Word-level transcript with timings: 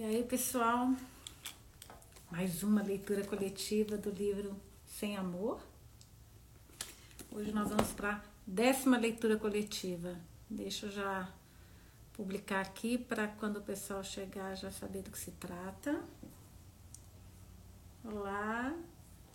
E 0.00 0.02
aí, 0.02 0.24
pessoal, 0.24 0.94
mais 2.30 2.62
uma 2.62 2.82
leitura 2.82 3.22
coletiva 3.22 3.98
do 3.98 4.08
livro 4.08 4.56
Sem 4.86 5.14
Amor. 5.14 5.60
Hoje 7.30 7.52
nós 7.52 7.68
vamos 7.68 7.92
para 7.92 8.12
a 8.12 8.20
décima 8.46 8.96
leitura 8.96 9.36
coletiva. 9.36 10.16
Deixa 10.48 10.86
eu 10.86 10.90
já 10.90 11.28
publicar 12.14 12.62
aqui 12.62 12.96
para 12.96 13.28
quando 13.28 13.58
o 13.58 13.60
pessoal 13.60 14.02
chegar 14.02 14.54
já 14.54 14.70
saber 14.70 15.02
do 15.02 15.10
que 15.10 15.18
se 15.18 15.32
trata. 15.32 16.02
Olá, 18.02 18.72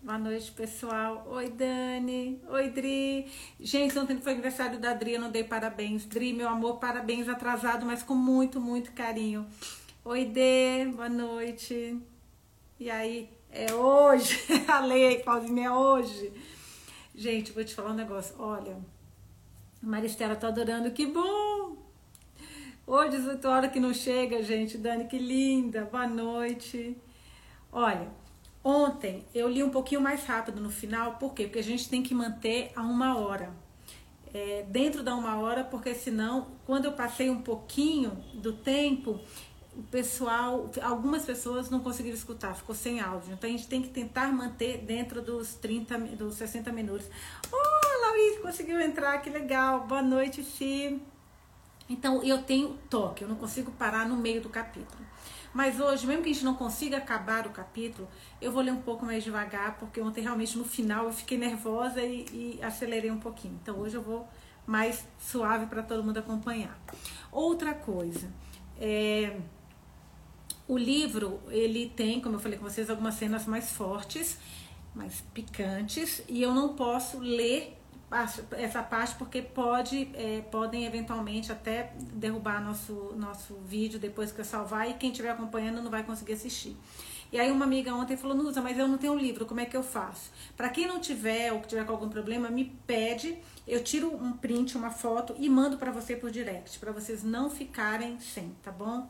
boa 0.01 0.17
noite 0.17 0.51
pessoal. 0.51 1.27
Oi 1.27 1.47
Dani, 1.47 2.41
oi 2.47 2.71
Dri. 2.71 3.31
Gente, 3.59 3.99
ontem 3.99 4.19
foi 4.19 4.31
aniversário 4.31 4.79
da 4.79 4.95
Dri, 4.95 5.13
eu 5.13 5.21
não 5.21 5.29
dei 5.29 5.43
parabéns. 5.43 6.05
Dri, 6.05 6.33
meu 6.33 6.49
amor, 6.49 6.79
parabéns 6.79 7.29
atrasado, 7.29 7.85
mas 7.85 8.01
com 8.01 8.15
muito, 8.15 8.59
muito 8.59 8.93
carinho. 8.93 9.47
Oi, 10.07 10.23
Dê, 10.23 10.85
boa 10.85 11.09
noite. 11.09 11.99
E 12.79 12.91
aí, 12.91 13.27
é 13.49 13.73
hoje? 13.73 14.37
A 14.69 14.79
lei, 14.81 15.17
Claudinha, 15.17 15.65
é 15.65 15.71
hoje. 15.71 16.31
Gente, 17.15 17.51
vou 17.51 17.63
te 17.63 17.73
falar 17.73 17.89
um 17.89 17.95
negócio. 17.95 18.35
Olha, 18.37 18.77
a 19.81 19.85
Maristela 19.85 20.35
tá 20.35 20.49
adorando, 20.49 20.91
que 20.91 21.07
bom! 21.07 21.77
Hoje, 22.85 23.17
18 23.17 23.47
horas 23.47 23.71
que 23.71 23.79
não 23.79 23.95
chega, 23.95 24.43
gente. 24.43 24.77
Dani, 24.77 25.05
que 25.05 25.17
linda, 25.17 25.85
boa 25.85 26.05
noite. 26.05 26.95
Olha, 27.71 28.07
ontem 28.63 29.25
eu 29.33 29.49
li 29.49 29.63
um 29.63 29.71
pouquinho 29.71 30.01
mais 30.01 30.23
rápido 30.23 30.61
no 30.61 30.69
final, 30.69 31.15
por 31.15 31.33
quê? 31.33 31.45
Porque 31.45 31.57
a 31.57 31.63
gente 31.63 31.89
tem 31.89 32.03
que 32.03 32.13
manter 32.13 32.71
a 32.75 32.83
uma 32.83 33.17
hora. 33.17 33.51
É, 34.31 34.67
dentro 34.69 35.01
da 35.01 35.15
uma 35.15 35.39
hora, 35.39 35.63
porque 35.63 35.95
senão, 35.95 36.51
quando 36.63 36.85
eu 36.85 36.91
passei 36.91 37.27
um 37.27 37.41
pouquinho 37.41 38.23
do 38.35 38.53
tempo, 38.53 39.19
o 39.77 39.83
pessoal, 39.83 40.69
algumas 40.81 41.25
pessoas 41.25 41.69
não 41.69 41.79
conseguiram 41.79 42.15
escutar, 42.15 42.55
ficou 42.55 42.73
sem 42.73 43.01
áudio. 43.01 43.33
Então 43.33 43.49
a 43.49 43.51
gente 43.51 43.67
tem 43.67 43.81
que 43.81 43.89
tentar 43.89 44.31
manter 44.31 44.77
dentro 44.79 45.21
dos 45.21 45.55
30, 45.55 45.97
dos 46.15 46.35
60 46.35 46.71
minutos. 46.71 47.07
Oh, 47.51 48.01
Laurice 48.01 48.39
conseguiu 48.41 48.79
entrar, 48.79 49.17
que 49.21 49.29
legal. 49.29 49.85
Boa 49.85 50.01
noite, 50.01 50.41
Fi. 50.43 51.01
Então 51.89 52.23
eu 52.23 52.41
tenho 52.41 52.77
toque, 52.89 53.23
eu 53.23 53.27
não 53.27 53.35
consigo 53.35 53.71
parar 53.71 54.07
no 54.07 54.15
meio 54.15 54.41
do 54.41 54.49
capítulo. 54.49 55.05
Mas 55.53 55.79
hoje, 55.79 56.05
mesmo 56.05 56.23
que 56.23 56.29
a 56.29 56.33
gente 56.33 56.43
não 56.43 56.55
consiga 56.55 56.97
acabar 56.97 57.47
o 57.47 57.49
capítulo, 57.49 58.07
eu 58.41 58.51
vou 58.51 58.61
ler 58.61 58.71
um 58.71 58.81
pouco 58.81 59.05
mais 59.05 59.23
devagar, 59.23 59.77
porque 59.77 60.01
ontem 60.01 60.21
realmente 60.21 60.57
no 60.57 60.65
final 60.65 61.05
eu 61.05 61.13
fiquei 61.13 61.37
nervosa 61.37 62.01
e, 62.01 62.25
e 62.31 62.59
acelerei 62.63 63.11
um 63.11 63.19
pouquinho. 63.19 63.57
Então 63.61 63.79
hoje 63.79 63.95
eu 63.95 64.01
vou 64.01 64.27
mais 64.65 65.05
suave 65.19 65.67
para 65.67 65.83
todo 65.83 66.03
mundo 66.03 66.17
acompanhar. 66.17 66.77
Outra 67.31 67.73
coisa, 67.73 68.29
é, 68.79 69.37
o 70.67 70.77
livro, 70.77 71.39
ele 71.49 71.91
tem, 71.95 72.19
como 72.19 72.35
eu 72.35 72.39
falei 72.39 72.57
com 72.57 72.67
vocês, 72.67 72.89
algumas 72.89 73.15
cenas 73.15 73.45
mais 73.45 73.71
fortes, 73.71 74.37
mais 74.93 75.21
picantes, 75.33 76.23
e 76.27 76.41
eu 76.41 76.53
não 76.53 76.75
posso 76.75 77.19
ler 77.19 77.77
essa 78.51 78.81
parte 78.81 79.15
porque 79.15 79.41
pode, 79.41 80.09
é, 80.13 80.41
podem 80.51 80.85
eventualmente 80.85 81.51
até 81.51 81.91
derrubar 82.13 82.63
nosso, 82.63 83.13
nosso 83.17 83.55
vídeo 83.65 83.99
depois 83.99 84.31
que 84.31 84.39
eu 84.39 84.45
salvar 84.45 84.89
e 84.89 84.93
quem 84.93 85.11
estiver 85.11 85.31
acompanhando 85.31 85.81
não 85.81 85.91
vai 85.91 86.03
conseguir 86.03 86.33
assistir. 86.33 86.77
E 87.31 87.39
aí 87.39 87.51
uma 87.51 87.65
amiga 87.65 87.93
ontem 87.93 88.15
falou, 88.15 88.37
Nusa, 88.37 88.61
mas 88.61 88.77
eu 88.77 88.87
não 88.87 88.97
tenho 88.97 89.15
livro, 89.15 89.45
como 89.45 89.59
é 89.59 89.65
que 89.65 89.75
eu 89.75 89.83
faço? 89.83 90.31
Para 90.55 90.69
quem 90.69 90.87
não 90.87 90.99
tiver 90.99 91.51
ou 91.51 91.59
que 91.59 91.67
tiver 91.67 91.83
com 91.83 91.91
algum 91.91 92.07
problema, 92.07 92.49
me 92.49 92.65
pede, 92.85 93.37
eu 93.67 93.83
tiro 93.83 94.15
um 94.15 94.31
print, 94.33 94.77
uma 94.77 94.91
foto 94.91 95.35
e 95.37 95.49
mando 95.49 95.77
para 95.77 95.91
você 95.91 96.15
por 96.15 96.31
direct, 96.31 96.79
para 96.79 96.91
vocês 96.91 97.23
não 97.23 97.49
ficarem 97.49 98.19
sem, 98.19 98.55
tá 98.63 98.71
bom? 98.71 99.09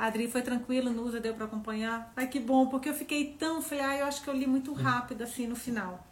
Adri 0.00 0.30
foi 0.30 0.40
tranquila, 0.40 0.90
Nusa 0.90 1.20
deu 1.20 1.34
para 1.34 1.44
acompanhar. 1.44 2.10
Ai, 2.16 2.26
que 2.26 2.40
bom, 2.40 2.66
porque 2.68 2.88
eu 2.88 2.94
fiquei 2.94 3.34
tão, 3.38 3.60
falei, 3.60 3.84
ah, 3.84 3.96
eu 3.98 4.06
acho 4.06 4.22
que 4.22 4.30
eu 4.30 4.34
li 4.34 4.46
muito 4.46 4.72
rápido 4.72 5.22
assim 5.22 5.46
no 5.46 5.54
final. 5.54 6.06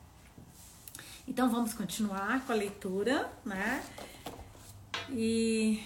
Então 1.26 1.48
vamos 1.48 1.72
continuar 1.72 2.44
com 2.44 2.52
a 2.52 2.54
leitura, 2.54 3.32
né? 3.46 3.82
E 5.08 5.82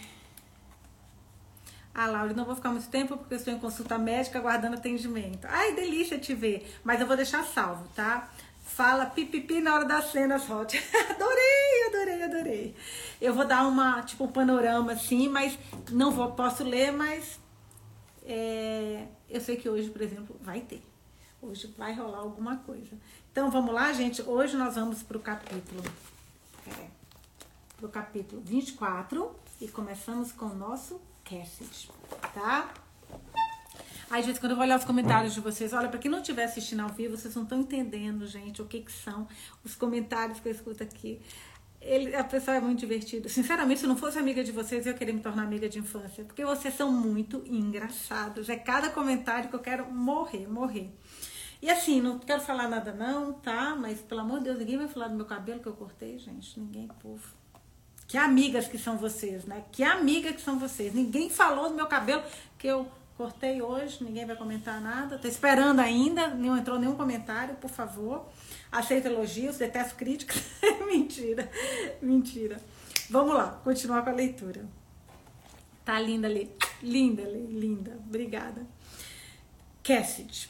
ah, 1.95 2.09
Laura, 2.09 2.35
não 2.35 2.45
vou 2.45 2.57
ficar 2.57 2.71
muito 2.71 2.89
tempo 2.89 3.17
porque 3.17 3.35
eu 3.35 3.39
estou 3.39 3.55
em 3.55 3.59
consulta 3.61 3.97
médica 3.97 4.41
aguardando 4.41 4.75
atendimento. 4.75 5.47
Ai, 5.49 5.73
delícia 5.73 6.19
te 6.19 6.35
ver, 6.35 6.81
mas 6.83 7.01
eu 7.01 7.07
vou 7.07 7.15
deixar 7.15 7.45
salvo, 7.45 7.87
tá? 7.95 8.29
Fala 8.65 9.07
pipipi 9.07 9.61
na 9.61 9.75
hora 9.75 9.85
das 9.85 10.11
cenas 10.11 10.51
hot. 10.51 10.77
adorei, 11.09 11.87
adorei, 11.87 12.23
adorei. 12.25 12.77
Eu 13.21 13.33
vou 13.33 13.45
dar 13.45 13.65
uma, 13.69 14.03
tipo, 14.03 14.25
um 14.25 14.33
panorama 14.33 14.91
assim, 14.91 15.29
mas 15.29 15.57
não 15.93 16.11
vou, 16.11 16.33
posso 16.33 16.65
ler, 16.65 16.91
mas 16.91 17.41
é, 18.25 19.07
eu 19.29 19.41
sei 19.41 19.57
que 19.57 19.69
hoje, 19.69 19.91
por 19.91 20.03
exemplo, 20.03 20.37
vai 20.41 20.61
ter. 20.61 20.83
Hoje 21.41 21.73
vai 21.77 21.95
rolar 21.95 22.19
alguma 22.19 22.57
coisa. 22.59 22.97
Então 23.31 23.51
vamos 23.51 23.75
lá, 23.75 23.93
gente. 23.93 24.23
Hoje 24.23 24.57
nós 24.57 24.77
vamos 24.77 25.03
para 25.03 25.17
o 25.17 25.21
capítulo. 25.21 25.83
É, 26.67 26.87
pro 27.77 27.89
capítulo 27.89 28.41
24 28.43 29.35
e 29.61 29.67
começamos 29.67 30.31
com 30.31 30.47
o 30.47 30.55
nosso 30.55 31.01
Cassidy, 31.25 31.91
tá? 32.33 32.73
Aí, 34.09 34.23
gente, 34.23 34.39
quando 34.39 34.53
eu 34.53 34.57
vou 34.57 34.65
olhar 34.65 34.79
os 34.79 34.85
comentários 34.85 35.33
de 35.33 35.41
vocês, 35.41 35.73
olha, 35.73 35.89
para 35.89 35.99
quem 35.99 36.11
não 36.11 36.19
estiver 36.19 36.45
assistindo 36.45 36.81
ao 36.81 36.91
vivo, 36.91 37.17
vocês 37.17 37.35
não 37.35 37.45
estão 37.45 37.59
entendendo, 37.59 38.27
gente, 38.27 38.61
o 38.61 38.67
que 38.67 38.83
que 38.83 38.93
são 38.93 39.27
os 39.65 39.75
comentários 39.75 40.39
que 40.39 40.49
eu 40.49 40.53
escuto 40.53 40.83
aqui. 40.83 41.21
Ele, 41.85 42.15
a 42.15 42.23
pessoa 42.23 42.57
é 42.57 42.61
muito 42.61 42.79
divertida. 42.79 43.29
Sinceramente, 43.29 43.81
se 43.81 43.87
não 43.87 43.97
fosse 43.97 44.19
amiga 44.19 44.43
de 44.45 44.53
vocês, 44.53 44.87
eu 44.87 44.95
queria 44.95 45.13
me 45.13 45.21
tornar 45.21 45.43
amiga 45.43 45.69
de 45.69 45.79
infância. 45.79 46.25
Porque 46.25 46.45
vocês 46.45 46.75
são 46.75 46.91
muito 46.93 47.43
engraçados. 47.47 48.49
É 48.49 48.57
cada 48.57 48.89
comentário 48.91 49.49
que 49.49 49.57
eu 49.57 49.61
quero 49.61 49.91
morrer, 49.93 50.47
morrer. 50.49 50.91
E 51.61 51.71
assim, 51.71 52.01
não 52.01 52.19
quero 52.19 52.41
falar 52.41 52.69
nada 52.69 52.93
não, 52.93 53.33
tá? 53.33 53.77
Mas, 53.77 54.01
pelo 54.01 54.21
amor 54.21 54.39
de 54.39 54.45
Deus, 54.45 54.59
ninguém 54.59 54.79
vai 54.79 54.89
falar 54.89 55.09
do 55.09 55.17
meu 55.17 55.27
cabelo 55.27 55.61
que 55.61 55.69
eu 55.69 55.75
cortei, 55.75 56.19
gente. 56.19 56.59
Ninguém, 56.59 56.89
povo. 57.01 57.23
Que 58.07 58.19
amigas 58.19 58.69
que 58.69 58.79
são 58.79 58.97
vocês, 58.97 59.45
né? 59.45 59.65
Que 59.73 59.83
amiga 59.83 60.33
que 60.33 60.41
são 60.41 60.59
vocês. 60.59 60.93
Ninguém 60.93 61.31
falou 61.31 61.69
do 61.69 61.75
meu 61.75 61.87
cabelo 61.87 62.23
que 62.59 62.67
eu 62.67 62.87
cortei 63.17 63.63
hoje. 63.63 64.03
Ninguém 64.03 64.27
vai 64.27 64.37
comentar 64.37 64.81
nada. 64.81 65.19
Tô 65.19 65.29
esperando 65.29 65.81
ainda. 65.81 66.29
Não 66.29 66.57
entrou 66.57 66.79
nenhum 66.79 66.97
comentário, 66.97 67.55
por 67.57 67.71
favor. 67.71 68.29
Aceito 68.73 69.07
elogios, 69.07 69.59
detesto 69.59 69.95
críticas. 69.97 70.43
mentira, 70.91 71.49
mentira. 72.01 72.59
Vamos 73.11 73.35
lá, 73.35 73.61
continuar 73.63 74.03
com 74.03 74.09
a 74.09 74.15
leitura. 74.15 74.65
Tá 75.85 76.01
linda 76.01 76.27
ali. 76.27 76.51
Linda, 76.83 77.23
linda. 77.23 77.99
Obrigada. 78.09 78.67
Cassidy. 79.83 80.49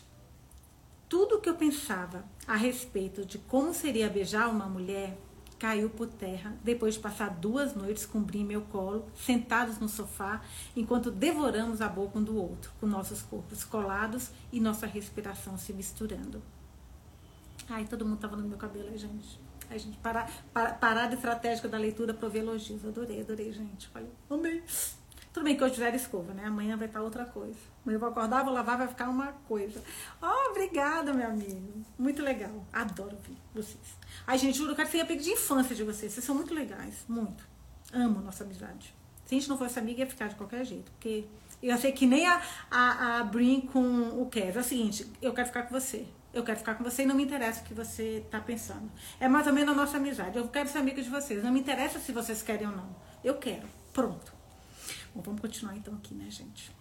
Tudo 1.08 1.40
que 1.40 1.48
eu 1.48 1.56
pensava 1.56 2.24
a 2.46 2.54
respeito 2.54 3.24
de 3.26 3.38
como 3.38 3.74
seria 3.74 4.08
beijar 4.08 4.48
uma 4.48 4.66
mulher 4.66 5.18
caiu 5.58 5.88
por 5.90 6.08
terra 6.08 6.56
depois 6.64 6.94
de 6.94 7.00
passar 7.00 7.30
duas 7.30 7.74
noites 7.74 8.04
com 8.04 8.20
Brim 8.20 8.44
meu 8.44 8.62
colo, 8.62 9.06
sentados 9.14 9.78
no 9.78 9.88
sofá, 9.88 10.42
enquanto 10.74 11.10
devoramos 11.10 11.80
a 11.80 11.88
boca 11.88 12.18
um 12.18 12.24
do 12.24 12.36
outro, 12.36 12.72
com 12.80 12.86
nossos 12.86 13.22
corpos 13.22 13.62
colados 13.62 14.30
e 14.52 14.58
nossa 14.58 14.86
respiração 14.86 15.56
se 15.56 15.72
misturando. 15.72 16.42
Ai, 17.72 17.86
todo 17.86 18.04
mundo 18.04 18.18
tava 18.18 18.36
no 18.36 18.46
meu 18.46 18.58
cabelo, 18.58 18.88
aí, 18.90 18.98
gente. 18.98 19.40
Ai, 19.70 19.78
gente, 19.78 19.96
parar, 19.96 20.30
para, 20.52 20.74
parada 20.74 21.14
estratégica 21.14 21.66
da 21.68 21.78
leitura 21.78 22.12
para 22.12 22.28
ver 22.28 22.40
elogios. 22.40 22.84
Adorei, 22.84 23.22
adorei, 23.22 23.50
gente. 23.50 23.90
Olha, 23.94 24.10
amei. 24.28 24.62
Tudo 25.32 25.44
bem 25.44 25.56
que 25.56 25.64
hoje 25.64 25.76
fizer 25.76 25.94
escova, 25.94 26.34
né? 26.34 26.44
Amanhã 26.44 26.76
vai 26.76 26.86
estar 26.86 27.00
outra 27.00 27.24
coisa. 27.24 27.56
Amanhã 27.82 27.96
eu 27.96 28.00
vou 28.00 28.10
acordar, 28.10 28.44
vou 28.44 28.52
lavar, 28.52 28.76
vai 28.76 28.88
ficar 28.88 29.08
uma 29.08 29.28
coisa. 29.48 29.82
Oh, 30.20 30.50
obrigada, 30.50 31.14
meu 31.14 31.26
amigo. 31.26 31.82
Muito 31.98 32.20
legal. 32.20 32.66
Adoro 32.70 33.16
ver 33.26 33.38
vocês. 33.54 33.96
Ai, 34.26 34.36
gente, 34.36 34.58
juro, 34.58 34.72
eu 34.72 34.76
quero 34.76 34.90
ser 34.90 35.00
amiga 35.00 35.22
de 35.22 35.30
infância 35.30 35.74
de 35.74 35.82
vocês. 35.82 36.12
Vocês 36.12 36.26
são 36.26 36.34
muito 36.34 36.52
legais. 36.52 37.06
Muito. 37.08 37.48
Amo 37.90 38.20
nossa 38.20 38.44
amizade. 38.44 38.94
Se 39.24 39.34
a 39.34 39.38
gente 39.38 39.48
não 39.48 39.56
fosse 39.56 39.78
amiga, 39.78 40.00
ia 40.00 40.06
ficar 40.06 40.28
de 40.28 40.34
qualquer 40.34 40.66
jeito. 40.66 40.92
Porque 40.92 41.24
eu 41.62 41.78
sei 41.78 41.92
que 41.92 42.04
nem 42.04 42.26
a, 42.26 42.42
a, 42.70 43.20
a 43.20 43.24
Brin 43.24 43.62
com 43.62 44.20
o 44.20 44.28
Kev. 44.28 44.58
É 44.58 44.60
o 44.60 44.62
seguinte, 44.62 45.10
eu 45.22 45.32
quero 45.32 45.46
ficar 45.46 45.62
com 45.62 45.72
você. 45.72 46.06
Eu 46.32 46.42
quero 46.42 46.58
ficar 46.58 46.76
com 46.76 46.84
você 46.84 47.02
e 47.02 47.06
não 47.06 47.14
me 47.14 47.24
interessa 47.24 47.60
o 47.60 47.64
que 47.64 47.74
você 47.74 48.22
está 48.24 48.40
pensando. 48.40 48.90
É 49.20 49.28
mais 49.28 49.46
ou 49.46 49.52
menos 49.52 49.74
a 49.74 49.76
nossa 49.76 49.98
amizade. 49.98 50.38
Eu 50.38 50.48
quero 50.48 50.68
ser 50.68 50.78
amiga 50.78 51.02
de 51.02 51.10
vocês. 51.10 51.44
Não 51.44 51.52
me 51.52 51.60
interessa 51.60 51.98
se 51.98 52.10
vocês 52.10 52.42
querem 52.42 52.66
ou 52.66 52.74
não. 52.74 52.96
Eu 53.22 53.34
quero. 53.34 53.68
Pronto. 53.92 54.32
Bom, 55.14 55.20
vamos 55.20 55.40
continuar 55.42 55.76
então 55.76 55.94
aqui, 55.94 56.14
né, 56.14 56.30
gente? 56.30 56.72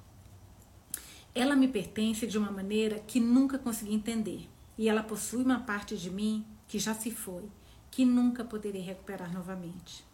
Ela 1.35 1.55
me 1.55 1.67
pertence 1.67 2.25
de 2.25 2.37
uma 2.37 2.51
maneira 2.51 2.99
que 2.99 3.19
nunca 3.19 3.59
consegui 3.59 3.93
entender. 3.93 4.49
E 4.77 4.87
ela 4.87 5.03
possui 5.03 5.43
uma 5.43 5.59
parte 5.59 5.97
de 5.97 6.09
mim 6.09 6.45
que 6.67 6.79
já 6.79 6.93
se 6.93 7.11
foi, 7.11 7.43
que 7.89 8.05
nunca 8.05 8.45
poderei 8.45 8.81
recuperar 8.81 9.33
novamente. 9.33 10.05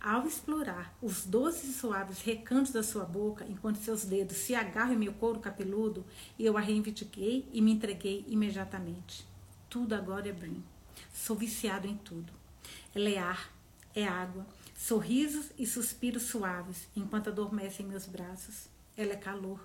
Ao 0.00 0.26
explorar 0.26 0.96
os 1.02 1.24
doces 1.24 1.70
e 1.70 1.72
suaves 1.72 2.20
recantos 2.20 2.72
da 2.72 2.84
sua 2.84 3.04
boca, 3.04 3.44
enquanto 3.48 3.78
seus 3.78 4.04
dedos 4.04 4.36
se 4.36 4.54
agarram 4.54 4.94
em 4.94 4.98
meu 4.98 5.12
couro 5.12 5.40
capeludo, 5.40 6.04
eu 6.38 6.56
a 6.56 6.60
reivindiquei 6.60 7.48
e 7.52 7.60
me 7.60 7.72
entreguei 7.72 8.24
imediatamente. 8.28 9.26
Tudo 9.68 9.94
agora 9.94 10.28
é 10.28 10.32
Brim. 10.32 10.62
Sou 11.12 11.34
viciado 11.34 11.88
em 11.88 11.96
tudo. 11.96 12.32
Ela 12.94 13.08
é 13.08 13.18
ar, 13.18 13.52
é 13.92 14.04
água, 14.06 14.46
sorrisos 14.76 15.46
e 15.58 15.66
suspiros 15.66 16.22
suaves 16.24 16.88
enquanto 16.94 17.28
adormece 17.28 17.82
em 17.82 17.86
meus 17.86 18.06
braços. 18.06 18.68
ela 18.96 19.12
é 19.12 19.16
calor. 19.16 19.60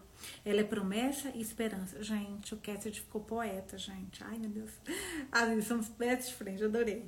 Ela 0.45 0.61
é 0.61 0.63
promessa 0.63 1.31
e 1.35 1.41
esperança. 1.41 2.03
Gente, 2.03 2.53
o 2.53 2.57
Cassidy 2.57 3.01
ficou 3.01 3.21
poeta, 3.21 3.77
gente. 3.77 4.23
Ai, 4.23 4.37
meu 4.37 4.49
Deus. 4.49 4.71
Ah, 5.31 5.45
somos 5.61 5.89
best 5.89 6.33
friends, 6.33 6.61
adorei. 6.61 7.05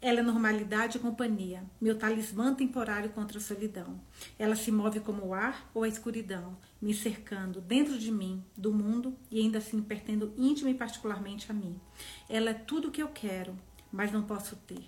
Ela 0.00 0.20
é 0.20 0.22
normalidade 0.22 0.96
e 0.96 1.00
companhia, 1.00 1.64
meu 1.80 1.98
talismã 1.98 2.54
temporário 2.54 3.10
contra 3.10 3.38
a 3.38 3.40
solidão. 3.40 4.00
Ela 4.38 4.54
se 4.54 4.70
move 4.70 5.00
como 5.00 5.26
o 5.26 5.34
ar 5.34 5.68
ou 5.74 5.82
a 5.82 5.88
escuridão, 5.88 6.56
me 6.80 6.94
cercando 6.94 7.60
dentro 7.60 7.98
de 7.98 8.12
mim, 8.12 8.44
do 8.56 8.72
mundo 8.72 9.16
e 9.28 9.40
ainda 9.40 9.58
assim 9.58 9.82
pertendo 9.82 10.32
íntima 10.36 10.70
e 10.70 10.74
particularmente 10.74 11.50
a 11.50 11.54
mim. 11.54 11.80
Ela 12.28 12.50
é 12.50 12.54
tudo 12.54 12.88
o 12.88 12.90
que 12.92 13.02
eu 13.02 13.08
quero, 13.08 13.58
mas 13.90 14.12
não 14.12 14.22
posso 14.22 14.54
ter. 14.54 14.86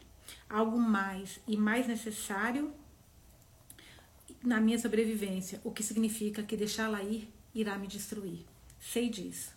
Algo 0.48 0.78
mais 0.78 1.40
e 1.44 1.56
mais 1.56 1.88
necessário 1.88 2.72
na 4.44 4.60
minha 4.60 4.78
sobrevivência, 4.78 5.60
o 5.64 5.72
que 5.72 5.82
significa 5.82 6.42
que 6.44 6.56
deixá-la 6.56 7.02
ir 7.02 7.28
irá 7.52 7.76
me 7.76 7.88
destruir. 7.88 8.46
Sei 8.78 9.10
disso, 9.10 9.52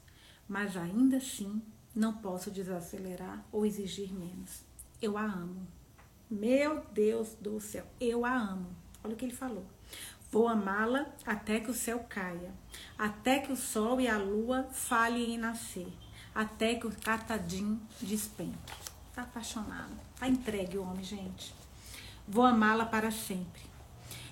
mas 0.47 0.75
ainda 0.75 1.17
assim 1.17 1.61
não 1.95 2.13
posso 2.13 2.49
desacelerar 2.49 3.45
ou 3.51 3.67
exigir 3.67 4.11
menos. 4.11 4.72
Eu 5.03 5.17
a 5.17 5.25
amo. 5.25 5.67
Meu 6.31 6.81
Deus 6.93 7.35
do 7.41 7.59
céu, 7.59 7.85
eu 7.99 8.23
a 8.23 8.33
amo. 8.33 8.69
Olha 9.03 9.13
o 9.13 9.17
que 9.17 9.25
ele 9.25 9.35
falou. 9.35 9.65
Vou 10.31 10.47
amá-la 10.47 11.07
até 11.25 11.59
que 11.59 11.69
o 11.69 11.73
céu 11.73 12.05
caia, 12.07 12.53
até 12.97 13.39
que 13.39 13.51
o 13.51 13.57
sol 13.57 13.99
e 13.99 14.07
a 14.07 14.17
lua 14.17 14.63
falhem 14.71 15.33
em 15.33 15.37
nascer, 15.37 15.91
até 16.33 16.75
que 16.75 16.87
o 16.87 16.95
catadim 17.01 17.81
despenque. 17.99 18.73
Tá 19.13 19.23
apaixonado, 19.23 19.91
tá 20.17 20.25
entregue 20.25 20.77
o 20.77 20.83
homem, 20.83 21.03
gente. 21.03 21.53
Vou 22.25 22.45
amá-la 22.45 22.85
para 22.85 23.11
sempre. 23.11 23.61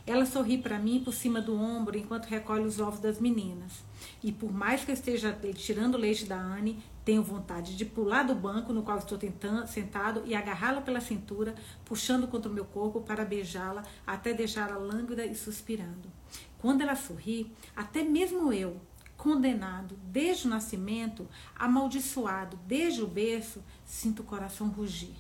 Ela 0.08 0.26
sorri 0.26 0.58
para 0.58 0.80
mim 0.80 1.04
por 1.04 1.14
cima 1.14 1.42
do 1.42 1.54
ombro 1.54 1.98
enquanto 1.98 2.28
recolhe 2.28 2.64
os 2.64 2.80
ovos 2.80 3.02
das 3.02 3.20
meninas. 3.20 3.84
E 4.24 4.32
por 4.32 4.54
mais 4.54 4.86
que 4.86 4.92
eu 4.92 4.96
esteja 4.96 5.38
tirando 5.54 5.96
o 5.96 5.98
leite 5.98 6.26
da 6.26 6.38
Anne, 6.38 6.82
tenho 7.04 7.24
vontade 7.24 7.76
de 7.76 7.84
pular 7.84 8.24
do 8.24 8.36
banco 8.36 8.72
no 8.72 8.84
qual 8.84 8.98
estou 8.98 9.18
tentando, 9.18 9.68
sentado 9.68 10.24
e 10.26 10.36
agarrá-la 10.36 10.82
pela 10.82 11.02
cintura, 11.02 11.56
puxando 11.84 12.28
contra 12.28 12.50
o 12.50 12.54
meu 12.54 12.66
corpo 12.66 13.02
para 13.02 13.26
beijá-la 13.26 13.84
até 14.06 14.34
deixá-la 14.34 14.78
lânguida 14.78 15.26
e 15.26 15.36
suspirando. 15.36 16.12
Quando 16.60 16.82
ela 16.82 16.96
sorri, 16.96 17.52
até 17.76 18.04
mesmo 18.04 18.54
eu, 18.54 18.80
condenado 19.18 19.96
desde 20.04 20.48
o 20.48 20.50
nascimento, 20.50 21.28
amaldiçoado 21.56 22.58
desde 22.68 23.02
o 23.02 23.08
berço, 23.08 23.64
sinto 23.84 24.22
o 24.22 24.26
coração 24.26 24.68
rugir. 24.70 25.16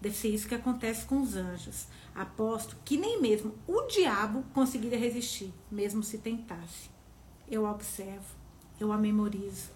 Deve 0.00 0.14
ser 0.14 0.28
isso 0.28 0.48
que 0.48 0.54
acontece 0.54 1.06
com 1.06 1.20
os 1.20 1.36
anjos. 1.36 1.86
Aposto 2.14 2.76
que 2.84 2.96
nem 2.96 3.20
mesmo 3.20 3.54
o 3.66 3.82
diabo 3.82 4.44
conseguiria 4.52 4.98
resistir, 4.98 5.52
mesmo 5.70 6.02
se 6.02 6.18
tentasse. 6.18 6.90
Eu 7.48 7.66
a 7.66 7.70
observo, 7.70 8.36
eu 8.78 8.92
a 8.92 8.98
memorizo, 8.98 9.70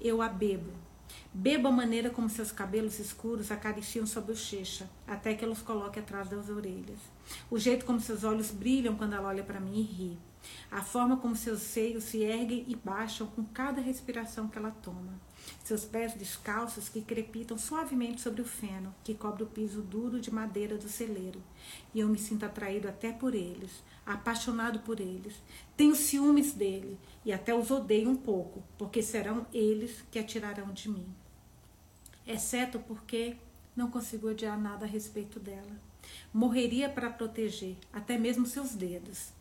eu 0.00 0.20
a 0.20 0.28
bebo, 0.28 0.72
Beba 1.38 1.68
a 1.68 1.70
maneira 1.70 2.08
como 2.08 2.30
seus 2.30 2.50
cabelos 2.50 2.98
escuros 2.98 3.52
acariciam 3.52 4.06
sua 4.06 4.22
bochecha, 4.22 4.88
até 5.06 5.34
que 5.34 5.44
ela 5.44 5.52
os 5.52 5.60
coloque 5.60 5.98
atrás 5.98 6.30
das 6.30 6.48
orelhas. 6.48 6.98
O 7.50 7.58
jeito 7.58 7.84
como 7.84 8.00
seus 8.00 8.24
olhos 8.24 8.50
brilham 8.50 8.96
quando 8.96 9.12
ela 9.12 9.28
olha 9.28 9.42
para 9.42 9.60
mim 9.60 9.80
e 9.80 9.82
ri. 9.82 10.18
A 10.70 10.80
forma 10.80 11.18
como 11.18 11.36
seus 11.36 11.60
seios 11.60 12.04
se 12.04 12.22
erguem 12.22 12.64
e 12.66 12.74
baixam 12.74 13.26
com 13.26 13.44
cada 13.44 13.82
respiração 13.82 14.48
que 14.48 14.56
ela 14.56 14.70
toma. 14.70 15.20
Seus 15.62 15.84
pés 15.84 16.14
descalços 16.14 16.88
que 16.88 17.02
crepitam 17.02 17.58
suavemente 17.58 18.22
sobre 18.22 18.40
o 18.40 18.46
feno, 18.46 18.94
que 19.04 19.12
cobre 19.12 19.42
o 19.42 19.46
piso 19.46 19.82
duro 19.82 20.18
de 20.18 20.32
madeira 20.32 20.78
do 20.78 20.88
celeiro. 20.88 21.42
E 21.92 22.00
eu 22.00 22.08
me 22.08 22.18
sinto 22.18 22.46
atraído 22.46 22.88
até 22.88 23.12
por 23.12 23.34
eles, 23.34 23.84
apaixonado 24.06 24.78
por 24.78 25.00
eles. 25.00 25.34
Tenho 25.76 25.94
ciúmes 25.94 26.54
dele 26.54 26.98
e 27.26 27.30
até 27.30 27.54
os 27.54 27.70
odeio 27.70 28.08
um 28.08 28.16
pouco, 28.16 28.62
porque 28.78 29.02
serão 29.02 29.46
eles 29.52 30.02
que 30.10 30.18
atirarão 30.18 30.72
de 30.72 30.88
mim 30.88 31.06
exceto 32.26 32.78
porque 32.80 33.36
não 33.74 33.90
consigo 33.90 34.30
odiar 34.30 34.58
nada 34.58 34.84
a 34.84 34.88
respeito 34.88 35.38
dela. 35.38 35.76
Morreria 36.32 36.88
para 36.88 37.10
proteger, 37.10 37.76
até 37.92 38.18
mesmo 38.18 38.46
seus 38.46 38.74
dedos. 38.74 39.34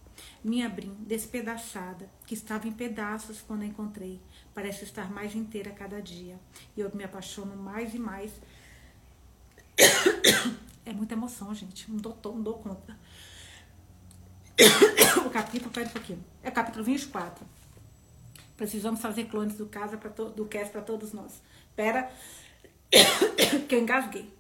Minha 0.44 0.70
brim, 0.70 0.96
despedaçada, 1.00 2.10
que 2.26 2.34
estava 2.34 2.68
em 2.68 2.72
pedaços 2.72 3.42
quando 3.42 3.64
a 3.64 3.66
encontrei, 3.66 4.22
parece 4.54 4.84
estar 4.84 5.12
mais 5.12 5.36
inteira 5.36 5.72
cada 5.72 6.02
dia. 6.02 6.40
E 6.76 6.82
eu 6.82 6.94
me 6.96 7.04
apaixono 7.04 7.56
mais 7.56 7.94
e 7.94 8.00
mais. 8.00 8.32
É 10.88 10.94
muita 10.94 11.16
emoção, 11.16 11.52
gente. 11.56 11.90
Não 11.90 11.98
dou, 11.98 12.16
não 12.24 12.44
dou 12.44 12.54
conta. 12.60 12.96
O 15.26 15.30
capítulo, 15.32 15.72
pera 15.72 15.88
um 15.88 15.92
pouquinho. 15.92 16.24
É 16.44 16.50
o 16.50 16.52
capítulo 16.52 16.86
24. 16.86 17.44
Precisamos 18.56 19.02
fazer 19.02 19.26
clones 19.26 19.58
do 19.58 19.66
casa 19.66 19.98
para 19.98 20.12
do 20.12 20.46
cast 20.46 20.72
para 20.72 20.82
todos 20.82 21.12
nós. 21.12 21.42
Pera 21.76 22.10
que 23.68 23.76
eu 23.76 23.82
engasguei. 23.82 24.34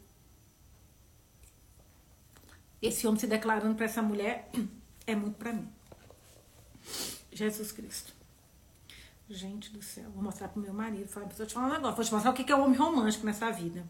Esse 2.82 3.08
homem 3.08 3.20
se 3.20 3.28
declarando 3.28 3.76
para 3.76 3.86
essa 3.86 4.02
mulher 4.02 4.50
é 5.08 5.16
muito 5.16 5.38
para 5.38 5.54
mim. 5.54 5.68
Jesus 7.32 7.72
Cristo. 7.72 8.14
Gente 9.28 9.72
do 9.72 9.82
céu, 9.82 10.10
vou 10.12 10.24
mostrar 10.24 10.50
pro 10.50 10.62
meu 10.62 10.74
marido. 10.74 11.08
Falei, 11.08 11.28
preciso 11.28 11.48
te 11.48 11.54
falar 11.56 11.68
um 11.68 11.74
negócio. 11.74 11.96
Vou 11.96 12.06
te 12.06 12.14
mostrar 12.14 12.32
o 12.32 12.34
que 12.34 12.52
é 12.52 12.56
o 12.56 12.62
homem 12.62 12.78
romântico 12.78 13.26
nessa 13.26 13.52
vida. 13.52 13.86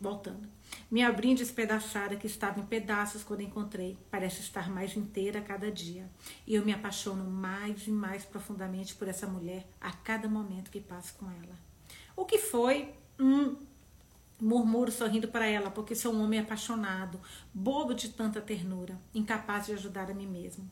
Voltando. 0.00 0.48
Minha 0.90 1.10
brinda 1.12 1.40
despedaçada, 1.40 2.14
que 2.14 2.26
estava 2.26 2.60
em 2.60 2.66
pedaços 2.66 3.24
quando 3.24 3.40
encontrei, 3.40 3.98
parece 4.10 4.40
estar 4.40 4.70
mais 4.70 4.96
inteira 4.96 5.40
a 5.40 5.42
cada 5.42 5.72
dia. 5.72 6.08
E 6.46 6.54
eu 6.54 6.64
me 6.64 6.72
apaixono 6.72 7.28
mais 7.28 7.86
e 7.86 7.90
mais 7.90 8.24
profundamente 8.24 8.94
por 8.94 9.08
essa 9.08 9.26
mulher 9.26 9.66
a 9.80 9.90
cada 9.90 10.28
momento 10.28 10.70
que 10.70 10.80
passo 10.80 11.14
com 11.14 11.26
ela. 11.26 11.63
O 12.16 12.24
que 12.24 12.38
foi 12.38 12.94
um 13.18 13.56
murmuro 14.40 14.90
sorrindo 14.90 15.28
para 15.28 15.46
ela, 15.46 15.70
porque 15.70 15.94
sou 15.94 16.12
um 16.12 16.22
homem 16.22 16.40
apaixonado, 16.40 17.20
bobo 17.52 17.94
de 17.94 18.10
tanta 18.10 18.40
ternura, 18.40 18.98
incapaz 19.14 19.66
de 19.66 19.72
ajudar 19.72 20.10
a 20.10 20.14
mim 20.14 20.26
mesmo. 20.26 20.68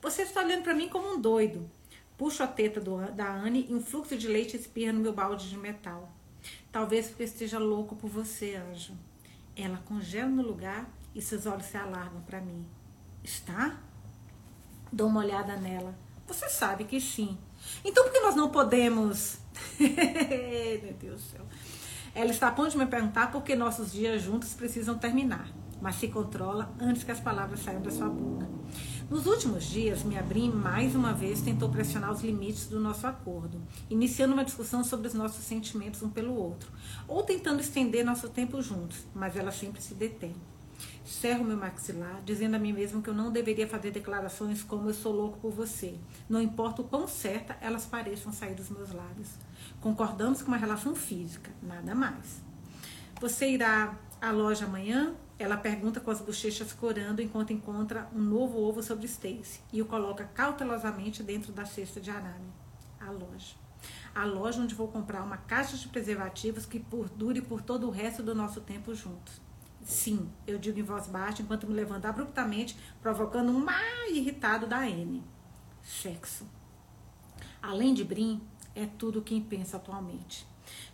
Você 0.00 0.22
está 0.22 0.42
olhando 0.42 0.62
para 0.62 0.74
mim 0.74 0.88
como 0.88 1.14
um 1.14 1.20
doido. 1.20 1.68
Puxo 2.16 2.42
a 2.42 2.46
teta 2.46 2.80
do, 2.80 2.98
da 3.12 3.32
Anne 3.32 3.66
e 3.68 3.74
um 3.74 3.80
fluxo 3.80 4.16
de 4.16 4.28
leite 4.28 4.56
espirra 4.56 4.92
no 4.92 5.00
meu 5.00 5.12
balde 5.12 5.48
de 5.48 5.56
metal. 5.56 6.12
Talvez 6.70 7.08
porque 7.08 7.24
esteja 7.24 7.58
louco 7.58 7.96
por 7.96 8.08
você, 8.08 8.56
anjo. 8.56 8.92
Ela 9.56 9.78
congela 9.78 10.28
no 10.28 10.42
lugar 10.42 10.88
e 11.14 11.22
seus 11.22 11.46
olhos 11.46 11.66
se 11.66 11.76
alargam 11.76 12.20
para 12.22 12.40
mim. 12.40 12.64
Está? 13.22 13.80
Dou 14.92 15.08
uma 15.08 15.20
olhada 15.20 15.56
nela. 15.56 15.96
Você 16.26 16.48
sabe 16.48 16.84
que 16.84 17.00
sim. 17.00 17.38
Então 17.84 18.04
por 18.04 18.12
que 18.12 18.20
nós 18.20 18.34
não 18.34 18.50
podemos 18.50 19.38
Meu 19.78 20.94
Deus 20.94 21.22
do 21.22 21.30
céu. 21.30 21.46
Ela 22.14 22.30
está 22.30 22.48
a 22.48 22.52
ponto 22.52 22.70
de 22.70 22.78
me 22.78 22.86
perguntar 22.86 23.30
por 23.30 23.42
que 23.42 23.54
nossos 23.54 23.92
dias 23.92 24.22
juntos 24.22 24.54
precisam 24.54 24.98
terminar, 24.98 25.48
mas 25.80 25.96
se 25.96 26.08
controla 26.08 26.74
antes 26.80 27.04
que 27.04 27.12
as 27.12 27.20
palavras 27.20 27.60
saiam 27.60 27.82
da 27.82 27.90
sua 27.90 28.08
boca. 28.08 28.48
Nos 29.10 29.26
últimos 29.26 29.64
dias, 29.64 30.02
minha 30.02 30.22
Brim 30.22 30.50
mais 30.50 30.94
uma 30.94 31.14
vez 31.14 31.40
tentou 31.40 31.70
pressionar 31.70 32.12
os 32.12 32.20
limites 32.20 32.66
do 32.66 32.78
nosso 32.78 33.06
acordo, 33.06 33.60
iniciando 33.88 34.34
uma 34.34 34.44
discussão 34.44 34.84
sobre 34.84 35.08
os 35.08 35.14
nossos 35.14 35.44
sentimentos 35.44 36.02
um 36.02 36.10
pelo 36.10 36.34
outro, 36.34 36.70
ou 37.06 37.22
tentando 37.22 37.60
estender 37.60 38.04
nosso 38.04 38.28
tempo 38.28 38.60
juntos, 38.60 38.98
mas 39.14 39.36
ela 39.36 39.50
sempre 39.50 39.80
se 39.80 39.94
detém. 39.94 40.34
Cerro 41.08 41.42
meu 41.42 41.56
maxilar, 41.56 42.20
dizendo 42.22 42.56
a 42.56 42.58
mim 42.58 42.70
mesmo 42.70 43.00
que 43.00 43.08
eu 43.08 43.14
não 43.14 43.32
deveria 43.32 43.66
fazer 43.66 43.90
declarações 43.90 44.62
como 44.62 44.90
eu 44.90 44.94
sou 44.94 45.10
louco 45.10 45.38
por 45.38 45.50
você. 45.50 45.94
Não 46.28 46.40
importa 46.40 46.82
o 46.82 46.84
quão 46.84 47.08
certa 47.08 47.56
elas 47.62 47.86
pareçam 47.86 48.30
sair 48.30 48.54
dos 48.54 48.68
meus 48.68 48.92
lábios. 48.92 49.30
Concordamos 49.80 50.42
com 50.42 50.48
uma 50.48 50.58
relação 50.58 50.94
física, 50.94 51.50
nada 51.62 51.94
mais. 51.94 52.42
Você 53.22 53.48
irá 53.48 53.96
à 54.20 54.30
loja 54.30 54.66
amanhã? 54.66 55.14
Ela 55.38 55.56
pergunta 55.56 55.98
com 55.98 56.10
as 56.10 56.20
bochechas 56.20 56.74
corando 56.74 57.22
enquanto 57.22 57.54
encontra 57.54 58.06
um 58.14 58.20
novo 58.20 58.58
ovo 58.58 58.82
sobre 58.82 59.06
Stacy 59.06 59.60
e 59.72 59.80
o 59.80 59.86
coloca 59.86 60.24
cautelosamente 60.34 61.22
dentro 61.22 61.52
da 61.52 61.64
cesta 61.64 61.98
de 62.02 62.10
arame. 62.10 62.52
A 63.00 63.10
loja. 63.10 63.56
A 64.14 64.26
loja 64.26 64.60
onde 64.60 64.74
vou 64.74 64.88
comprar 64.88 65.22
uma 65.22 65.38
caixa 65.38 65.74
de 65.78 65.88
preservativos 65.88 66.66
que 66.66 66.84
dure 67.16 67.40
por 67.40 67.62
todo 67.62 67.86
o 67.88 67.90
resto 67.90 68.22
do 68.22 68.34
nosso 68.34 68.60
tempo 68.60 68.94
juntos. 68.94 69.47
Sim, 69.88 70.30
eu 70.46 70.58
digo 70.58 70.78
em 70.78 70.82
voz 70.82 71.06
baixa 71.06 71.40
enquanto 71.40 71.66
me 71.66 71.72
levanto 71.72 72.04
abruptamente, 72.04 72.76
provocando 73.00 73.50
um 73.50 73.58
mar 73.58 74.06
irritado 74.10 74.66
da 74.66 74.86
N. 74.86 75.24
Sexo. 75.82 76.44
Além 77.62 77.94
de 77.94 78.04
Brim, 78.04 78.38
é 78.74 78.84
tudo 78.84 79.22
quem 79.22 79.40
pensa 79.40 79.78
atualmente. 79.78 80.46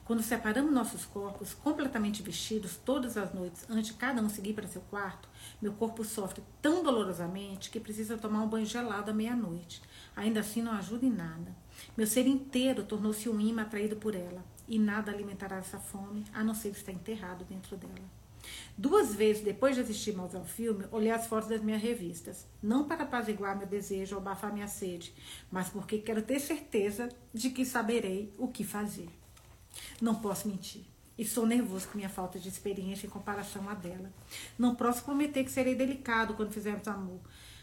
Quando 0.04 0.22
separamos 0.22 0.72
nossos 0.72 1.04
corpos 1.04 1.52
completamente 1.52 2.22
vestidos 2.22 2.76
todas 2.76 3.16
as 3.16 3.34
noites 3.34 3.66
antes 3.68 3.86
de 3.86 3.94
cada 3.94 4.22
um 4.22 4.28
seguir 4.28 4.52
para 4.52 4.68
seu 4.68 4.82
quarto, 4.82 5.28
meu 5.60 5.72
corpo 5.72 6.04
sofre 6.04 6.44
tão 6.62 6.84
dolorosamente 6.84 7.70
que 7.70 7.80
precisa 7.80 8.16
tomar 8.16 8.42
um 8.42 8.48
banho 8.48 8.64
gelado 8.64 9.10
à 9.10 9.14
meia-noite. 9.14 9.82
Ainda 10.14 10.38
assim 10.38 10.62
não 10.62 10.70
ajuda 10.70 11.04
em 11.04 11.10
nada. 11.10 11.52
Meu 11.96 12.06
ser 12.06 12.28
inteiro 12.28 12.84
tornou-se 12.84 13.28
um 13.28 13.40
imã 13.40 13.62
atraído 13.62 13.96
por 13.96 14.14
ela, 14.14 14.44
e 14.68 14.78
nada 14.78 15.10
alimentará 15.10 15.56
essa 15.56 15.80
fome, 15.80 16.24
a 16.32 16.44
não 16.44 16.54
ser 16.54 16.68
estar 16.68 16.92
enterrado 16.92 17.44
dentro 17.44 17.76
dela. 17.76 18.23
Duas 18.76 19.14
vezes 19.14 19.42
depois 19.42 19.76
de 19.76 19.82
assistir 19.82 20.14
ao 20.18 20.44
filme, 20.44 20.84
olhei 20.90 21.10
as 21.10 21.26
fotos 21.26 21.48
das 21.48 21.62
minhas 21.62 21.82
revistas. 21.82 22.46
Não 22.62 22.88
para 22.88 23.04
apaziguar 23.04 23.56
meu 23.56 23.66
desejo 23.66 24.16
ou 24.16 24.20
abafar 24.20 24.52
minha 24.52 24.68
sede, 24.68 25.14
mas 25.50 25.68
porque 25.68 25.98
quero 25.98 26.22
ter 26.22 26.40
certeza 26.40 27.08
de 27.32 27.50
que 27.50 27.64
saberei 27.64 28.32
o 28.38 28.48
que 28.48 28.64
fazer. 28.64 29.08
Não 30.00 30.16
posso 30.16 30.48
mentir. 30.48 30.82
Estou 31.16 31.46
nervoso 31.46 31.86
com 31.88 31.96
minha 31.96 32.08
falta 32.08 32.40
de 32.40 32.48
experiência 32.48 33.06
em 33.06 33.10
comparação 33.10 33.68
à 33.68 33.74
dela. 33.74 34.12
Não 34.58 34.74
posso 34.74 35.04
prometer 35.04 35.44
que 35.44 35.50
serei 35.50 35.76
delicado 35.76 36.34
quando 36.34 36.52
fizermos 36.52 36.88
amor. 36.88 37.20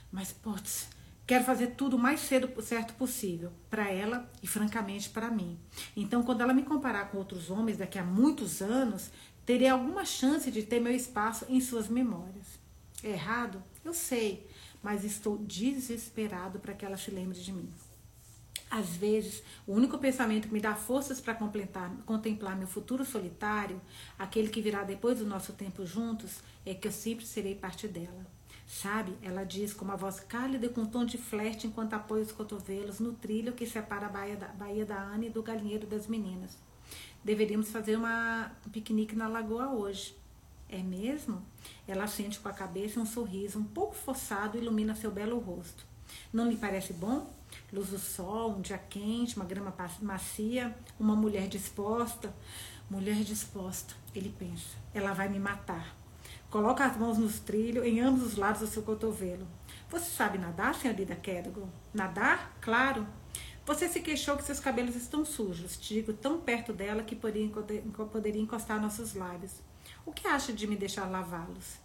Mas, 0.09 0.31
putz, 0.31 0.87
quero 1.27 1.43
fazer 1.43 1.75
tudo 1.75 1.97
o 1.97 1.99
mais 1.99 2.21
cedo 2.21 2.49
certo 2.61 2.93
possível. 2.93 3.51
Para 3.69 3.91
ela 3.91 4.29
e, 4.41 4.47
francamente, 4.47 5.09
para 5.09 5.29
mim. 5.29 5.59
Então, 5.97 6.23
quando 6.23 6.39
ela 6.39 6.53
me 6.53 6.63
comparar 6.63 7.11
com 7.11 7.17
outros 7.17 7.49
homens 7.49 7.77
daqui 7.77 7.99
a 7.99 8.03
muitos 8.03 8.61
anos, 8.61 9.11
terei 9.45 9.67
alguma 9.67 10.05
chance 10.05 10.49
de 10.51 10.63
ter 10.63 10.79
meu 10.79 10.93
espaço 10.93 11.45
em 11.49 11.59
suas 11.59 11.87
memórias. 11.87 12.59
Errado? 13.03 13.61
Eu 13.83 13.93
sei. 13.93 14.47
Mas 14.81 15.03
estou 15.03 15.37
desesperado 15.37 16.59
para 16.59 16.73
que 16.73 16.85
ela 16.85 16.97
se 16.97 17.11
lembre 17.11 17.39
de 17.39 17.51
mim. 17.51 17.71
Às 18.69 18.95
vezes, 18.95 19.43
o 19.67 19.73
único 19.73 19.97
pensamento 19.97 20.47
que 20.47 20.53
me 20.53 20.61
dá 20.61 20.73
forças 20.73 21.19
para 21.19 21.35
contemplar 22.05 22.57
meu 22.57 22.67
futuro 22.67 23.03
solitário, 23.03 23.81
aquele 24.17 24.47
que 24.47 24.61
virá 24.61 24.83
depois 24.83 25.19
do 25.19 25.25
nosso 25.25 25.51
tempo 25.51 25.85
juntos, 25.85 26.39
é 26.65 26.73
que 26.73 26.87
eu 26.87 26.91
sempre 26.91 27.25
serei 27.25 27.53
parte 27.53 27.85
dela. 27.85 28.25
Sabe, 28.65 29.13
ela 29.21 29.43
diz 29.43 29.73
com 29.73 29.83
uma 29.83 29.97
voz 29.97 30.21
cálida 30.21 30.65
e 30.65 30.69
com 30.69 30.81
um 30.81 30.85
tom 30.85 31.03
de 31.03 31.17
flerte 31.17 31.67
enquanto 31.67 31.93
apoia 31.93 32.23
os 32.23 32.31
cotovelos 32.31 33.01
no 33.01 33.11
trilho 33.11 33.51
que 33.51 33.67
separa 33.67 34.05
a 34.05 34.09
Baía 34.09 34.37
da, 34.37 34.95
da 34.95 35.01
Ana 35.01 35.25
e 35.25 35.29
do 35.29 35.43
galinheiro 35.43 35.85
das 35.85 36.07
meninas. 36.07 36.57
Deveríamos 37.23 37.69
fazer 37.69 37.95
uma, 37.95 38.51
um 38.65 38.69
piquenique 38.69 39.15
na 39.15 39.27
lagoa 39.27 39.69
hoje. 39.69 40.15
É 40.69 40.77
mesmo? 40.77 41.41
Ela 41.87 42.07
sente 42.07 42.39
com 42.39 42.47
a 42.47 42.53
cabeça 42.53 42.99
um 42.99 43.05
sorriso 43.05 43.59
um 43.59 43.63
pouco 43.63 43.93
forçado 43.93 44.57
ilumina 44.57 44.95
seu 44.95 45.11
belo 45.11 45.37
rosto. 45.37 45.85
Não 46.31 46.49
lhe 46.49 46.57
parece 46.57 46.93
bom? 46.93 47.31
luz 47.71 47.89
do 47.89 47.99
sol, 47.99 48.51
um 48.51 48.61
dia 48.61 48.77
quente, 48.77 49.35
uma 49.35 49.45
grama 49.45 49.73
macia, 50.01 50.75
uma 50.99 51.15
mulher 51.15 51.47
disposta. 51.47 52.33
Mulher 52.89 53.23
disposta, 53.23 53.93
ele 54.13 54.33
pensa, 54.37 54.75
ela 54.93 55.13
vai 55.13 55.29
me 55.29 55.39
matar. 55.39 55.95
Coloca 56.49 56.85
as 56.85 56.97
mãos 56.97 57.17
nos 57.17 57.39
trilhos, 57.39 57.85
em 57.85 58.01
ambos 58.01 58.23
os 58.23 58.35
lados 58.35 58.59
do 58.59 58.67
seu 58.67 58.83
cotovelo. 58.83 59.47
Você 59.89 60.09
sabe 60.09 60.37
nadar, 60.37 60.75
senhorita 60.75 61.15
Cadogan? 61.15 61.69
Nadar? 61.93 62.57
Claro. 62.59 63.07
Você 63.65 63.87
se 63.87 63.99
queixou 64.01 64.35
que 64.35 64.43
seus 64.43 64.59
cabelos 64.59 64.95
estão 64.95 65.23
sujos. 65.23 65.77
Te 65.77 65.93
digo 65.95 66.13
tão 66.13 66.41
perto 66.41 66.73
dela 66.73 67.03
que 67.03 67.15
poderia 67.15 68.41
encostar 68.41 68.81
nossos 68.81 69.13
lábios. 69.13 69.53
O 70.05 70.11
que 70.11 70.27
acha 70.27 70.51
de 70.51 70.65
me 70.65 70.75
deixar 70.75 71.05
lavá-los? 71.05 71.79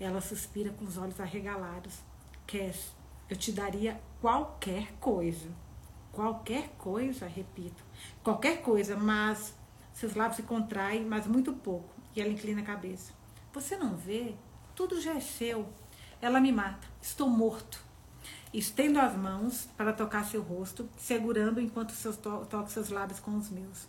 Ela 0.00 0.20
suspira 0.20 0.70
com 0.70 0.84
os 0.84 0.98
olhos 0.98 1.20
arregalados. 1.20 1.98
Cass, 2.46 2.92
eu 3.30 3.36
te 3.36 3.52
daria 3.52 4.00
qualquer 4.20 4.92
coisa. 4.94 5.48
Qualquer 6.10 6.70
coisa, 6.76 7.26
repito. 7.26 7.82
Qualquer 8.22 8.60
coisa, 8.60 8.96
mas 8.96 9.54
seus 9.92 10.14
lábios 10.14 10.36
se 10.36 10.42
contraem, 10.42 11.04
mas 11.04 11.26
muito 11.26 11.52
pouco. 11.52 11.88
E 12.14 12.20
ela 12.20 12.30
inclina 12.30 12.62
a 12.62 12.64
cabeça. 12.64 13.12
Você 13.54 13.76
não 13.76 13.96
vê? 13.96 14.34
Tudo 14.74 15.00
já 15.00 15.14
é 15.14 15.20
seu. 15.20 15.68
Ela 16.20 16.40
me 16.40 16.50
mata. 16.50 16.86
Estou 17.00 17.30
morto. 17.30 17.82
Estendo 18.52 19.00
as 19.00 19.16
mãos 19.16 19.66
para 19.78 19.94
tocar 19.94 20.26
seu 20.26 20.42
rosto, 20.42 20.86
segurando 20.98 21.58
enquanto 21.58 21.92
seus 21.92 22.18
to 22.18 22.46
toco 22.50 22.70
seus 22.70 22.90
lábios 22.90 23.18
com 23.18 23.34
os 23.36 23.48
meus. 23.48 23.88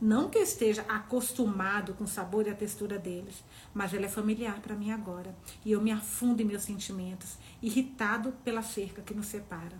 Não 0.00 0.30
que 0.30 0.38
eu 0.38 0.42
esteja 0.42 0.82
acostumado 0.82 1.94
com 1.94 2.04
o 2.04 2.08
sabor 2.08 2.46
e 2.46 2.50
a 2.50 2.54
textura 2.54 2.96
deles, 2.96 3.42
mas 3.72 3.92
ela 3.92 4.06
é 4.06 4.08
familiar 4.08 4.60
para 4.60 4.76
mim 4.76 4.92
agora. 4.92 5.34
E 5.64 5.72
eu 5.72 5.80
me 5.80 5.90
afundo 5.90 6.40
em 6.40 6.44
meus 6.44 6.62
sentimentos, 6.62 7.38
irritado 7.60 8.32
pela 8.44 8.62
cerca 8.62 9.02
que 9.02 9.14
nos 9.14 9.26
separa. 9.26 9.76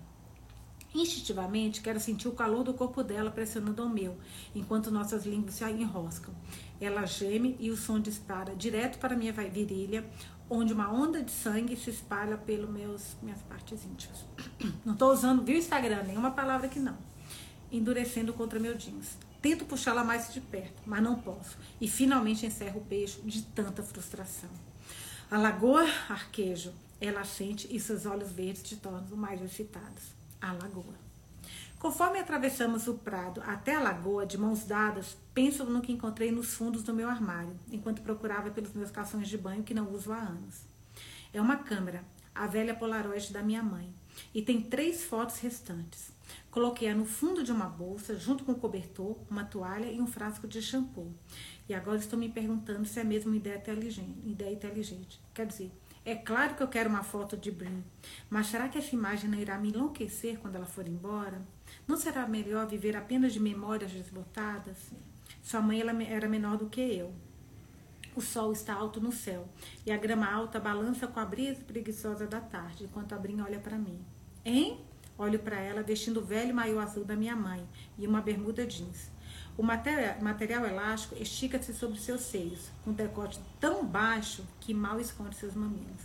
Instintivamente, 0.94 1.80
quero 1.80 1.98
sentir 1.98 2.28
o 2.28 2.32
calor 2.32 2.62
do 2.62 2.72
corpo 2.72 3.02
dela 3.02 3.28
pressionando 3.28 3.84
o 3.84 3.88
meu, 3.88 4.16
enquanto 4.54 4.92
nossas 4.92 5.26
línguas 5.26 5.54
se 5.54 5.64
enroscam. 5.64 6.32
Ela 6.80 7.04
geme 7.04 7.56
e 7.58 7.68
o 7.68 7.76
som 7.76 7.98
dispara 7.98 8.54
direto 8.54 9.00
para 9.00 9.16
minha 9.16 9.32
virilha, 9.32 10.08
onde 10.48 10.72
uma 10.72 10.92
onda 10.92 11.22
de 11.22 11.30
sangue 11.30 11.76
se 11.76 11.90
espalha 11.90 12.36
pelas 12.36 12.70
minhas 12.70 13.42
partes 13.48 13.84
íntimas. 13.84 14.24
Não 14.84 14.92
estou 14.92 15.12
usando, 15.12 15.44
viu, 15.44 15.56
Instagram? 15.56 16.02
Nenhuma 16.04 16.30
palavra 16.30 16.68
que 16.68 16.78
não. 16.78 16.96
Endurecendo 17.72 18.32
contra 18.32 18.60
meu 18.60 18.76
jeans. 18.76 19.16
Tento 19.42 19.64
puxá-la 19.64 20.04
mais 20.04 20.32
de 20.32 20.40
perto, 20.40 20.82
mas 20.86 21.02
não 21.02 21.16
posso. 21.16 21.58
E 21.78 21.86
finalmente 21.86 22.46
encerro 22.46 22.80
o 22.80 22.84
beijo 22.84 23.20
de 23.22 23.42
tanta 23.42 23.82
frustração. 23.82 24.48
A 25.30 25.36
lagoa 25.36 25.82
arquejo. 26.08 26.72
Ela 27.00 27.24
sente 27.24 27.68
e 27.70 27.78
seus 27.78 28.06
olhos 28.06 28.32
verdes 28.32 28.62
te 28.62 28.76
tornam 28.76 29.16
mais 29.16 29.42
excitados. 29.42 30.14
A 30.40 30.52
lagoa. 30.52 31.03
Conforme 31.84 32.18
atravessamos 32.18 32.88
o 32.88 32.94
prado 32.94 33.42
até 33.46 33.74
a 33.74 33.78
lagoa, 33.78 34.24
de 34.24 34.38
mãos 34.38 34.64
dadas, 34.64 35.18
penso 35.34 35.64
no 35.64 35.82
que 35.82 35.92
encontrei 35.92 36.32
nos 36.32 36.54
fundos 36.54 36.82
do 36.82 36.94
meu 36.94 37.10
armário, 37.10 37.54
enquanto 37.70 38.00
procurava 38.00 38.50
pelos 38.50 38.72
meus 38.72 38.90
calções 38.90 39.28
de 39.28 39.36
banho 39.36 39.62
que 39.62 39.74
não 39.74 39.92
uso 39.92 40.10
há 40.10 40.16
anos. 40.16 40.62
É 41.30 41.38
uma 41.42 41.58
câmera, 41.58 42.02
a 42.34 42.46
velha 42.46 42.74
Polaroid 42.74 43.30
da 43.30 43.42
minha 43.42 43.62
mãe, 43.62 43.94
e 44.34 44.40
tem 44.40 44.62
três 44.62 45.04
fotos 45.04 45.40
restantes. 45.40 46.10
Coloquei-a 46.50 46.94
no 46.94 47.04
fundo 47.04 47.44
de 47.44 47.52
uma 47.52 47.66
bolsa, 47.66 48.16
junto 48.18 48.44
com 48.44 48.52
um 48.52 48.58
cobertor, 48.58 49.18
uma 49.30 49.44
toalha 49.44 49.92
e 49.92 50.00
um 50.00 50.06
frasco 50.06 50.48
de 50.48 50.62
shampoo. 50.62 51.12
E 51.68 51.74
agora 51.74 51.98
estou 51.98 52.18
me 52.18 52.30
perguntando 52.30 52.86
se 52.86 52.98
é 52.98 53.04
mesmo 53.04 53.30
uma 53.30 53.36
ideia 53.36 53.58
inteligente. 53.58 54.26
Ideia 54.26 54.54
inteligente. 54.54 55.20
Quer 55.34 55.44
dizer, 55.44 55.70
é 56.06 56.14
claro 56.14 56.54
que 56.54 56.62
eu 56.62 56.68
quero 56.68 56.88
uma 56.90 57.02
foto 57.02 57.34
de 57.34 57.50
Brin, 57.50 57.82
mas 58.28 58.48
será 58.48 58.68
que 58.68 58.76
essa 58.76 58.94
imagem 58.94 59.28
não 59.28 59.38
irá 59.38 59.58
me 59.58 59.70
enlouquecer 59.70 60.38
quando 60.38 60.56
ela 60.56 60.66
for 60.66 60.86
embora? 60.86 61.40
Não 61.86 61.98
será 61.98 62.26
melhor 62.26 62.66
viver 62.66 62.96
apenas 62.96 63.34
de 63.34 63.40
memórias 63.40 63.92
desbotadas? 63.92 64.90
Sua 65.42 65.60
mãe 65.60 65.80
ela 65.80 66.02
era 66.02 66.26
menor 66.26 66.56
do 66.56 66.70
que 66.70 66.80
eu. 66.80 67.12
O 68.16 68.22
sol 68.22 68.52
está 68.52 68.72
alto 68.72 69.02
no 69.02 69.12
céu 69.12 69.46
e 69.84 69.92
a 69.92 69.96
grama 69.98 70.26
alta 70.30 70.58
balança 70.58 71.06
com 71.06 71.20
a 71.20 71.26
brisa 71.26 71.62
preguiçosa 71.62 72.26
da 72.26 72.40
tarde, 72.40 72.84
enquanto 72.84 73.12
a 73.12 73.18
Brin 73.18 73.40
olha 73.42 73.58
para 73.58 73.76
mim. 73.76 74.00
Hein? 74.44 74.80
Olho 75.18 75.38
para 75.38 75.60
ela 75.60 75.82
vestindo 75.82 76.20
o 76.20 76.24
velho 76.24 76.54
maiô 76.54 76.80
azul 76.80 77.04
da 77.04 77.16
minha 77.16 77.36
mãe 77.36 77.68
e 77.98 78.06
uma 78.06 78.22
bermuda 78.22 78.66
jeans. 78.66 79.10
O 79.56 79.62
material, 79.62 80.64
elástico 80.66 81.20
estica-se 81.20 81.74
sobre 81.74 81.98
seus 81.98 82.22
seios, 82.22 82.70
com 82.82 82.90
um 82.90 82.94
decote 82.94 83.38
tão 83.60 83.84
baixo 83.84 84.42
que 84.58 84.72
mal 84.72 84.98
esconde 84.98 85.36
seus 85.36 85.54
mamilos. 85.54 86.02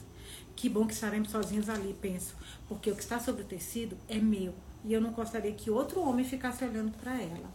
Que 0.55 0.67
bom 0.67 0.85
que 0.85 0.93
estaremos 0.93 1.29
sozinhos 1.29 1.69
ali, 1.69 1.95
penso, 2.01 2.35
porque 2.67 2.91
o 2.91 2.95
que 2.95 3.01
está 3.01 3.17
sobre 3.17 3.43
o 3.43 3.45
tecido 3.45 3.97
é 4.09 4.17
meu 4.17 4.53
e 4.83 4.93
eu 4.93 5.01
não 5.01 5.11
gostaria 5.11 5.51
que 5.53 5.69
outro 5.69 6.01
homem 6.01 6.25
ficasse 6.25 6.63
olhando 6.63 6.91
para 6.97 7.19
ela. 7.21 7.49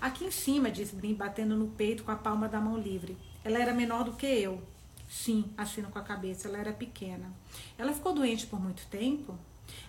Aqui 0.00 0.24
em 0.24 0.30
cima, 0.30 0.70
diz 0.70 0.90
Brim, 0.90 1.14
batendo 1.14 1.56
no 1.56 1.68
peito 1.68 2.04
com 2.04 2.10
a 2.10 2.16
palma 2.16 2.48
da 2.48 2.60
mão 2.60 2.76
livre. 2.76 3.16
Ela 3.42 3.58
era 3.58 3.72
menor 3.72 4.04
do 4.04 4.12
que 4.12 4.26
eu. 4.26 4.62
Sim, 5.08 5.44
assino 5.56 5.88
com 5.88 5.98
a 5.98 6.02
cabeça, 6.02 6.48
ela 6.48 6.58
era 6.58 6.72
pequena. 6.72 7.32
Ela 7.78 7.92
ficou 7.92 8.12
doente 8.12 8.46
por 8.46 8.60
muito 8.60 8.86
tempo? 8.86 9.38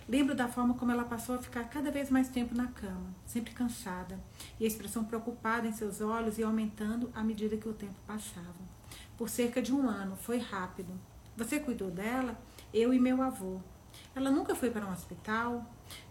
Lembro 0.08 0.34
da 0.34 0.48
forma 0.48 0.74
como 0.74 0.92
ela 0.92 1.04
passou 1.04 1.34
a 1.34 1.38
ficar 1.38 1.64
cada 1.64 1.90
vez 1.90 2.10
mais 2.10 2.28
tempo 2.28 2.54
na 2.54 2.68
cama, 2.68 3.14
sempre 3.26 3.52
cansada, 3.52 4.18
e 4.58 4.64
a 4.64 4.66
expressão 4.68 5.04
preocupada 5.04 5.66
em 5.66 5.72
seus 5.72 6.00
olhos 6.00 6.38
ia 6.38 6.46
aumentando 6.46 7.10
à 7.14 7.22
medida 7.22 7.56
que 7.56 7.68
o 7.68 7.74
tempo 7.74 7.96
passava. 8.06 8.54
Por 9.18 9.28
cerca 9.28 9.60
de 9.60 9.74
um 9.74 9.88
ano, 9.88 10.16
foi 10.16 10.38
rápido. 10.38 10.92
Você 11.36 11.58
cuidou 11.58 11.90
dela? 11.90 12.38
Eu 12.72 12.94
e 12.94 12.98
meu 12.98 13.20
avô. 13.20 13.60
Ela 14.14 14.30
nunca 14.30 14.54
foi 14.54 14.70
para 14.70 14.86
um 14.86 14.92
hospital? 14.92 15.66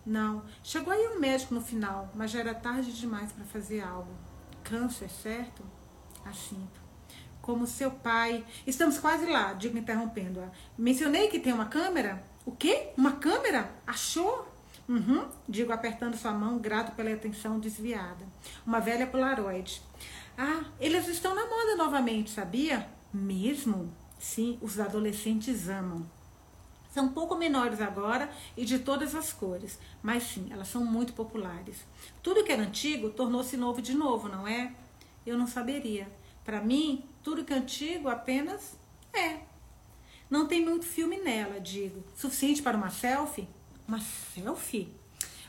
Não. 0.05 0.44
Chegou 0.63 0.94
aí 0.94 1.08
um 1.08 1.20
médico 1.20 1.53
no 1.53 1.62
final, 1.62 2.12
mas 2.13 2.32
já 2.32 2.39
era 2.39 2.53
tarde 2.53 2.94
demais 2.94 3.32
para 3.32 3.46
fazer 3.46 3.82
algo. 3.82 4.12
Câncer, 4.63 5.10
certo? 5.10 5.63
Assinto. 6.24 6.82
Como 7.41 7.67
seu 7.67 7.91
pai. 7.91 8.44
Estamos 8.65 8.98
quase 8.98 9.25
lá, 9.25 9.53
digo 9.53 9.77
interrompendo-a. 9.77 10.50
Mencionei 10.77 11.27
que 11.27 11.39
tem 11.39 11.53
uma 11.53 11.65
câmera? 11.65 12.24
O 12.46 12.51
quê? 12.51 12.89
Uma 12.98 13.13
câmera? 13.13 13.70
Achou? 13.86 14.48
Uhum, 14.88 15.27
digo 15.50 15.72
apertando 15.72 16.15
sua 16.15 16.32
mão, 16.32 16.60
grato 16.60 16.96
pela 16.96 17.12
atenção 17.12 17.60
desviada. 17.60 18.24
Uma 18.65 18.79
velha 18.79 19.08
Polaroid. 19.08 19.82
Ah, 20.38 20.63
eles 20.79 21.08
estão 21.08 21.34
na 21.34 21.46
moda 21.48 21.75
novamente, 21.75 22.29
sabia? 22.29 22.88
Mesmo? 23.12 23.91
Sim, 24.20 24.60
os 24.62 24.79
adolescentes 24.79 25.70
amam. 25.70 26.05
São 26.95 27.07
um 27.07 27.09
pouco 27.09 27.35
menores 27.35 27.81
agora 27.81 28.29
e 28.55 28.63
de 28.63 28.79
todas 28.79 29.15
as 29.15 29.33
cores, 29.33 29.77
mas 30.01 30.23
sim, 30.23 30.47
elas 30.49 30.69
são 30.69 30.85
muito 30.85 31.11
populares. 31.11 31.85
Tudo 32.23 32.41
que 32.41 32.53
era 32.53 32.61
antigo 32.61 33.09
tornou-se 33.09 33.57
novo 33.57 33.81
de 33.81 33.93
novo, 33.93 34.29
não 34.29 34.47
é? 34.47 34.71
Eu 35.27 35.37
não 35.37 35.45
saberia. 35.45 36.09
Para 36.45 36.61
mim, 36.61 37.03
tudo 37.21 37.43
que 37.43 37.51
é 37.51 37.57
antigo 37.57 38.07
apenas 38.07 38.77
é. 39.13 39.39
Não 40.29 40.47
tem 40.47 40.63
muito 40.63 40.85
filme 40.85 41.17
nela, 41.17 41.59
digo. 41.59 42.01
Suficiente 42.15 42.61
para 42.61 42.77
uma 42.77 42.89
selfie? 42.89 43.49
Uma 43.85 43.99
selfie? 43.99 44.89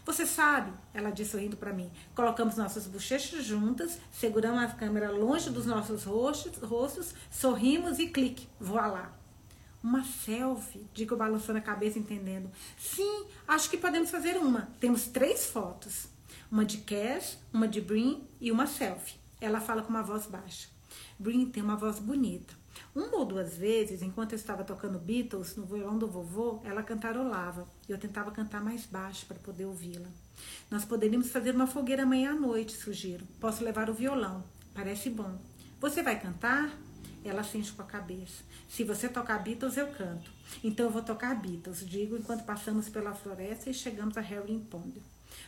Você 0.05 0.27
sabe, 0.27 0.73
ela 0.93 1.11
disse 1.11 1.31
sorrindo 1.31 1.57
para 1.57 1.73
mim. 1.73 1.89
Colocamos 2.13 2.57
nossas 2.57 2.89
bochechas 2.89 3.45
juntas, 3.45 4.01
seguramos 4.11 4.65
a 4.65 4.75
câmera 4.75 5.13
longe 5.13 5.49
dos 5.51 5.65
nossos 5.65 6.03
rostos, 6.03 6.61
rostos 6.61 7.15
sorrimos 7.31 8.01
e 8.01 8.09
clique, 8.09 8.49
voilá. 8.59 9.17
Uma 9.87 10.03
selfie, 10.03 10.85
digo 10.93 11.15
balançando 11.15 11.61
a 11.61 11.63
cabeça, 11.63 11.97
entendendo. 11.97 12.51
Sim, 12.77 13.25
acho 13.47 13.71
que 13.71 13.77
podemos 13.77 14.11
fazer 14.11 14.37
uma. 14.37 14.69
Temos 14.81 15.07
três 15.07 15.47
fotos: 15.47 16.09
uma 16.51 16.65
de 16.65 16.79
Cash, 16.79 17.39
uma 17.53 17.69
de 17.69 17.81
Brin 17.81 18.27
e 18.41 18.51
uma 18.51 18.67
selfie. 18.67 19.15
Ela 19.41 19.61
fala 19.61 19.83
com 19.83 19.91
uma 19.91 20.03
voz 20.03 20.27
baixa. 20.27 20.69
Brin 21.17 21.47
tem 21.47 21.63
uma 21.63 21.77
voz 21.77 22.01
bonita. 22.01 22.53
Uma 22.97 23.19
ou 23.19 23.25
duas 23.25 23.57
vezes, 23.57 24.03
enquanto 24.03 24.33
eu 24.33 24.37
estava 24.37 24.65
tocando 24.65 24.99
Beatles 24.99 25.55
no 25.55 25.65
violão 25.65 25.97
do 25.97 26.09
vovô, 26.09 26.61
ela 26.65 26.83
cantarolava. 26.83 27.65
e 27.89 27.93
Eu 27.93 27.99
tentava 27.99 28.33
cantar 28.33 28.61
mais 28.61 28.85
baixo 28.87 29.25
para 29.27 29.39
poder 29.39 29.67
ouvi-la. 29.67 30.09
Nós 30.69 30.85
poderíamos 30.85 31.31
fazer 31.31 31.55
uma 31.55 31.69
fogueira 31.69 32.03
amanhã 32.03 32.33
à 32.33 32.35
noite, 32.35 32.77
sugiro. 32.77 33.25
Posso 33.39 33.63
levar 33.63 33.89
o 33.89 33.95
violão. 33.95 34.43
Parece 34.75 35.11
bom. 35.11 35.39
Você 35.81 36.03
vai 36.03 36.19
cantar? 36.19 36.77
Ela 37.27 37.43
sente 37.43 37.73
com 37.73 37.83
a 37.83 37.87
cabeça. 37.87 38.43
Se 38.69 38.85
você 38.85 39.09
tocar 39.09 39.43
Beatles, 39.43 39.77
eu 39.77 39.89
canto. 39.89 40.31
Então 40.63 40.87
eu 40.87 40.93
vou 40.93 41.03
tocar 41.03 41.35
Beatles, 41.35 41.87
digo, 41.87 42.17
enquanto 42.17 42.45
passamos 42.45 42.89
pela 42.89 43.15
floresta 43.15 43.69
e 43.71 43.75
chegamos 43.75 44.17
a 44.17 44.21
Harry 44.21 44.59
Pond. 44.71 45.03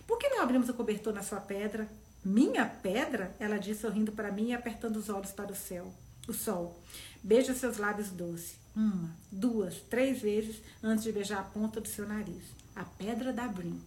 Por 0.06 0.18
que 0.18 0.28
não 0.28 0.42
abrimos 0.42 0.68
o 0.68 0.74
cobertor 0.74 1.14
na 1.14 1.22
sua 1.22 1.40
pedra? 1.40 1.88
Minha 2.24 2.66
pedra? 2.66 3.34
Ela 3.38 3.58
disse 3.58 3.82
sorrindo 3.82 4.12
para 4.12 4.32
mim 4.32 4.48
e 4.48 4.54
apertando 4.54 4.96
os 4.96 5.08
olhos 5.08 5.30
para 5.30 5.52
o 5.52 5.56
céu. 5.56 5.92
O 6.26 6.32
sol. 6.32 6.78
Beija 7.22 7.54
seus 7.54 7.78
lábios 7.78 8.10
doces. 8.10 8.56
Uma, 8.74 9.10
duas, 9.30 9.76
três 9.88 10.20
vezes 10.20 10.62
antes 10.82 11.04
de 11.04 11.12
beijar 11.12 11.40
a 11.40 11.42
ponta 11.42 11.80
do 11.80 11.88
seu 11.88 12.06
nariz. 12.06 12.42
A 12.76 12.84
pedra 12.84 13.32
da 13.32 13.48
Brim. 13.48 13.80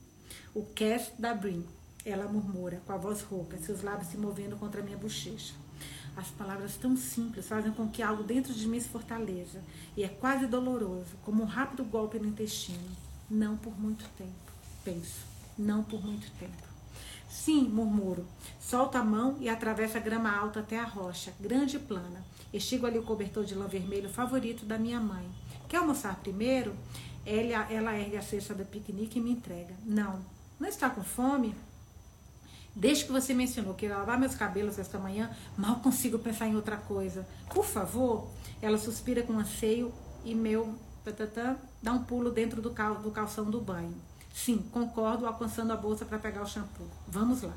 O 0.53 0.65
cast 0.65 1.13
da 1.21 1.33
Brim. 1.33 1.65
Ela 2.03 2.27
murmura 2.27 2.81
com 2.85 2.93
a 2.93 2.97
voz 2.97 3.21
rouca, 3.21 3.57
seus 3.57 3.83
lábios 3.83 4.09
se 4.09 4.17
movendo 4.17 4.57
contra 4.57 4.81
minha 4.81 4.97
bochecha. 4.97 5.53
As 6.15 6.27
palavras 6.29 6.75
tão 6.75 6.95
simples 6.95 7.47
fazem 7.47 7.71
com 7.71 7.87
que 7.87 8.03
algo 8.03 8.23
dentro 8.23 8.53
de 8.53 8.67
mim 8.67 8.79
se 8.79 8.89
fortaleça. 8.89 9.61
E 9.95 10.03
é 10.03 10.07
quase 10.07 10.45
doloroso, 10.45 11.15
como 11.23 11.43
um 11.43 11.45
rápido 11.45 11.83
golpe 11.83 12.19
no 12.19 12.27
intestino. 12.27 12.91
Não 13.29 13.55
por 13.55 13.79
muito 13.79 14.05
tempo. 14.17 14.51
Penso. 14.83 15.25
Não 15.57 15.83
por 15.83 16.03
muito 16.03 16.29
tempo. 16.39 16.71
Sim, 17.29 17.69
murmuro. 17.69 18.25
Solta 18.59 18.99
a 18.99 19.03
mão 19.03 19.37
e 19.39 19.47
atravessa 19.47 19.97
a 19.97 20.01
grama 20.01 20.29
alta 20.29 20.59
até 20.59 20.77
a 20.77 20.83
rocha, 20.83 21.33
grande 21.39 21.77
e 21.77 21.79
plana. 21.79 22.25
Estigo 22.53 22.85
ali 22.85 22.99
o 22.99 23.03
cobertor 23.03 23.45
de 23.45 23.55
lã 23.55 23.67
vermelho 23.67 24.09
favorito 24.09 24.65
da 24.65 24.77
minha 24.77 24.99
mãe. 24.99 25.25
Quer 25.69 25.77
almoçar 25.77 26.15
primeiro? 26.17 26.75
Ela, 27.25 27.71
ela 27.71 27.97
ergue 27.97 28.17
a 28.17 28.21
cesta 28.21 28.53
do 28.53 28.65
piquenique 28.65 29.19
e 29.19 29.21
me 29.21 29.31
entrega. 29.31 29.73
Não. 29.85 30.19
Não 30.59 30.67
está 30.67 30.89
com 30.89 31.03
fome? 31.03 31.55
Desde 32.75 33.05
que 33.05 33.11
você 33.11 33.33
mencionou 33.33 33.73
que 33.73 33.85
ia 33.85 33.97
lavar 33.97 34.17
meus 34.17 34.35
cabelos 34.35 34.79
esta 34.79 34.97
manhã, 34.97 35.29
mal 35.57 35.77
consigo 35.81 36.17
pensar 36.17 36.47
em 36.47 36.55
outra 36.55 36.77
coisa. 36.77 37.27
Por 37.53 37.65
favor, 37.65 38.29
ela 38.61 38.77
suspira 38.77 39.23
com 39.23 39.37
anseio 39.37 39.93
e 40.23 40.33
meu 40.33 40.73
tatatã, 41.03 41.57
dá 41.81 41.91
um 41.91 42.03
pulo 42.03 42.31
dentro 42.31 42.61
do, 42.61 42.71
cal, 42.71 42.95
do 42.95 43.11
calção 43.11 43.49
do 43.49 43.59
banho. 43.59 43.95
Sim, 44.33 44.59
concordo, 44.71 45.25
alcançando 45.25 45.73
a 45.73 45.75
bolsa 45.75 46.05
para 46.05 46.19
pegar 46.19 46.41
o 46.41 46.47
shampoo. 46.47 46.87
Vamos 47.07 47.41
lá. 47.41 47.53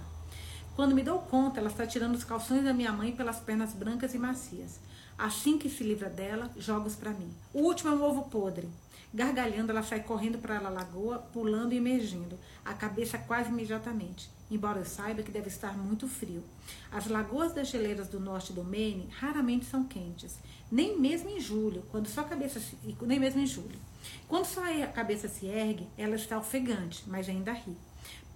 Quando 0.75 0.95
me 0.95 1.05
dou 1.05 1.21
conta, 1.21 1.61
ela 1.61 1.69
está 1.69 1.87
tirando 1.87 2.17
os 2.17 2.25
calções 2.25 2.65
da 2.65 2.75
minha 2.75 2.93
mãe 2.93 3.13
pelas 3.13 3.39
pernas 3.39 3.73
brancas 3.73 4.13
e 4.13 4.19
macias. 4.19 4.81
Assim 5.17 5.57
que 5.57 5.71
se 5.71 5.85
livra 5.85 6.11
dela, 6.11 6.51
joga-os 6.57 6.97
para 6.97 7.13
mim. 7.13 7.33
O 7.53 7.61
último 7.61 7.91
é 7.91 7.93
um 7.95 8.03
ovo 8.03 8.23
podre. 8.23 8.69
Gargalhando, 9.15 9.71
ela 9.71 9.85
sai 9.85 10.03
correndo 10.03 10.39
para 10.39 10.59
a 10.59 10.69
lagoa, 10.69 11.19
pulando 11.33 11.73
e 11.73 11.77
emergindo, 11.77 12.37
a 12.65 12.75
cabeça 12.75 13.17
quase 13.17 13.49
imediatamente, 13.49 14.29
embora 14.51 14.81
eu 14.81 14.85
saiba 14.85 15.23
que 15.23 15.31
deve 15.31 15.47
estar 15.47 15.79
muito 15.79 16.09
frio. 16.09 16.43
As 16.91 17.07
lagoas 17.07 17.55
das 17.55 17.69
geleiras 17.69 18.09
do 18.09 18.19
norte 18.19 18.53
do 18.53 18.65
Maine 18.65 19.09
raramente 19.13 19.67
são 19.67 19.85
quentes, 19.85 20.37
nem 20.69 20.99
mesmo 20.99 21.31
em 21.31 21.41
julho, 21.41 21.85
quando 21.93 22.09
sua 22.09 22.25
cabeça 22.25 22.59
se, 22.59 22.77
nem 23.03 23.21
mesmo 23.21 23.41
em 23.41 23.47
julho. 23.47 23.79
Quando 24.27 24.47
sua 24.47 24.67
cabeça 24.89 25.29
se 25.29 25.47
ergue, 25.47 25.87
ela 25.97 26.17
está 26.17 26.37
ofegante, 26.37 27.05
mas 27.07 27.29
ainda 27.29 27.53
ri. 27.53 27.77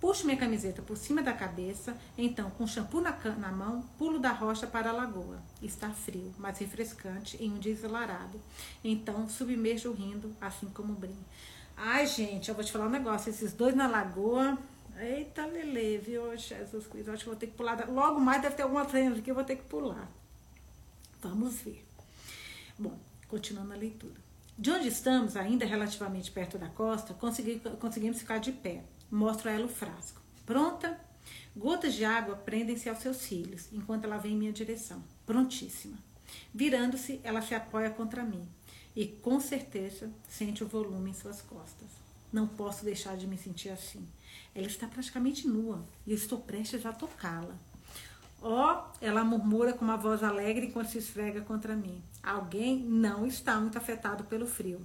Puxo 0.00 0.25
minha 0.25 0.38
camiseta 0.38 0.81
por 0.81 0.97
cima 0.97 1.23
da 1.23 1.33
cabeça, 1.33 1.97
então, 2.17 2.50
com 2.50 2.67
shampoo 2.67 3.00
na, 3.00 3.11
na, 3.37 3.50
mão, 3.50 3.83
pulo 3.99 4.21
da 4.21 4.30
rocha 4.30 4.67
para 4.67 4.91
a 4.91 4.93
lagoa. 4.93 5.43
Está 5.61 5.91
frio, 5.91 6.32
mas 6.39 6.58
refrescante 6.58 7.37
em 7.43 7.50
um 7.50 7.58
dia 7.58 7.73
ensolarado. 7.73 8.41
Então, 8.84 9.28
submerjo 9.28 9.93
rindo, 9.93 10.34
assim 10.41 10.69
como 10.69 10.95
brinco. 10.95 11.25
Ai, 11.76 12.06
gente, 12.06 12.49
eu 12.49 12.54
vou 12.54 12.63
te 12.63 12.71
falar 12.71 12.87
um 12.87 12.91
negócio. 12.91 13.30
Esses 13.30 13.52
dois 13.52 13.75
na 13.75 13.89
lagoa. 13.89 14.56
Eita, 15.00 15.47
Lele, 15.47 15.99
viu? 15.99 16.37
Jesus 16.37 16.87
Cristo, 16.87 17.08
eu 17.08 17.15
acho 17.15 17.25
que 17.25 17.30
vou 17.30 17.39
ter 17.39 17.47
que 17.49 17.54
pular. 17.54 17.89
Logo 17.89 18.21
mais 18.21 18.43
deve 18.43 18.54
ter 18.54 18.63
alguma 18.63 18.84
frente 18.84 19.23
que 19.23 19.30
eu 19.30 19.34
vou 19.34 19.45
ter 19.45 19.56
que 19.56 19.65
pular. 19.65 20.08
Vamos 21.21 21.54
ver. 21.61 21.84
Bom, 22.78 22.99
continuando 23.28 23.73
a 23.73 23.76
leitura. 23.76 24.28
De 24.56 24.71
onde 24.73 24.89
estamos, 24.89 25.37
ainda 25.37 25.65
relativamente 25.65 26.32
perto 26.32 26.58
da 26.58 26.69
costa, 26.69 27.15
consegui, 27.15 27.61
conseguimos 27.80 28.19
ficar 28.19 28.39
de 28.39 28.50
pé. 28.50 28.82
Mostro 29.10 29.49
a 29.49 29.52
ela 29.52 29.66
o 29.66 29.68
frasco. 29.68 30.21
Pronta? 30.44 30.99
Gotas 31.56 31.94
de 31.94 32.04
água 32.04 32.36
prendem-se 32.36 32.88
aos 32.88 32.99
seus 32.99 33.16
cílios, 33.16 33.68
enquanto 33.73 34.04
ela 34.04 34.18
vem 34.18 34.32
em 34.32 34.36
minha 34.36 34.52
direção. 34.52 35.02
Prontíssima. 35.26 35.97
Virando-se, 36.54 37.21
ela 37.25 37.42
se 37.42 37.54
apoia 37.54 37.90
contra 37.90 38.23
mim 38.23 38.47
e, 38.94 39.06
com 39.06 39.40
certeza, 39.40 40.10
sente 40.28 40.62
o 40.62 40.68
volume 40.68 41.10
em 41.10 41.14
suas 41.14 41.40
costas. 41.40 41.88
Não 42.32 42.47
posso 42.47 42.84
deixar 42.84 43.16
de 43.16 43.26
me 43.26 43.38
sentir 43.38 43.71
assim. 43.71 44.06
Ela 44.54 44.66
está 44.66 44.86
praticamente 44.86 45.47
nua 45.47 45.84
e 46.06 46.10
eu 46.10 46.16
estou 46.16 46.38
prestes 46.38 46.84
a 46.84 46.92
tocá-la. 46.92 47.54
Ó, 48.40 48.75
oh, 48.75 48.97
ela 49.00 49.25
murmura 49.25 49.73
com 49.73 49.84
uma 49.84 49.97
voz 49.97 50.23
alegre 50.23 50.66
enquanto 50.66 50.90
se 50.90 50.99
esfrega 50.99 51.40
contra 51.40 51.75
mim. 51.75 52.02
Alguém 52.23 52.78
não 52.78 53.26
está 53.26 53.58
muito 53.60 53.78
afetado 53.78 54.25
pelo 54.25 54.47
frio. 54.47 54.80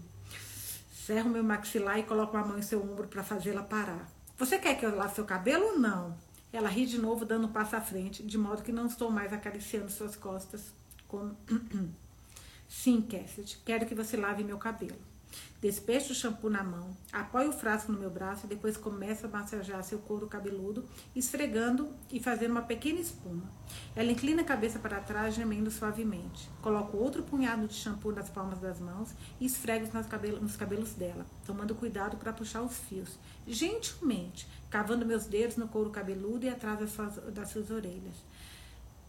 Cerro 1.06 1.30
meu 1.30 1.44
maxilar 1.44 2.00
e 2.00 2.04
coloco 2.04 2.38
a 2.38 2.46
mão 2.46 2.58
em 2.58 2.62
seu 2.62 2.82
ombro 2.82 3.10
para 3.10 3.22
fazê-la 3.22 3.62
parar. 3.62 4.10
Você 4.38 4.58
quer 4.58 4.80
que 4.80 4.86
eu 4.86 4.96
lave 4.96 5.14
seu 5.14 5.26
cabelo 5.26 5.74
ou 5.74 5.78
não? 5.78 6.16
Ela 6.54 6.70
ri 6.70 6.86
de 6.86 6.98
novo, 6.98 7.26
dando 7.26 7.46
um 7.48 7.52
passo 7.52 7.76
à 7.76 7.82
frente, 7.82 8.24
de 8.24 8.38
modo 8.38 8.64
que 8.64 8.72
não 8.72 8.86
estou 8.86 9.12
mais 9.12 9.34
acariciando 9.34 9.92
suas 9.92 10.16
costas. 10.16 10.74
Como... 11.06 11.36
Sim, 12.70 13.02
Cassidy, 13.02 13.58
quero 13.66 13.86
que 13.86 13.94
você 13.94 14.16
lave 14.16 14.46
meu 14.46 14.58
cabelo. 14.58 14.98
Despecho 15.62 16.12
o 16.12 16.16
shampoo 16.16 16.50
na 16.50 16.62
mão, 16.62 16.90
apoio 17.12 17.50
o 17.50 17.54
frasco 17.54 17.92
no 17.92 17.98
meu 17.98 18.10
braço 18.10 18.46
e 18.46 18.50
depois 18.50 18.76
começo 18.76 19.26
a 19.26 19.30
massagear 19.30 19.82
seu 19.82 19.98
couro 20.00 20.28
cabeludo, 20.28 20.84
esfregando 21.16 21.90
e 22.12 22.20
fazendo 22.20 22.52
uma 22.52 22.64
pequena 22.64 23.00
espuma. 23.00 23.50
Ela 23.96 24.12
inclina 24.12 24.42
a 24.42 24.46
cabeça 24.46 24.78
para 24.78 25.00
trás, 25.00 25.34
gemendo 25.34 25.72
suavemente. 25.72 26.50
Coloco 26.62 26.98
outro 26.98 27.24
punhado 27.24 27.66
de 27.66 27.76
shampoo 27.76 28.12
nas 28.12 28.30
palmas 28.30 28.60
das 28.60 28.80
mãos 28.80 29.12
e 29.40 29.46
esfrego 29.46 29.88
nos 29.94 30.06
cabelos, 30.06 30.42
nos 30.42 30.56
cabelos 30.58 30.94
dela, 30.96 31.26
tomando 31.46 31.76
cuidado 31.76 32.18
para 32.18 32.34
puxar 32.34 32.62
os 32.62 32.78
fios, 32.80 33.18
gentilmente, 33.48 34.46
cavando 34.70 35.06
meus 35.06 35.26
dedos 35.26 35.56
no 35.56 35.70
couro 35.70 35.90
cabeludo 35.90 36.46
e 36.46 36.50
atrás 36.50 36.80
das 36.80 36.92
suas, 36.92 37.16
das 37.34 37.50
suas 37.50 37.72
orelhas. 37.72 38.16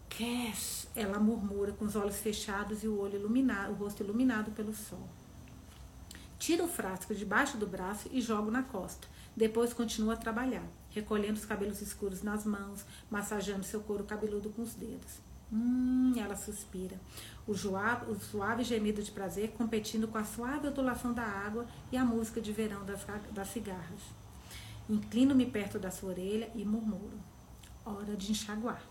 Cass, 0.08 0.86
ela 0.94 1.18
murmura 1.18 1.72
com 1.72 1.84
os 1.84 1.96
olhos 1.96 2.18
fechados 2.18 2.84
e 2.84 2.86
o 2.86 3.00
olho 3.00 3.18
iluminado, 3.18 3.72
o 3.72 3.74
rosto 3.74 4.04
iluminado 4.04 4.52
pelo 4.52 4.72
sol. 4.72 5.08
Tiro 6.44 6.64
o 6.64 6.68
frasco 6.68 7.14
debaixo 7.14 7.56
do 7.56 7.66
braço 7.66 8.06
e 8.12 8.20
jogo 8.20 8.50
na 8.50 8.62
costa. 8.62 9.08
Depois 9.34 9.72
continua 9.72 10.12
a 10.12 10.18
trabalhar, 10.18 10.66
recolhendo 10.90 11.38
os 11.38 11.46
cabelos 11.46 11.80
escuros 11.80 12.22
nas 12.22 12.44
mãos, 12.44 12.84
massageando 13.10 13.64
seu 13.64 13.80
couro 13.80 14.04
cabeludo 14.04 14.50
com 14.50 14.60
os 14.60 14.74
dedos. 14.74 15.20
Hum, 15.50 16.12
ela 16.18 16.36
suspira. 16.36 17.00
O, 17.46 17.54
joab, 17.54 18.10
o 18.10 18.20
suave 18.20 18.62
gemido 18.62 19.02
de 19.02 19.10
prazer 19.10 19.52
competindo 19.52 20.06
com 20.06 20.18
a 20.18 20.24
suave 20.24 20.68
ondulação 20.68 21.14
da 21.14 21.24
água 21.24 21.66
e 21.90 21.96
a 21.96 22.04
música 22.04 22.42
de 22.42 22.52
verão 22.52 22.84
das, 22.84 23.00
das 23.30 23.48
cigarras. 23.48 24.02
Inclino-me 24.86 25.46
perto 25.46 25.78
da 25.78 25.90
sua 25.90 26.10
orelha 26.10 26.50
e 26.54 26.62
murmuro. 26.62 27.18
Hora 27.86 28.14
de 28.14 28.32
enxaguar. 28.32 28.82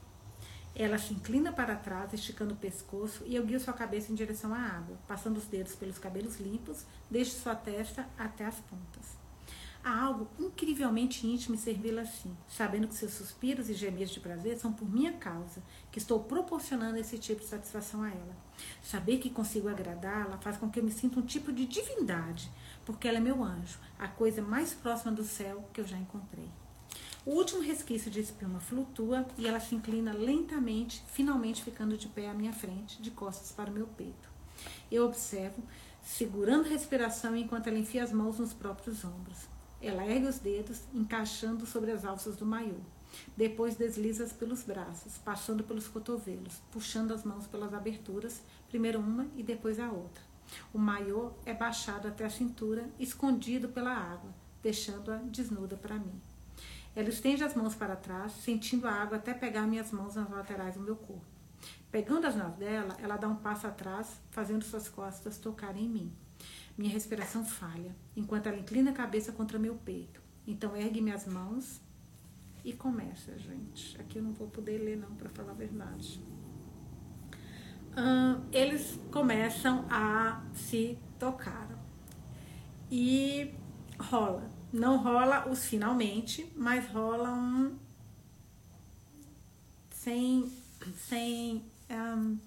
Ela 0.75 0.97
se 0.97 1.13
inclina 1.13 1.51
para 1.53 1.75
trás, 1.75 2.13
esticando 2.13 2.55
o 2.55 2.57
pescoço, 2.57 3.23
e 3.27 3.35
eu 3.35 3.45
guio 3.45 3.59
sua 3.59 3.73
cabeça 3.73 4.11
em 4.11 4.15
direção 4.15 4.53
à 4.53 4.57
água, 4.57 4.97
passando 5.07 5.37
os 5.37 5.45
dedos 5.45 5.75
pelos 5.75 5.99
cabelos 5.99 6.39
limpos, 6.39 6.85
desde 7.11 7.33
sua 7.33 7.55
testa 7.55 8.07
até 8.17 8.45
as 8.45 8.59
pontas. 8.59 9.23
Há 9.83 10.01
algo 10.01 10.29
incrivelmente 10.39 11.27
íntimo 11.27 11.55
em 11.55 11.57
servi-la 11.57 12.03
assim, 12.03 12.35
sabendo 12.47 12.87
que 12.87 12.95
seus 12.95 13.13
suspiros 13.13 13.69
e 13.69 13.73
gemidos 13.73 14.13
de 14.13 14.19
prazer 14.19 14.57
são 14.57 14.71
por 14.71 14.89
minha 14.89 15.11
causa, 15.11 15.61
que 15.91 15.99
estou 15.99 16.23
proporcionando 16.23 16.97
esse 16.97 17.17
tipo 17.17 17.41
de 17.41 17.47
satisfação 17.47 18.01
a 18.01 18.09
ela. 18.09 18.35
Saber 18.81 19.17
que 19.17 19.29
consigo 19.29 19.67
agradá-la 19.67 20.37
faz 20.37 20.57
com 20.57 20.69
que 20.69 20.79
eu 20.79 20.83
me 20.83 20.91
sinta 20.91 21.19
um 21.19 21.25
tipo 21.25 21.51
de 21.51 21.65
divindade, 21.65 22.49
porque 22.85 23.09
ela 23.09 23.17
é 23.17 23.21
meu 23.21 23.43
anjo, 23.43 23.77
a 23.99 24.07
coisa 24.07 24.41
mais 24.41 24.73
próxima 24.73 25.11
do 25.11 25.23
céu 25.23 25.69
que 25.73 25.81
eu 25.81 25.85
já 25.85 25.97
encontrei. 25.97 26.49
O 27.25 27.31
último 27.31 27.61
resquício 27.61 28.11
de 28.11 28.19
espuma 28.19 28.59
flutua 28.59 29.25
e 29.37 29.47
ela 29.47 29.59
se 29.61 29.73
inclina 29.73 30.11
lentamente, 30.11 31.01
finalmente 31.07 31.63
ficando 31.63 31.97
de 31.97 32.09
pé 32.09 32.29
à 32.29 32.33
minha 32.33 32.51
frente, 32.51 33.01
de 33.01 33.09
costas 33.11 33.49
para 33.49 33.71
o 33.71 33.73
meu 33.73 33.87
peito. 33.87 34.29
Eu 34.91 35.05
observo, 35.05 35.63
segurando 36.01 36.65
a 36.65 36.69
respiração 36.69 37.33
enquanto 37.33 37.67
ela 37.67 37.79
enfia 37.79 38.03
as 38.03 38.11
mãos 38.11 38.39
nos 38.39 38.53
próprios 38.53 39.05
ombros. 39.05 39.47
Ela 39.81 40.05
ergue 40.05 40.27
os 40.27 40.37
dedos, 40.37 40.81
encaixando 40.93 41.65
sobre 41.65 41.91
as 41.91 42.03
alças 42.03 42.35
do 42.35 42.45
maiô. 42.45 42.75
Depois 43.37 43.77
desliza 43.77 44.25
pelos 44.37 44.63
braços, 44.63 45.17
passando 45.17 45.63
pelos 45.63 45.87
cotovelos, 45.87 46.61
puxando 46.71 47.13
as 47.13 47.23
mãos 47.23 47.47
pelas 47.47 47.73
aberturas, 47.73 48.41
primeiro 48.67 48.99
uma 48.99 49.27
e 49.37 49.43
depois 49.43 49.79
a 49.79 49.89
outra. 49.89 50.23
O 50.73 50.77
maiô 50.77 51.31
é 51.45 51.53
baixado 51.53 52.05
até 52.05 52.25
a 52.25 52.29
cintura, 52.29 52.89
escondido 52.99 53.69
pela 53.69 53.93
água, 53.93 54.35
deixando-a 54.61 55.19
desnuda 55.19 55.77
para 55.77 55.95
mim. 55.95 56.19
Ela 56.95 57.09
estende 57.09 57.43
as 57.43 57.55
mãos 57.55 57.73
para 57.75 57.95
trás, 57.95 58.31
sentindo 58.33 58.87
a 58.87 58.91
água 58.91 59.17
até 59.17 59.33
pegar 59.33 59.65
minhas 59.65 59.91
mãos 59.91 60.15
nas 60.15 60.29
laterais 60.29 60.75
do 60.75 60.81
meu 60.81 60.95
corpo. 60.95 61.25
Pegando 61.91 62.27
as 62.27 62.35
mãos 62.35 62.55
dela, 62.55 62.95
ela 63.01 63.17
dá 63.17 63.27
um 63.27 63.35
passo 63.35 63.67
atrás, 63.67 64.19
fazendo 64.31 64.63
suas 64.63 64.87
costas 64.89 65.37
tocarem 65.37 65.85
em 65.85 65.89
mim. 65.89 66.13
Minha 66.77 66.91
respiração 66.91 67.45
falha, 67.45 67.95
enquanto 68.15 68.47
ela 68.47 68.57
inclina 68.57 68.91
a 68.91 68.93
cabeça 68.93 69.31
contra 69.31 69.59
meu 69.59 69.75
peito. 69.75 70.21
Então 70.45 70.75
ergue 70.75 71.01
minhas 71.01 71.25
mãos 71.25 71.81
e 72.63 72.73
começa, 72.73 73.37
gente. 73.37 73.99
Aqui 73.99 74.17
eu 74.17 74.23
não 74.23 74.33
vou 74.33 74.47
poder 74.47 74.77
ler 74.77 74.97
não, 74.97 75.15
para 75.15 75.29
falar 75.29 75.51
a 75.51 75.55
verdade. 75.55 76.19
eles 78.51 78.99
começam 79.11 79.85
a 79.89 80.43
se 80.53 80.97
tocar. 81.19 81.69
E 82.89 83.53
rola. 83.99 84.52
Não 84.73 84.97
rola 84.97 85.47
os 85.47 85.65
finalmente, 85.65 86.51
mas 86.55 86.85
rola 86.89 87.29
um 87.29 87.77
sem, 89.91 90.51
sem 90.97 91.63
um, 91.89 92.37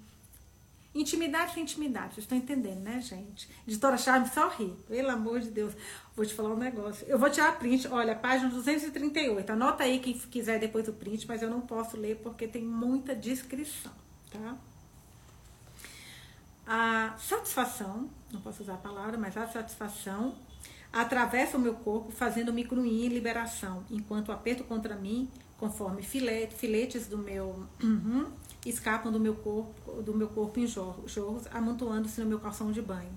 Intimidade 0.96 1.52
sem 1.52 1.62
intimidade, 1.62 2.14
vocês 2.14 2.24
estão 2.24 2.38
entendendo, 2.38 2.80
né, 2.80 3.02
gente? 3.02 3.50
Editora 3.68 3.98
Charme 3.98 4.26
só 4.28 4.48
ri, 4.48 4.74
pelo 4.88 5.10
amor 5.10 5.40
de 5.40 5.50
Deus. 5.50 5.74
Vou 6.16 6.24
te 6.24 6.32
falar 6.32 6.54
um 6.54 6.56
negócio. 6.56 7.06
Eu 7.06 7.18
vou 7.18 7.28
tirar 7.28 7.58
print, 7.58 7.86
olha, 7.88 8.14
página 8.14 8.48
238. 8.48 9.52
Anota 9.52 9.84
aí 9.84 10.00
quem 10.00 10.14
quiser 10.14 10.58
depois 10.58 10.88
o 10.88 10.94
print, 10.94 11.28
mas 11.28 11.42
eu 11.42 11.50
não 11.50 11.60
posso 11.60 11.98
ler 11.98 12.16
porque 12.22 12.48
tem 12.48 12.64
muita 12.64 13.14
descrição, 13.14 13.92
tá? 14.30 14.56
A 16.66 17.14
satisfação, 17.18 18.08
não 18.32 18.40
posso 18.40 18.62
usar 18.62 18.74
a 18.74 18.78
palavra, 18.78 19.18
mas 19.18 19.36
a 19.36 19.46
satisfação 19.46 20.34
atravessa 20.96 21.58
o 21.58 21.60
meu 21.60 21.74
corpo, 21.74 22.10
fazendo-me 22.10 22.64
cruim 22.64 23.04
em 23.04 23.08
liberação, 23.08 23.84
enquanto 23.90 24.32
aperto 24.32 24.64
contra 24.64 24.96
mim, 24.96 25.28
conforme 25.58 26.02
filete, 26.02 26.54
filetes 26.54 27.06
do 27.06 27.18
meu. 27.18 27.66
Uhum, 27.82 28.32
escapam 28.64 29.12
do 29.12 29.20
meu 29.20 29.34
corpo, 29.34 30.02
do 30.02 30.14
meu 30.14 30.28
corpo 30.28 30.58
em 30.58 30.66
jorros, 30.66 31.14
amontoando-se 31.52 32.20
no 32.20 32.26
meu 32.26 32.40
calção 32.40 32.72
de 32.72 32.80
banho. 32.80 33.12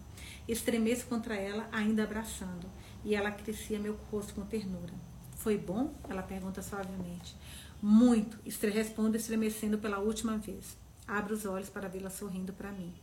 Estremeço 0.47 1.05
contra 1.05 1.35
ela, 1.35 1.69
ainda 1.71 2.03
abraçando, 2.03 2.67
e 3.03 3.15
ela 3.15 3.31
crescia 3.31 3.79
meu 3.79 3.97
rosto 4.11 4.33
com 4.33 4.41
ternura. 4.41 4.93
Foi 5.37 5.57
bom? 5.57 5.93
Ela 6.09 6.21
pergunta 6.21 6.61
suavemente. 6.61 7.35
Muito, 7.81 8.37
responde 8.73 9.17
estremecendo 9.17 9.77
pela 9.77 9.99
última 9.99 10.37
vez. 10.37 10.77
Abro 11.07 11.33
os 11.33 11.45
olhos 11.45 11.69
para 11.69 11.87
vê-la 11.87 12.09
sorrindo 12.09 12.51
para 12.51 12.73
mim. 12.73 12.93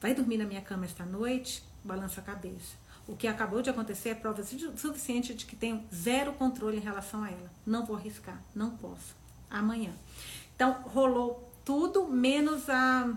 Vai 0.00 0.12
dormir 0.14 0.36
na 0.36 0.44
minha 0.44 0.60
cama 0.60 0.84
esta 0.84 1.04
noite? 1.06 1.62
Balança 1.82 2.20
a 2.20 2.24
cabeça. 2.24 2.76
O 3.08 3.16
que 3.16 3.26
acabou 3.26 3.62
de 3.62 3.70
acontecer 3.70 4.10
é 4.10 4.14
prova 4.14 4.44
suficiente 4.76 5.32
de 5.32 5.46
que 5.46 5.56
tenho 5.56 5.82
zero 5.92 6.34
controle 6.34 6.76
em 6.76 6.80
relação 6.80 7.24
a 7.24 7.30
ela. 7.30 7.50
Não 7.66 7.86
vou 7.86 7.96
arriscar, 7.96 8.38
não 8.54 8.70
posso. 8.76 9.16
Amanhã. 9.50 9.90
Então, 10.54 10.82
rolou 10.82 11.50
tudo 11.64 12.06
menos 12.06 12.68
a 12.68 13.16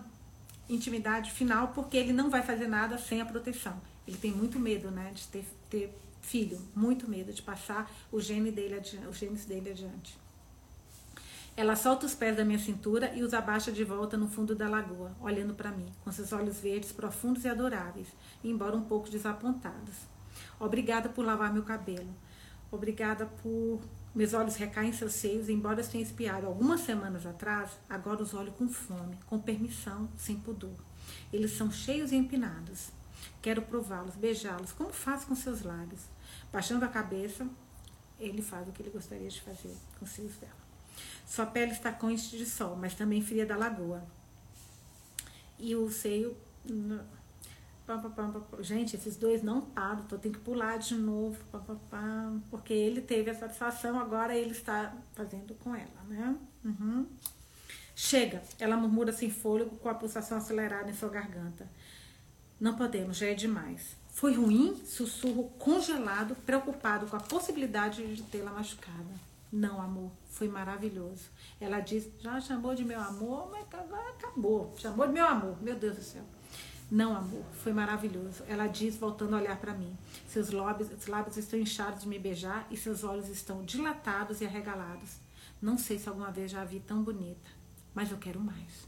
intimidade 0.70 1.32
final, 1.32 1.70
porque 1.70 1.98
ele 1.98 2.14
não 2.14 2.30
vai 2.30 2.42
fazer 2.42 2.68
nada 2.68 2.98
sem 2.98 3.20
a 3.20 3.26
proteção. 3.26 3.80
Ele 4.08 4.18
tem 4.18 4.32
muito 4.32 4.58
medo, 4.58 4.90
né, 4.90 5.12
de 5.14 5.28
ter, 5.28 5.46
ter 5.70 5.94
filho, 6.22 6.60
muito 6.74 7.10
medo 7.10 7.34
de 7.34 7.42
passar 7.42 7.92
o 8.12 8.22
gene 8.22 8.50
dele 8.50 8.80
os 9.10 9.18
genes 9.18 9.44
dele 9.46 9.72
adiante. 9.72 10.18
Ela 11.56 11.76
solta 11.76 12.06
os 12.06 12.16
pés 12.16 12.36
da 12.36 12.46
minha 12.46 12.58
cintura 12.58 13.14
e 13.14 13.24
os 13.24 13.34
abaixa 13.34 13.72
de 13.72 13.84
volta 13.84 14.16
no 14.16 14.28
fundo 14.28 14.56
da 14.56 14.70
lagoa, 14.70 15.12
olhando 15.20 15.54
para 15.54 15.72
mim, 15.72 15.92
com 16.04 16.12
seus 16.12 16.32
olhos 16.32 16.60
verdes 16.60 16.92
profundos 16.92 17.44
e 17.44 17.50
adoráveis, 17.50 18.08
embora 18.44 18.76
um 18.76 18.84
pouco 18.84 19.10
desapontados. 19.10 19.96
Obrigada 20.60 21.10
por 21.10 21.26
lavar 21.26 21.54
meu 21.54 21.64
cabelo. 21.64 22.16
Obrigada 22.72 23.26
por 23.44 23.82
meus 24.14 24.34
olhos 24.34 24.56
recaem 24.56 24.90
em 24.90 24.94
seus 24.94 25.14
seios, 25.14 25.48
embora 25.48 25.82
eu 25.82 25.88
tenha 25.88 26.04
espiado 26.04 26.46
algumas 26.46 26.82
semanas 26.82 27.26
atrás, 27.26 27.72
agora 27.90 28.22
os 28.22 28.34
olho 28.34 28.52
com 28.52 28.68
fome, 28.68 29.18
com 29.26 29.40
permissão, 29.40 30.10
sem 30.18 30.38
pudor. 30.38 30.76
Eles 31.32 31.52
são 31.52 31.72
cheios 31.72 32.12
e 32.12 32.16
empinados. 32.16 32.90
Quero 33.42 33.62
prová-los, 33.62 34.16
beijá-los, 34.16 34.72
como 34.74 34.92
faz 34.92 35.24
com 35.24 35.34
seus 35.34 35.62
lábios. 35.62 36.02
Baixando 36.52 36.84
a 36.84 36.90
cabeça, 36.90 37.48
ele 38.20 38.42
faz 38.42 38.68
o 38.68 38.72
que 38.72 38.82
ele 38.82 38.90
gostaria 38.90 39.30
de 39.30 39.42
fazer 39.42 39.76
com 39.98 40.06
seios 40.06 40.36
dela. 40.36 40.61
Sua 41.26 41.46
pele 41.46 41.72
está 41.72 41.92
quente 41.92 42.38
de 42.38 42.46
sol, 42.46 42.76
mas 42.76 42.94
também 42.94 43.22
fria 43.22 43.46
da 43.46 43.56
lagoa. 43.56 44.04
E 45.60 45.76
o 45.76 45.90
seio 45.90 46.36
Gente, 48.62 48.96
esses 48.96 49.18
dois 49.18 49.44
não 49.44 49.62
param, 49.62 50.02
então 50.02 50.18
tem 50.18 50.32
que 50.32 50.40
pular 50.40 50.78
de 50.78 50.96
novo, 50.96 51.38
porque 52.50 52.74
ele 52.74 53.02
teve 53.02 53.30
a 53.30 53.36
satisfação, 53.36 54.00
agora 54.00 54.36
ele 54.36 54.52
está 54.52 54.96
fazendo 55.14 55.54
com 55.56 55.76
ela, 55.76 56.02
né? 56.08 56.38
Uhum. 56.64 57.06
Chega, 57.94 58.42
ela 58.60 58.78
murmura 58.78 59.12
sem 59.12 59.30
fôlego, 59.30 59.76
com 59.78 59.90
a 59.90 59.94
pulsação 59.94 60.38
acelerada 60.38 60.90
em 60.90 60.94
sua 60.94 61.10
garganta. 61.10 61.68
Não 62.60 62.76
podemos, 62.78 63.18
já 63.18 63.28
é 63.28 63.34
demais. 63.34 63.98
Foi 64.12 64.36
ruim? 64.36 64.82
Sussurro 64.86 65.50
congelado, 65.60 66.36
preocupado 66.46 67.08
com 67.08 67.18
a 67.18 67.20
possibilidade 67.20 68.16
de 68.16 68.24
tê-la 68.24 68.52
machucada. 68.52 69.31
Não, 69.52 69.82
amor, 69.82 70.12
foi 70.26 70.48
maravilhoso. 70.48 71.30
Ela 71.60 71.82
diz, 71.82 72.10
já 72.20 72.40
chamou 72.40 72.74
de 72.74 72.86
meu 72.86 73.00
amor, 73.00 73.50
mas 73.52 73.66
agora 73.74 74.10
acabou. 74.12 74.74
Chamou 74.78 75.06
de 75.08 75.14
meu 75.14 75.26
amor, 75.26 75.62
meu 75.62 75.76
Deus 75.76 75.98
do 75.98 76.04
céu. 76.04 76.24
Não, 76.90 77.16
amor, 77.16 77.44
foi 77.54 77.74
maravilhoso. 77.74 78.44
Ela 78.48 78.68
diz, 78.68 78.98
voltando 78.98 79.36
a 79.36 79.40
olhar 79.40 79.58
para 79.60 79.74
mim. 79.74 79.98
Seus 80.28 80.50
lábios, 80.52 81.08
lábios 81.08 81.38
estão 81.38 81.60
inchados 81.60 82.04
de 82.04 82.08
me 82.08 82.18
beijar 82.18 82.66
e 82.72 82.78
seus 82.78 83.04
olhos 83.04 83.28
estão 83.28 83.64
dilatados 83.64 84.42
e 84.42 84.46
arregalados. 84.46 85.18
Não 85.62 85.78
sei 85.78 86.00
se 86.00 86.08
alguma 86.08 86.32
vez 86.32 86.52
já 86.52 86.62
a 86.62 86.66
vi 86.66 86.80
tão 86.80 87.04
bonita, 87.04 87.50
mas 87.94 88.10
eu 88.12 88.18
quero 88.18 88.40
mais. 88.40 88.88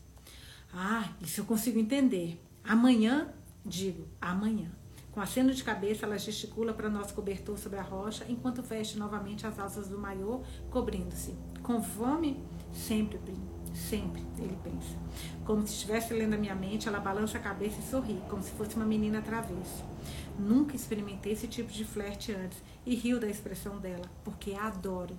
Ah, 0.73 1.09
isso 1.21 1.41
eu 1.41 1.45
consigo 1.45 1.77
entender. 1.77 2.41
Amanhã, 2.63 3.33
digo, 3.65 4.07
amanhã. 4.19 4.71
Com 5.13 5.21
aceno 5.21 5.53
de 5.53 5.63
cabeça, 5.63 6.05
ela 6.05 6.17
gesticula 6.17 6.73
para 6.73 6.89
nosso 6.89 7.13
cobertor 7.13 7.57
sobre 7.57 7.77
a 7.77 7.83
rocha, 7.83 8.25
enquanto 8.27 8.63
veste 8.63 8.97
novamente 8.97 9.45
as 9.45 9.59
alças 9.59 9.87
do 9.87 9.99
maiô, 9.99 10.41
cobrindo-se. 10.71 11.35
Com 11.61 11.81
fome? 11.83 12.43
Sempre. 12.73 13.19
Sempre, 13.73 14.23
ele 14.37 14.57
pensa. 14.63 14.95
Como 15.45 15.65
se 15.65 15.73
estivesse 15.73 16.13
lendo 16.13 16.33
a 16.33 16.37
minha 16.37 16.55
mente, 16.55 16.87
ela 16.87 16.99
balança 16.99 17.37
a 17.37 17.41
cabeça 17.41 17.79
e 17.79 17.83
sorri, 17.83 18.21
como 18.29 18.41
se 18.41 18.51
fosse 18.51 18.75
uma 18.75 18.85
menina 18.85 19.21
travessa. 19.21 19.83
Nunca 20.37 20.75
experimentei 20.75 21.33
esse 21.33 21.47
tipo 21.47 21.71
de 21.71 21.85
flerte 21.85 22.31
antes 22.31 22.57
e 22.85 22.95
rio 22.95 23.19
da 23.19 23.27
expressão 23.27 23.77
dela, 23.77 24.05
porque 24.23 24.53
a 24.53 24.67
adoro. 24.67 25.15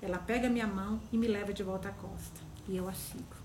Ela 0.00 0.18
pega 0.18 0.48
minha 0.48 0.66
mão 0.66 1.00
e 1.12 1.18
me 1.18 1.26
leva 1.26 1.52
de 1.52 1.62
volta 1.62 1.88
à 1.88 1.92
costa. 1.92 2.40
E 2.68 2.76
eu 2.76 2.88
a 2.88 2.92
sigo. 2.92 3.36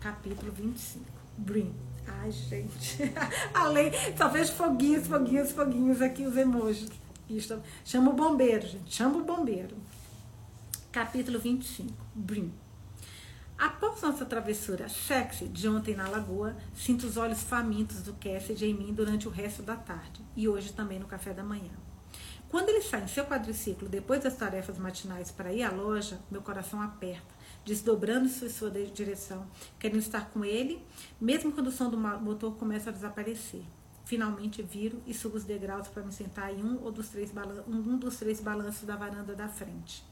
Capítulo 0.00 0.52
25. 0.52 1.04
Brim. 1.36 1.74
Ai, 2.06 2.30
gente. 2.30 2.98
Além, 3.54 3.92
só 4.16 4.28
vejo 4.28 4.52
foguinhos, 4.52 5.06
foguinhos, 5.06 5.52
foguinhos 5.52 6.02
aqui, 6.02 6.26
os 6.26 6.36
emojis. 6.36 6.90
Chama 7.84 8.10
o 8.10 8.14
bombeiro, 8.14 8.66
gente. 8.66 8.94
Chama 8.94 9.18
o 9.18 9.24
bombeiro. 9.24 9.76
Capítulo 10.90 11.38
25. 11.38 11.92
Brim. 12.14 12.52
Após 13.58 14.02
nossa 14.02 14.24
travessura 14.24 14.88
sexy 14.88 15.46
de 15.46 15.68
ontem 15.68 15.94
na 15.94 16.08
lagoa, 16.08 16.56
sinto 16.74 17.06
os 17.06 17.16
olhos 17.16 17.42
famintos 17.42 18.02
do 18.02 18.12
Cassidy 18.14 18.66
em 18.66 18.74
mim 18.74 18.92
durante 18.92 19.28
o 19.28 19.30
resto 19.30 19.62
da 19.62 19.76
tarde 19.76 20.20
e 20.36 20.48
hoje 20.48 20.72
também 20.72 20.98
no 20.98 21.06
café 21.06 21.32
da 21.32 21.44
manhã. 21.44 21.70
Quando 22.48 22.68
ele 22.68 22.82
sai 22.82 23.04
em 23.04 23.08
seu 23.08 23.24
quadriciclo 23.24 23.88
depois 23.88 24.22
das 24.22 24.36
tarefas 24.36 24.78
matinais 24.78 25.30
para 25.30 25.52
ir 25.52 25.62
à 25.62 25.70
loja, 25.70 26.20
meu 26.30 26.42
coração 26.42 26.82
aperta, 26.82 27.34
desdobrando-se 27.64 28.48
sua 28.50 28.70
direção, 28.70 29.46
querendo 29.78 30.00
estar 30.00 30.30
com 30.30 30.44
ele, 30.44 30.82
mesmo 31.20 31.52
quando 31.52 31.68
o 31.68 31.72
som 31.72 31.88
do 31.90 31.96
motor 31.96 32.56
começa 32.56 32.90
a 32.90 32.92
desaparecer. 32.92 33.62
Finalmente 34.04 34.62
viro 34.62 35.00
e 35.06 35.14
subo 35.14 35.36
os 35.36 35.44
degraus 35.44 35.88
para 35.88 36.02
me 36.02 36.12
sentar 36.12 36.52
em 36.52 36.62
um, 36.62 36.82
ou 36.82 36.90
dos 36.90 37.08
três 37.08 37.32
um 37.66 37.96
dos 37.96 38.18
três 38.18 38.40
balanços 38.40 38.82
da 38.82 38.96
varanda 38.96 39.34
da 39.34 39.48
frente. 39.48 40.04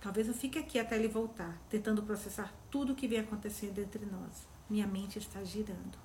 Talvez 0.00 0.28
eu 0.28 0.34
fique 0.34 0.58
aqui 0.58 0.78
até 0.78 0.96
ele 0.96 1.08
voltar, 1.08 1.58
tentando 1.68 2.02
processar 2.02 2.54
tudo 2.70 2.92
o 2.92 2.96
que 2.96 3.08
vem 3.08 3.20
acontecendo 3.20 3.78
entre 3.78 4.04
nós. 4.06 4.46
Minha 4.68 4.86
mente 4.86 5.18
está 5.18 5.42
girando. 5.42 5.98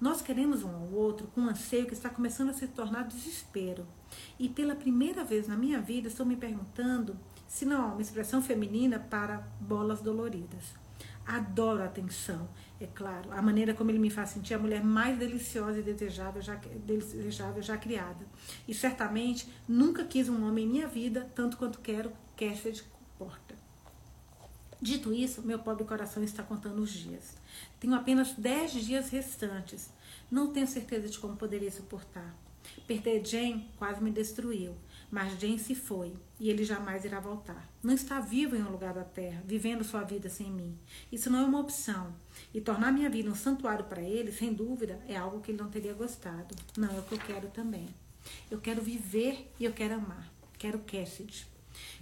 Nós 0.00 0.22
queremos 0.22 0.62
um 0.62 0.74
ao 0.74 0.92
outro 0.92 1.26
com 1.28 1.40
um 1.42 1.48
anseio 1.48 1.86
que 1.86 1.94
está 1.94 2.08
começando 2.08 2.50
a 2.50 2.54
se 2.54 2.68
tornar 2.68 3.04
desespero. 3.04 3.86
E 4.38 4.48
pela 4.48 4.76
primeira 4.76 5.24
vez 5.24 5.48
na 5.48 5.56
minha 5.56 5.80
vida 5.80 6.08
estou 6.08 6.24
me 6.24 6.36
perguntando 6.36 7.18
se 7.48 7.64
não 7.64 7.82
há 7.82 7.86
uma 7.86 8.02
expressão 8.02 8.42
feminina 8.42 9.00
para 9.00 9.38
bolas 9.58 10.00
doloridas. 10.00 10.64
Adoro 11.26 11.82
a 11.82 11.86
atenção, 11.86 12.48
é 12.80 12.86
claro. 12.86 13.32
A 13.32 13.42
maneira 13.42 13.74
como 13.74 13.90
ele 13.90 13.98
me 13.98 14.10
faz 14.10 14.30
sentir 14.30 14.54
a 14.54 14.58
mulher 14.58 14.84
mais 14.84 15.18
deliciosa 15.18 15.78
e 15.78 15.82
desejável 15.82 16.40
já, 16.40 16.54
desejável 16.54 17.62
já 17.62 17.76
criada. 17.76 18.24
E 18.66 18.74
certamente 18.74 19.48
nunca 19.66 20.04
quis 20.04 20.28
um 20.28 20.46
homem 20.46 20.64
em 20.64 20.68
minha 20.68 20.86
vida, 20.86 21.30
tanto 21.34 21.56
quanto 21.56 21.80
quero 21.80 22.12
Cassidy 22.36 22.84
Porta. 23.18 23.56
Dito 24.80 25.12
isso, 25.12 25.42
meu 25.42 25.58
pobre 25.58 25.84
coração 25.84 26.22
está 26.22 26.42
contando 26.42 26.80
os 26.80 26.90
dias. 26.90 27.34
Tenho 27.80 27.94
apenas 27.94 28.34
dez 28.34 28.72
dias 28.72 29.08
restantes. 29.08 29.90
Não 30.30 30.52
tenho 30.52 30.66
certeza 30.66 31.08
de 31.08 31.18
como 31.18 31.36
poderia 31.36 31.70
suportar. 31.70 32.34
Perder 32.86 33.24
Jane 33.24 33.68
quase 33.76 34.02
me 34.02 34.10
destruiu. 34.10 34.76
Mas 35.10 35.38
Jane 35.40 35.58
se 35.58 35.74
foi 35.74 36.14
e 36.40 36.48
ele 36.50 36.64
jamais 36.64 37.04
irá 37.04 37.20
voltar. 37.20 37.68
Não 37.82 37.94
está 37.94 38.20
vivo 38.20 38.54
em 38.54 38.62
um 38.62 38.70
lugar 38.70 38.94
da 38.94 39.04
terra, 39.04 39.42
vivendo 39.44 39.84
sua 39.84 40.02
vida 40.02 40.28
sem 40.28 40.50
mim. 40.50 40.76
Isso 41.10 41.30
não 41.30 41.40
é 41.40 41.44
uma 41.44 41.60
opção. 41.60 42.14
E 42.54 42.60
tornar 42.60 42.92
minha 42.92 43.10
vida 43.10 43.30
um 43.30 43.34
santuário 43.34 43.84
para 43.84 44.02
ele, 44.02 44.30
sem 44.30 44.52
dúvida, 44.52 45.00
é 45.08 45.16
algo 45.16 45.40
que 45.40 45.50
ele 45.50 45.58
não 45.58 45.68
teria 45.68 45.92
gostado. 45.92 46.54
Não 46.76 46.88
é 46.88 46.98
o 46.98 47.02
que 47.02 47.12
eu 47.12 47.18
quero 47.18 47.48
também. 47.48 47.88
Eu 48.50 48.60
quero 48.60 48.80
viver 48.80 49.50
e 49.58 49.64
eu 49.64 49.72
quero 49.72 49.94
amar. 49.94 50.30
Quero 50.58 50.78
Cassidy. 50.80 51.46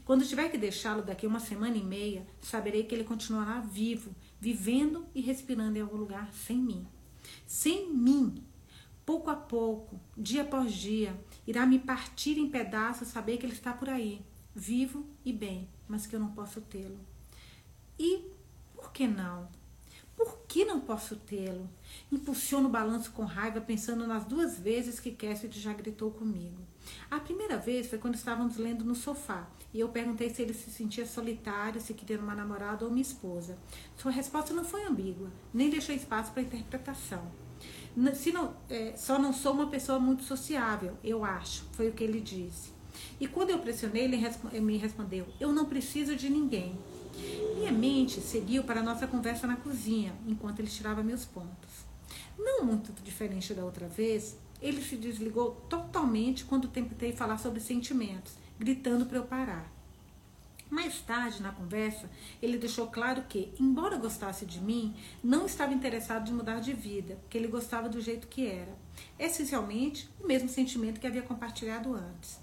Quando 0.05 0.27
tiver 0.27 0.51
que 0.51 0.59
deixá-lo 0.59 1.03
daqui 1.03 1.27
uma 1.27 1.41
semana 1.41 1.77
e 1.77 1.83
meia, 1.83 2.27
saberei 2.41 2.85
que 2.85 2.95
ele 2.95 3.05
continuará 3.05 3.61
vivo, 3.61 4.15
vivendo 4.41 5.05
e 5.15 5.21
respirando 5.21 5.77
em 5.77 5.81
algum 5.81 5.97
lugar 5.97 6.33
sem 6.33 6.57
mim. 6.57 6.87
Sem 7.47 7.93
mim, 7.93 8.43
pouco 9.05 9.31
a 9.31 9.37
pouco, 9.37 10.01
dia 10.17 10.43
após 10.43 10.73
dia, 10.73 11.19
irá 11.47 11.65
me 11.65 11.79
partir 11.79 12.39
em 12.39 12.51
pedaços 12.51 13.09
saber 13.09 13.37
que 13.39 13.47
ele 13.47 13.53
está 13.53 13.73
por 13.73 13.89
aí, 13.89 14.21
vivo 14.55 15.07
e 15.25 15.33
bem, 15.33 15.69
mas 15.89 16.07
que 16.07 16.17
eu 16.17 16.21
não 16.21 16.33
posso 16.33 16.61
tê-lo. 16.61 16.99
E 17.99 18.25
por 18.75 18.93
que 18.93 19.07
não? 19.07 19.49
Por 20.17 20.39
que 20.49 20.65
não 20.65 20.81
posso 20.81 21.15
tê-lo? 21.15 21.69
Impulsiono 22.11 22.69
o 22.69 22.73
balanço 22.73 23.13
com 23.13 23.25
raiva, 23.25 23.61
pensando 23.61 24.07
nas 24.07 24.25
duas 24.25 24.59
vezes 24.59 24.99
que 24.99 25.11
Cassidy 25.11 25.61
já 25.61 25.75
gritou 25.75 26.11
comigo. 26.11 26.57
A 27.11 27.21
primeira 27.21 27.59
vez 27.59 27.87
foi 27.89 27.99
quando 27.99 28.15
estávamos 28.15 28.57
lendo 28.57 28.85
no 28.85 28.95
sofá 28.95 29.47
e 29.75 29.81
eu 29.81 29.91
perguntei 29.91 30.31
se 30.31 30.41
ele 30.41 30.55
se 30.55 30.71
sentia 30.71 31.07
solitário, 31.07 31.81
se 31.81 31.93
queria 31.93 32.19
uma 32.19 32.35
namorada 32.35 32.85
ou 32.85 32.91
uma 32.91 33.01
esposa. 33.01 33.59
Sua 33.97 34.11
resposta 34.11 34.55
não 34.55 34.65
foi 34.65 34.85
ambígua, 34.85 35.31
nem 35.53 35.69
deixou 35.69 35.95
espaço 35.95 36.33
para 36.33 36.43
interpretação. 36.43 37.31
Se 38.15 38.31
não, 38.31 38.55
é, 38.69 38.95
só 38.97 39.19
não 39.19 39.33
sou 39.33 39.53
uma 39.53 39.69
pessoa 39.69 39.99
muito 39.99 40.23
sociável, 40.23 40.99
eu 41.03 41.25
acho, 41.25 41.65
foi 41.73 41.89
o 41.89 41.93
que 41.93 42.05
ele 42.05 42.21
disse. 42.21 42.77
E 43.19 43.27
quando 43.27 43.51
eu 43.51 43.59
pressionei, 43.59 44.05
ele 44.05 44.21
me 44.61 44.77
respondeu: 44.77 45.27
Eu 45.41 45.53
não 45.53 45.65
preciso 45.65 46.15
de 46.15 46.29
ninguém. 46.29 46.79
Minha 47.57 47.73
mente 47.73 48.21
seguiu 48.21 48.63
para 48.65 48.83
nossa 48.83 49.07
conversa 49.07 49.47
na 49.47 49.57
cozinha, 49.57 50.15
enquanto 50.27 50.61
ele 50.61 50.69
tirava 50.69 51.03
meus 51.03 51.25
pontos. 51.25 51.87
Não 52.39 52.65
muito 52.65 52.93
diferente 53.03 53.55
da 53.55 53.65
outra 53.65 53.89
vez, 53.89 54.37
ele 54.61 54.83
se 54.83 54.97
desligou 54.97 55.53
totalmente 55.69 56.45
quando 56.45 56.69
tentei 56.69 57.13
falar 57.13 57.39
sobre 57.39 57.61
sentimentos, 57.61 58.35
gritando 58.59 59.07
para 59.07 59.19
eu 59.19 59.25
parar. 59.25 59.76
Mais 60.69 61.01
tarde, 61.01 61.41
na 61.41 61.53
conversa, 61.53 62.11
ele 62.43 62.59
deixou 62.59 62.89
claro 62.89 63.23
que, 63.29 63.53
embora 63.59 63.97
gostasse 63.97 64.45
de 64.45 64.61
mim, 64.61 64.97
não 65.23 65.47
estava 65.47 65.73
interessado 65.73 66.29
em 66.29 66.35
mudar 66.35 66.61
de 66.61 66.73
vida, 66.73 67.19
que 67.31 67.39
ele 67.39 67.47
gostava 67.47 67.89
do 67.89 68.01
jeito 68.01 68.27
que 68.27 68.49
era. 68.49 68.77
Essencialmente, 69.19 70.09
o 70.21 70.27
mesmo 70.27 70.49
sentimento 70.49 70.99
que 70.99 71.07
havia 71.07 71.23
compartilhado 71.23 71.95
antes. 71.95 72.41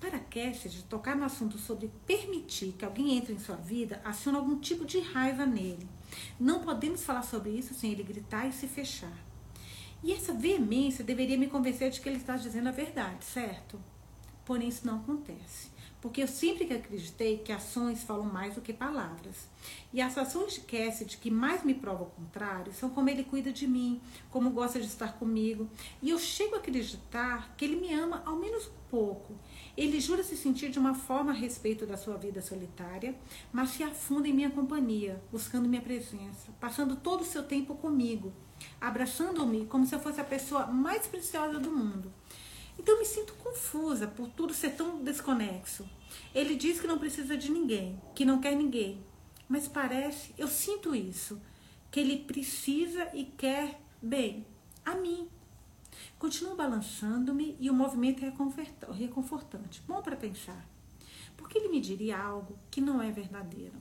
Para 0.00 0.18
Cassidy, 0.18 0.84
tocar 0.84 1.14
no 1.14 1.24
assunto 1.24 1.58
sobre 1.58 1.90
permitir 2.06 2.72
que 2.72 2.86
alguém 2.86 3.18
entre 3.18 3.34
em 3.34 3.38
sua 3.38 3.56
vida 3.56 4.00
aciona 4.02 4.38
algum 4.38 4.58
tipo 4.58 4.86
de 4.86 4.98
raiva 4.98 5.44
nele. 5.44 5.86
Não 6.38 6.60
podemos 6.60 7.04
falar 7.04 7.22
sobre 7.22 7.50
isso 7.50 7.74
sem 7.74 7.92
ele 7.92 8.02
gritar 8.02 8.48
e 8.48 8.52
se 8.52 8.66
fechar. 8.66 9.12
E 10.02 10.12
essa 10.12 10.32
veemência 10.32 11.04
deveria 11.04 11.36
me 11.36 11.48
convencer 11.48 11.90
de 11.90 12.00
que 12.00 12.08
ele 12.08 12.16
está 12.16 12.38
dizendo 12.38 12.70
a 12.70 12.72
verdade, 12.72 13.22
certo? 13.22 13.78
Porém, 14.46 14.68
isso 14.68 14.86
não 14.86 14.96
acontece. 14.96 15.68
Porque 16.00 16.22
eu 16.22 16.28
sempre 16.28 16.64
que 16.64 16.72
acreditei 16.72 17.38
que 17.38 17.52
ações 17.52 18.02
falam 18.02 18.24
mais 18.24 18.54
do 18.54 18.60
que 18.60 18.72
palavras. 18.72 19.48
E 19.92 20.00
as 20.00 20.16
ações 20.16 20.54
de 20.54 20.60
Cassidy 20.60 21.18
que 21.18 21.30
mais 21.30 21.62
me 21.62 21.74
provam 21.74 22.06
o 22.06 22.10
contrário 22.10 22.72
são 22.72 22.88
como 22.88 23.10
ele 23.10 23.22
cuida 23.22 23.52
de 23.52 23.66
mim, 23.66 24.00
como 24.30 24.50
gosta 24.50 24.80
de 24.80 24.86
estar 24.86 25.18
comigo. 25.18 25.68
E 26.00 26.08
eu 26.10 26.18
chego 26.18 26.54
a 26.54 26.58
acreditar 26.58 27.54
que 27.56 27.64
ele 27.64 27.76
me 27.76 27.92
ama 27.92 28.22
ao 28.24 28.36
menos 28.36 28.66
um 28.66 28.88
pouco. 28.90 29.34
Ele 29.76 30.00
jura 30.00 30.22
se 30.22 30.36
sentir 30.36 30.70
de 30.70 30.78
uma 30.78 30.94
forma 30.94 31.32
a 31.32 31.34
respeito 31.34 31.84
da 31.84 31.96
sua 31.96 32.16
vida 32.16 32.40
solitária, 32.40 33.14
mas 33.52 33.70
se 33.70 33.82
afunda 33.82 34.26
em 34.26 34.32
minha 34.32 34.50
companhia, 34.50 35.22
buscando 35.30 35.68
minha 35.68 35.82
presença, 35.82 36.50
passando 36.58 36.96
todo 36.96 37.20
o 37.20 37.26
seu 37.26 37.42
tempo 37.42 37.74
comigo, 37.74 38.32
abraçando-me 38.80 39.66
como 39.66 39.86
se 39.86 39.94
eu 39.94 40.00
fosse 40.00 40.20
a 40.20 40.24
pessoa 40.24 40.66
mais 40.66 41.06
preciosa 41.06 41.58
do 41.58 41.70
mundo. 41.70 42.12
Então 42.80 42.98
me 42.98 43.04
sinto 43.04 43.34
confusa 43.34 44.06
por 44.08 44.30
tudo 44.30 44.54
ser 44.54 44.70
tão 44.70 45.04
desconexo. 45.04 45.86
Ele 46.34 46.56
diz 46.56 46.80
que 46.80 46.86
não 46.86 46.98
precisa 46.98 47.36
de 47.36 47.50
ninguém, 47.50 48.00
que 48.14 48.24
não 48.24 48.40
quer 48.40 48.56
ninguém. 48.56 49.04
Mas 49.46 49.68
parece, 49.68 50.34
eu 50.38 50.48
sinto 50.48 50.94
isso, 50.94 51.38
que 51.90 52.00
ele 52.00 52.24
precisa 52.24 53.10
e 53.14 53.26
quer, 53.26 53.78
bem, 54.00 54.46
a 54.82 54.94
mim. 54.94 55.28
Continuo 56.18 56.56
balançando-me 56.56 57.54
e 57.60 57.68
o 57.68 57.74
movimento 57.74 58.24
é 58.24 58.32
reconfortante. 58.94 59.82
Bom 59.86 60.00
para 60.00 60.16
pensar. 60.16 60.66
Por 61.36 61.50
que 61.50 61.58
ele 61.58 61.68
me 61.68 61.82
diria 61.82 62.18
algo 62.18 62.56
que 62.70 62.80
não 62.80 63.02
é 63.02 63.12
verdadeiro? 63.12 63.76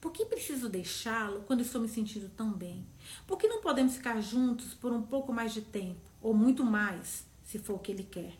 Por 0.00 0.10
que 0.10 0.24
preciso 0.24 0.70
deixá-lo 0.70 1.42
quando 1.42 1.60
estou 1.60 1.82
me 1.82 1.88
sentindo 1.88 2.30
tão 2.30 2.50
bem? 2.50 2.86
Por 3.26 3.36
que 3.36 3.46
não 3.46 3.60
podemos 3.60 3.94
ficar 3.94 4.18
juntos 4.22 4.72
por 4.72 4.90
um 4.90 5.02
pouco 5.02 5.34
mais 5.34 5.52
de 5.52 5.60
tempo, 5.60 6.00
ou 6.22 6.32
muito 6.32 6.64
mais? 6.64 7.26
Se 7.54 7.60
for 7.60 7.74
o 7.74 7.78
que 7.78 7.92
ele 7.92 8.02
quer. 8.02 8.32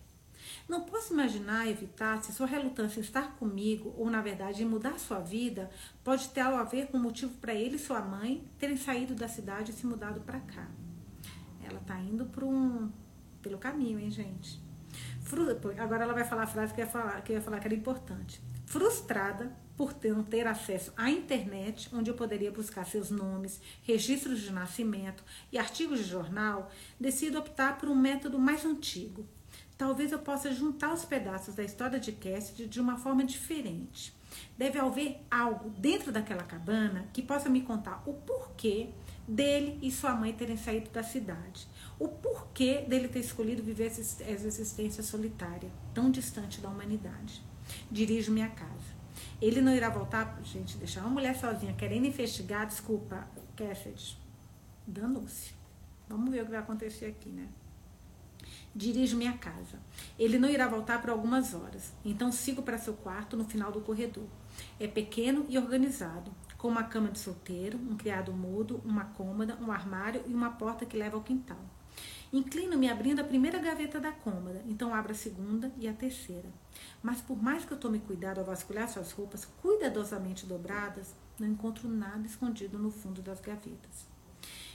Não 0.68 0.80
posso 0.80 1.12
imaginar 1.12 1.68
evitar 1.68 2.20
se 2.22 2.32
sua 2.32 2.46
relutância 2.46 3.00
estar 3.00 3.36
comigo, 3.36 3.94
ou 3.96 4.10
na 4.10 4.20
verdade 4.20 4.62
em 4.62 4.66
mudar 4.66 4.98
sua 4.98 5.20
vida, 5.20 5.70
pode 6.02 6.28
ter 6.30 6.40
algo 6.40 6.58
a 6.58 6.64
ver 6.64 6.88
com 6.88 6.96
o 6.96 7.00
motivo 7.00 7.32
para 7.34 7.54
ele 7.54 7.76
e 7.76 7.78
sua 7.78 8.00
mãe 8.00 8.44
terem 8.58 8.76
saído 8.76 9.14
da 9.14 9.28
cidade 9.28 9.70
e 9.70 9.74
se 9.74 9.86
mudado 9.86 10.20
para 10.22 10.40
cá. 10.40 10.68
Ela 11.62 11.78
tá 11.80 11.96
indo 12.00 12.26
por 12.26 12.42
um, 12.42 12.90
pelo 13.40 13.56
caminho, 13.56 14.00
hein, 14.00 14.10
gente? 14.10 14.60
Agora 15.78 16.02
ela 16.02 16.12
vai 16.12 16.24
falar 16.24 16.42
a 16.42 16.46
frase 16.46 16.74
que 16.74 16.80
eu 16.80 16.84
ia 16.84 16.90
falar 16.90 17.22
que, 17.22 17.32
eu 17.32 17.36
ia 17.36 17.42
falar 17.42 17.60
que 17.60 17.68
era 17.68 17.74
importante. 17.74 18.40
Frustrada 18.66 19.52
por 19.76 19.94
não 20.04 20.22
ter 20.22 20.46
acesso 20.46 20.92
à 20.96 21.10
internet, 21.10 21.88
onde 21.92 22.10
eu 22.10 22.14
poderia 22.14 22.50
buscar 22.50 22.84
seus 22.86 23.10
nomes, 23.10 23.60
registros 23.82 24.40
de 24.40 24.52
nascimento 24.52 25.24
e 25.50 25.58
artigos 25.58 25.98
de 25.98 26.04
jornal, 26.04 26.70
decido 26.98 27.38
optar 27.38 27.78
por 27.78 27.88
um 27.88 27.94
método 27.94 28.38
mais 28.38 28.64
antigo. 28.64 29.26
Talvez 29.76 30.12
eu 30.12 30.20
possa 30.20 30.52
juntar 30.52 30.92
os 30.92 31.04
pedaços 31.04 31.54
da 31.54 31.64
história 31.64 31.98
de 31.98 32.12
Cassidy 32.12 32.66
de 32.66 32.80
uma 32.80 32.96
forma 32.96 33.24
diferente. 33.24 34.14
Deve 34.56 34.78
haver 34.78 35.20
algo 35.30 35.70
dentro 35.70 36.12
daquela 36.12 36.42
cabana 36.42 37.08
que 37.12 37.22
possa 37.22 37.48
me 37.48 37.60
contar 37.60 38.02
o 38.06 38.14
porquê 38.14 38.90
dele 39.26 39.78
e 39.82 39.90
sua 39.90 40.14
mãe 40.14 40.32
terem 40.32 40.56
saído 40.56 40.90
da 40.90 41.02
cidade. 41.02 41.66
O 41.98 42.08
porquê 42.08 42.84
dele 42.88 43.08
ter 43.08 43.20
escolhido 43.20 43.62
viver 43.62 43.86
essa 43.86 44.22
existência 44.30 45.02
solitária, 45.02 45.70
tão 45.92 46.10
distante 46.10 46.60
da 46.60 46.68
humanidade. 46.68 47.42
Dirijo 47.90 48.32
minha 48.32 48.48
casa. 48.48 48.93
Ele 49.44 49.60
não 49.60 49.74
irá 49.74 49.90
voltar, 49.90 50.40
gente, 50.42 50.78
deixar 50.78 51.02
uma 51.02 51.10
mulher 51.10 51.36
sozinha 51.36 51.74
querendo 51.74 52.06
investigar, 52.06 52.66
desculpa, 52.66 53.28
Cassidy, 53.54 54.16
danou-se. 54.86 55.52
Vamos 56.08 56.30
ver 56.30 56.40
o 56.40 56.44
que 56.46 56.50
vai 56.52 56.60
acontecer 56.60 57.04
aqui, 57.04 57.28
né? 57.28 57.46
Dirijo 58.74 59.18
minha 59.18 59.36
casa. 59.36 59.78
Ele 60.18 60.38
não 60.38 60.48
irá 60.48 60.66
voltar 60.66 60.98
por 60.98 61.10
algumas 61.10 61.52
horas, 61.52 61.92
então 62.02 62.32
sigo 62.32 62.62
para 62.62 62.78
seu 62.78 62.94
quarto 62.94 63.36
no 63.36 63.44
final 63.44 63.70
do 63.70 63.82
corredor. 63.82 64.24
É 64.80 64.88
pequeno 64.88 65.44
e 65.50 65.58
organizado, 65.58 66.30
com 66.56 66.68
uma 66.68 66.84
cama 66.84 67.10
de 67.10 67.18
solteiro, 67.18 67.76
um 67.76 67.98
criado 67.98 68.32
mudo, 68.32 68.80
uma 68.82 69.04
cômoda, 69.04 69.58
um 69.60 69.70
armário 69.70 70.22
e 70.26 70.32
uma 70.32 70.52
porta 70.52 70.86
que 70.86 70.96
leva 70.96 71.18
ao 71.18 71.22
quintal. 71.22 71.60
Inclino-me 72.34 72.90
abrindo 72.90 73.20
a 73.20 73.24
primeira 73.24 73.60
gaveta 73.60 74.00
da 74.00 74.10
cômoda, 74.10 74.60
então 74.66 74.92
abro 74.92 75.12
a 75.12 75.14
segunda 75.14 75.70
e 75.78 75.86
a 75.86 75.92
terceira. 75.92 76.48
Mas 77.00 77.20
por 77.20 77.40
mais 77.40 77.64
que 77.64 77.70
eu 77.70 77.78
tome 77.78 78.00
cuidado 78.00 78.40
ao 78.40 78.44
vasculhar 78.44 78.88
suas 78.88 79.12
roupas 79.12 79.44
cuidadosamente 79.62 80.44
dobradas, 80.44 81.14
não 81.38 81.46
encontro 81.46 81.88
nada 81.88 82.26
escondido 82.26 82.76
no 82.76 82.90
fundo 82.90 83.22
das 83.22 83.40
gavetas. 83.40 84.08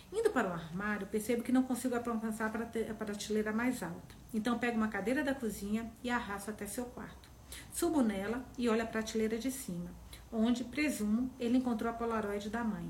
Indo 0.10 0.30
para 0.30 0.48
o 0.48 0.54
armário, 0.54 1.08
percebo 1.08 1.44
que 1.44 1.52
não 1.52 1.64
consigo 1.64 1.96
alcançar 1.96 2.46
a 2.56 2.94
prateleira 2.94 3.52
mais 3.52 3.84
alta. 3.84 4.16
Então 4.34 4.58
pego 4.58 4.78
uma 4.78 4.88
cadeira 4.88 5.22
da 5.22 5.36
cozinha 5.36 5.92
e 6.02 6.10
arrasto 6.10 6.52
até 6.52 6.66
seu 6.66 6.86
quarto. 6.86 7.30
Subo 7.74 8.02
nela 8.02 8.42
e 8.58 8.70
olho 8.70 8.84
a 8.84 8.88
prateleira 8.88 9.38
de 9.38 9.52
cima, 9.52 9.92
onde, 10.32 10.64
presumo, 10.64 11.30
ele 11.38 11.58
encontrou 11.58 11.92
a 11.92 11.94
polaroid 11.94 12.50
da 12.50 12.64
mãe. 12.64 12.90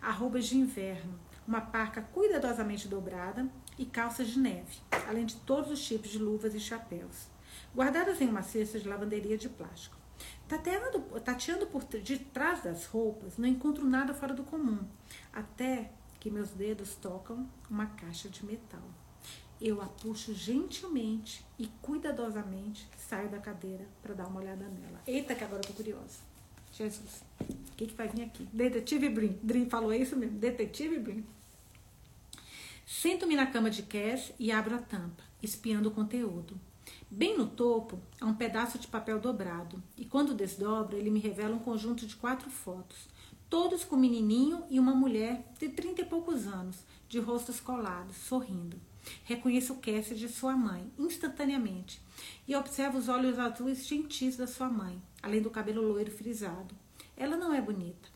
Arrobas 0.00 0.46
de 0.46 0.56
inverno, 0.56 1.20
uma 1.46 1.60
parca 1.60 2.00
cuidadosamente 2.00 2.88
dobrada 2.88 3.46
e 3.78 3.86
calças 3.86 4.28
de 4.28 4.38
neve, 4.38 4.80
além 5.08 5.24
de 5.24 5.36
todos 5.36 5.70
os 5.70 5.84
tipos 5.84 6.10
de 6.10 6.18
luvas 6.18 6.54
e 6.54 6.60
chapéus, 6.60 7.28
guardadas 7.74 8.20
em 8.20 8.28
uma 8.28 8.42
cesta 8.42 8.78
de 8.78 8.88
lavanderia 8.88 9.38
de 9.38 9.48
plástico. 9.48 9.96
Tateando, 10.48 11.00
tateando 11.20 11.66
por 11.66 11.84
detrás 11.84 12.62
das 12.62 12.86
roupas, 12.86 13.36
não 13.36 13.48
encontro 13.48 13.84
nada 13.84 14.12
fora 14.12 14.34
do 14.34 14.42
comum, 14.42 14.80
até 15.32 15.92
que 16.18 16.30
meus 16.30 16.50
dedos 16.50 16.94
tocam 16.96 17.48
uma 17.70 17.86
caixa 17.86 18.28
de 18.28 18.44
metal. 18.44 18.82
Eu 19.60 19.80
a 19.82 19.86
puxo 19.86 20.32
gentilmente 20.34 21.44
e 21.58 21.66
cuidadosamente 21.82 22.88
saio 22.96 23.28
da 23.28 23.38
cadeira 23.38 23.86
para 24.02 24.14
dar 24.14 24.26
uma 24.26 24.40
olhada 24.40 24.68
nela. 24.68 25.00
Eita, 25.06 25.34
que 25.34 25.44
agora 25.44 25.62
eu 25.62 25.66
tô 25.66 25.74
curiosa. 25.74 26.20
Jesus, 26.72 27.24
o 27.40 27.76
que, 27.76 27.86
que 27.86 27.94
vai 27.94 28.08
vir 28.08 28.22
aqui? 28.22 28.48
Detetive 28.52 29.08
Brin. 29.08 29.38
Brin 29.42 29.68
falou 29.68 29.92
isso 29.92 30.16
mesmo, 30.16 30.38
Detetive 30.38 30.98
Brin. 30.98 31.26
Sento-me 32.90 33.36
na 33.36 33.44
cama 33.44 33.68
de 33.68 33.82
Cass 33.82 34.32
e 34.38 34.50
abro 34.50 34.74
a 34.74 34.78
tampa, 34.78 35.22
espiando 35.42 35.90
o 35.90 35.92
conteúdo. 35.92 36.58
Bem 37.10 37.36
no 37.36 37.46
topo 37.46 38.00
há 38.18 38.24
um 38.24 38.32
pedaço 38.32 38.78
de 38.78 38.88
papel 38.88 39.20
dobrado, 39.20 39.82
e 39.94 40.06
quando 40.06 40.32
desdobro, 40.32 40.96
ele 40.96 41.10
me 41.10 41.20
revela 41.20 41.54
um 41.54 41.58
conjunto 41.58 42.06
de 42.06 42.16
quatro 42.16 42.48
fotos, 42.48 42.96
todos 43.50 43.84
com 43.84 43.94
um 43.94 43.98
menininho 43.98 44.64
e 44.70 44.80
uma 44.80 44.94
mulher 44.94 45.44
de 45.60 45.68
trinta 45.68 46.00
e 46.00 46.06
poucos 46.06 46.46
anos, 46.46 46.78
de 47.10 47.18
rostos 47.18 47.60
colados, 47.60 48.16
sorrindo. 48.16 48.80
Reconheço 49.22 49.74
Cassie 49.74 50.16
de 50.16 50.26
sua 50.26 50.56
mãe, 50.56 50.90
instantaneamente, 50.98 52.00
e 52.48 52.56
observo 52.56 52.96
os 52.96 53.10
olhos 53.10 53.38
azuis 53.38 53.86
gentis 53.86 54.34
da 54.34 54.46
sua 54.46 54.70
mãe, 54.70 54.98
além 55.22 55.42
do 55.42 55.50
cabelo 55.50 55.82
loiro 55.82 56.10
frisado. 56.10 56.74
Ela 57.14 57.36
não 57.36 57.52
é 57.52 57.60
bonita. 57.60 58.08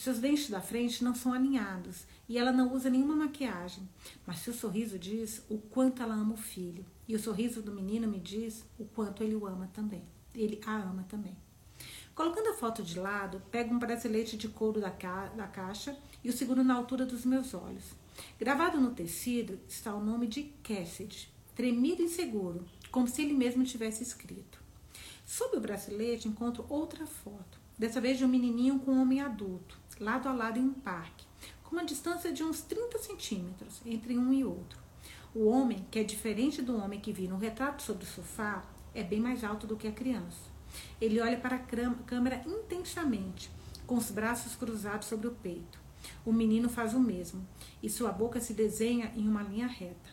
Seus 0.00 0.18
dentes 0.18 0.48
da 0.48 0.62
frente 0.62 1.04
não 1.04 1.14
são 1.14 1.30
alinhados 1.30 2.06
e 2.26 2.38
ela 2.38 2.50
não 2.52 2.72
usa 2.72 2.88
nenhuma 2.88 3.14
maquiagem, 3.14 3.86
mas 4.26 4.38
seu 4.38 4.54
sorriso 4.54 4.98
diz 4.98 5.42
o 5.46 5.58
quanto 5.58 6.02
ela 6.02 6.14
ama 6.14 6.32
o 6.32 6.38
filho. 6.38 6.86
E 7.06 7.14
o 7.14 7.18
sorriso 7.18 7.60
do 7.60 7.70
menino 7.70 8.08
me 8.08 8.18
diz 8.18 8.64
o 8.78 8.86
quanto 8.86 9.22
ele 9.22 9.36
o 9.36 9.46
ama 9.46 9.68
também. 9.74 10.02
Ele 10.34 10.58
a 10.64 10.74
ama 10.74 11.04
também. 11.06 11.36
Colocando 12.14 12.48
a 12.48 12.54
foto 12.54 12.82
de 12.82 12.98
lado, 12.98 13.42
pego 13.50 13.74
um 13.74 13.78
bracelete 13.78 14.38
de 14.38 14.48
couro 14.48 14.80
da, 14.80 14.90
ca 14.90 15.26
da 15.36 15.46
caixa 15.46 15.94
e 16.24 16.30
o 16.30 16.32
seguro 16.32 16.64
na 16.64 16.76
altura 16.76 17.04
dos 17.04 17.26
meus 17.26 17.52
olhos. 17.52 17.84
Gravado 18.38 18.80
no 18.80 18.92
tecido 18.92 19.60
está 19.68 19.94
o 19.94 20.02
nome 20.02 20.26
de 20.26 20.44
Cassidy, 20.62 21.30
tremido 21.54 22.02
e 22.02 22.08
seguro, 22.08 22.64
como 22.90 23.06
se 23.06 23.20
ele 23.20 23.34
mesmo 23.34 23.64
tivesse 23.64 24.02
escrito. 24.02 24.62
Sob 25.26 25.58
o 25.58 25.60
bracelete 25.60 26.26
encontro 26.26 26.64
outra 26.70 27.06
foto, 27.06 27.60
dessa 27.78 28.00
vez 28.00 28.16
de 28.16 28.24
um 28.24 28.28
menininho 28.28 28.78
com 28.78 28.92
um 28.92 29.02
homem 29.02 29.20
adulto, 29.20 29.79
lado 30.00 30.28
a 30.30 30.32
lado 30.32 30.58
em 30.58 30.62
um 30.62 30.72
parque, 30.72 31.26
com 31.62 31.76
uma 31.76 31.84
distância 31.84 32.32
de 32.32 32.42
uns 32.42 32.62
30 32.62 32.98
centímetros 32.98 33.82
entre 33.84 34.16
um 34.16 34.32
e 34.32 34.42
outro. 34.42 34.80
O 35.34 35.46
homem, 35.46 35.86
que 35.90 35.98
é 35.98 36.02
diferente 36.02 36.62
do 36.62 36.76
homem 36.76 36.98
que 36.98 37.12
vi 37.12 37.28
no 37.28 37.36
retrato 37.36 37.82
sobre 37.82 38.04
o 38.04 38.06
sofá, 38.06 38.64
é 38.94 39.04
bem 39.04 39.20
mais 39.20 39.44
alto 39.44 39.66
do 39.66 39.76
que 39.76 39.86
a 39.86 39.92
criança. 39.92 40.50
Ele 41.00 41.20
olha 41.20 41.38
para 41.38 41.56
a 41.56 41.58
câmera 41.58 42.42
intensamente, 42.46 43.50
com 43.86 43.96
os 43.96 44.10
braços 44.10 44.56
cruzados 44.56 45.06
sobre 45.06 45.28
o 45.28 45.32
peito. 45.32 45.78
O 46.24 46.32
menino 46.32 46.68
faz 46.68 46.94
o 46.94 47.00
mesmo, 47.00 47.46
e 47.82 47.90
sua 47.90 48.10
boca 48.10 48.40
se 48.40 48.54
desenha 48.54 49.12
em 49.14 49.28
uma 49.28 49.42
linha 49.42 49.66
reta. 49.66 50.10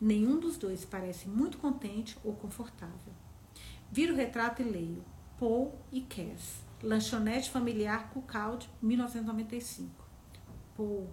Nenhum 0.00 0.40
dos 0.40 0.56
dois 0.56 0.84
parece 0.84 1.28
muito 1.28 1.56
contente 1.58 2.18
ou 2.24 2.34
confortável. 2.34 3.12
Viro 3.92 4.12
o 4.12 4.16
retrato 4.16 4.60
e 4.60 4.64
leio. 4.64 5.04
Paul 5.38 5.74
e 5.92 6.00
Cass. 6.02 6.69
Lanchonete 6.82 7.50
familiar 7.50 8.10
Cucald, 8.10 8.68
1995. 8.80 9.90
Paul, 10.76 11.08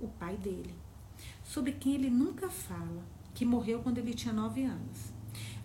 o 0.00 0.08
pai 0.08 0.36
dele 0.36 0.74
sobre 1.42 1.72
quem 1.72 1.94
ele 1.94 2.10
nunca 2.10 2.48
fala, 2.48 3.02
que 3.34 3.44
morreu 3.44 3.80
quando 3.80 3.98
ele 3.98 4.14
tinha 4.14 4.34
nove 4.34 4.64
anos. 4.64 5.12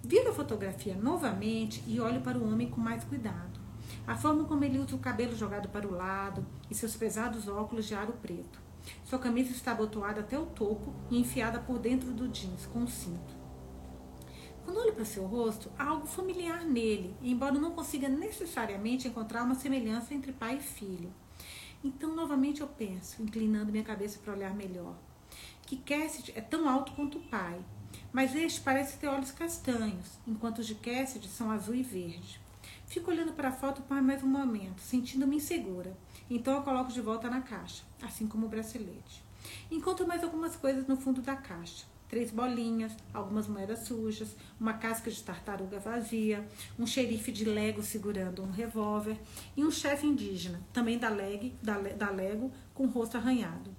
Viro 0.04 0.30
a 0.30 0.34
fotografia 0.34 0.96
novamente 0.96 1.84
e 1.88 2.00
olho 2.00 2.22
para 2.22 2.38
o 2.38 2.48
homem 2.48 2.69
com 2.69 2.80
mais 2.80 3.04
cuidado. 3.04 3.60
A 4.06 4.15
forma 4.15 4.46
como 4.46 4.63
ele 4.63 4.80
usa 4.80 4.96
o 4.96 5.00
cabelo 5.00 5.36
jogado 5.36 5.69
para 5.69 5.88
o 5.88 5.96
lado 5.96 6.46
e 6.69 6.76
seus 6.76 6.96
pesados 6.96 7.48
óculos 7.48 7.86
de 7.86 7.96
aro 7.96 8.13
preto. 8.13 8.62
Sua 9.06 9.17
camisa 9.17 9.52
está 9.52 9.72
abotoada 9.72 10.22
até 10.22 10.38
o 10.38 10.46
topo 10.46 10.93
e 11.10 11.19
enfiada 11.19 11.60
por 11.60 11.80
dentro 11.80 12.12
do 12.12 12.28
jeans 12.28 12.65
com 12.65 12.80
um 12.80 12.88
cinto. 12.88 13.42
Quando 14.63 14.78
olho 14.80 14.93
para 14.93 15.06
seu 15.06 15.26
rosto, 15.26 15.71
há 15.78 15.86
algo 15.86 16.08
familiar 16.08 16.63
nele, 16.63 17.15
embora 17.21 17.54
não 17.54 17.71
consiga 17.71 18.08
necessariamente 18.08 19.08
encontrar 19.08 19.43
uma 19.43 19.56
semelhança 19.56 20.13
entre 20.13 20.32
pai 20.32 20.58
e 20.58 20.62
filho. 20.62 21.13
Então, 21.84 22.15
novamente 22.15 22.62
eu 22.62 22.67
penso, 22.67 23.21
inclinando 23.21 23.71
minha 23.71 23.84
cabeça 23.84 24.19
para 24.23 24.34
olhar 24.34 24.54
melhor 24.56 24.95
que 25.65 25.78
Cassidy 25.78 26.34
é 26.36 26.41
tão 26.41 26.67
alto 26.67 26.91
quanto 26.91 27.17
o 27.17 27.23
pai, 27.23 27.60
mas 28.12 28.36
este 28.36 28.62
parece 28.62 28.97
ter 28.97 29.08
olhos 29.08 29.32
castanhos, 29.32 30.19
enquanto 30.28 30.60
os 30.60 30.67
de 30.67 30.76
Cassidy 30.76 31.28
são 31.28 31.49
azul 31.49 31.76
e 31.76 31.84
verde. 31.84 32.39
Fico 32.86 33.10
olhando 33.10 33.34
para 33.34 33.49
a 33.49 33.52
foto 33.52 33.82
por 33.82 33.99
mais 34.02 34.21
um 34.23 34.28
momento, 34.28 34.82
sentindo-me 34.82 35.38
insegura. 35.38 35.95
Então 36.30 36.54
eu 36.54 36.62
coloco 36.62 36.91
de 36.91 37.02
volta 37.02 37.30
na 37.30 37.41
caixa, 37.41 37.84
assim 38.02 38.28
como 38.28 38.45
o 38.45 38.49
bracelete. 38.49 39.23
Encontro 39.71 40.08
mais 40.08 40.23
algumas 40.23 40.56
coisas 40.56 40.88
no 40.88 40.95
fundo 40.95 41.21
da 41.21 41.36
caixa. 41.36 41.86
Três 42.13 42.30
bolinhas, 42.30 42.91
algumas 43.12 43.47
moedas 43.47 43.88
sujas, 43.88 44.36
uma 44.60 44.73
casca 44.73 45.10
de 45.10 45.23
tartaruga 45.23 45.80
vazia, 45.80 46.47
um 46.78 46.86
xerife 46.86 47.32
de 47.32 47.43
Lego 47.43 47.82
segurando 47.82 48.43
um 48.43 48.52
revólver 48.52 49.17
e 49.58 49.63
um 49.63 49.71
chefe 49.71 50.06
indígena, 50.06 50.62
também 50.71 50.99
da, 50.99 51.10
leg, 51.10 51.56
da, 51.60 51.80
da 51.80 52.12
Lego, 52.12 52.52
com 52.71 52.84
o 52.84 52.88
rosto 52.88 53.17
arranhado. 53.17 53.76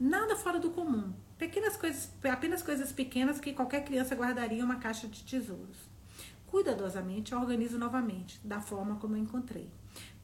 Nada 0.00 0.34
fora 0.34 0.58
do 0.58 0.70
comum. 0.70 1.12
Pequenas 1.36 1.76
coisas, 1.76 2.10
apenas 2.24 2.62
coisas 2.62 2.90
pequenas 2.90 3.38
que 3.38 3.52
qualquer 3.52 3.84
criança 3.84 4.14
guardaria 4.14 4.60
em 4.60 4.64
uma 4.64 4.76
caixa 4.76 5.06
de 5.06 5.22
tesouros. 5.22 5.76
Cuidadosamente, 6.46 7.34
organizo 7.34 7.78
novamente, 7.78 8.40
da 8.42 8.62
forma 8.62 8.96
como 8.96 9.14
eu 9.14 9.20
encontrei. 9.20 9.70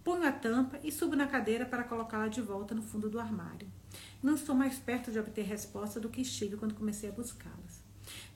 Ponho 0.03 0.27
a 0.27 0.33
tampa 0.33 0.81
e 0.83 0.91
subo 0.91 1.15
na 1.15 1.27
cadeira 1.27 1.67
para 1.67 1.85
colocá-la 1.85 2.29
de 2.29 2.41
volta 2.41 2.75
no 2.75 2.81
fundo 2.81 3.11
do 3.11 3.21
armário. 3.21 3.69
Não 4.23 4.35
estou 4.35 4.55
mais 4.55 4.79
perto 4.79 5.11
de 5.11 5.19
obter 5.19 5.47
resposta 5.47 5.99
do 5.99 6.11
que 6.11 6.21
estive 6.21 6.59
quando 6.59 6.75
comecei 6.75 7.09
a 7.09 7.13
buscá-las. 7.13 7.83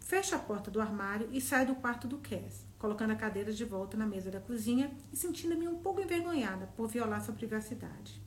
Fecho 0.01 0.35
a 0.35 0.39
porta 0.39 0.71
do 0.71 0.81
armário 0.81 1.29
e 1.31 1.43
saio 1.43 1.67
do 1.67 1.75
quarto 1.75 2.09
do 2.09 2.19
Cass, 2.19 2.65
colocando 2.79 3.11
a 3.11 3.17
cadeira 3.17 3.53
de 3.53 3.67
volta 3.67 3.95
na 3.95 4.07
mesa 4.07 4.31
da 4.31 4.41
cozinha 4.41 4.91
e 5.13 5.17
sentindo-me 5.17 5.69
um 5.69 5.77
pouco 5.77 6.01
envergonhada 6.01 6.67
por 6.69 6.89
violar 6.89 7.23
sua 7.23 7.35
privacidade. 7.35 8.19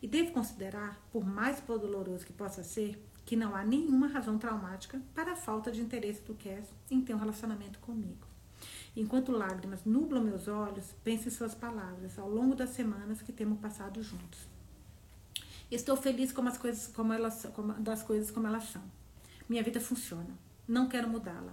E 0.00 0.08
devo 0.08 0.32
considerar, 0.32 0.98
por 1.12 1.26
mais 1.26 1.60
doloroso 1.60 2.24
que 2.24 2.32
possa 2.32 2.62
ser, 2.62 2.98
que 3.26 3.36
não 3.36 3.54
há 3.54 3.62
nenhuma 3.64 4.06
razão 4.06 4.38
traumática 4.38 4.98
para 5.14 5.32
a 5.32 5.36
falta 5.36 5.70
de 5.70 5.82
interesse 5.82 6.22
do 6.22 6.34
Cass 6.34 6.68
em 6.90 7.02
ter 7.02 7.14
um 7.14 7.18
relacionamento 7.18 7.78
comigo. 7.80 8.26
Enquanto 8.96 9.30
lágrimas 9.30 9.84
nublam 9.84 10.24
meus 10.24 10.48
olhos, 10.48 10.94
penso 11.04 11.28
em 11.28 11.30
suas 11.30 11.54
palavras 11.54 12.18
ao 12.18 12.30
longo 12.30 12.54
das 12.54 12.70
semanas 12.70 13.20
que 13.20 13.32
temos 13.32 13.58
passado 13.58 14.02
juntos. 14.02 14.53
Estou 15.74 15.96
feliz 15.96 16.30
como 16.30 16.48
as 16.48 16.56
coisas 16.56 16.86
como 16.86 17.12
elas 17.12 17.46
como, 17.52 17.72
das 17.74 18.00
coisas 18.00 18.30
como 18.30 18.46
elas 18.46 18.62
são. 18.70 18.82
Minha 19.48 19.60
vida 19.60 19.80
funciona. 19.80 20.38
Não 20.68 20.88
quero 20.88 21.08
mudá-la. 21.08 21.52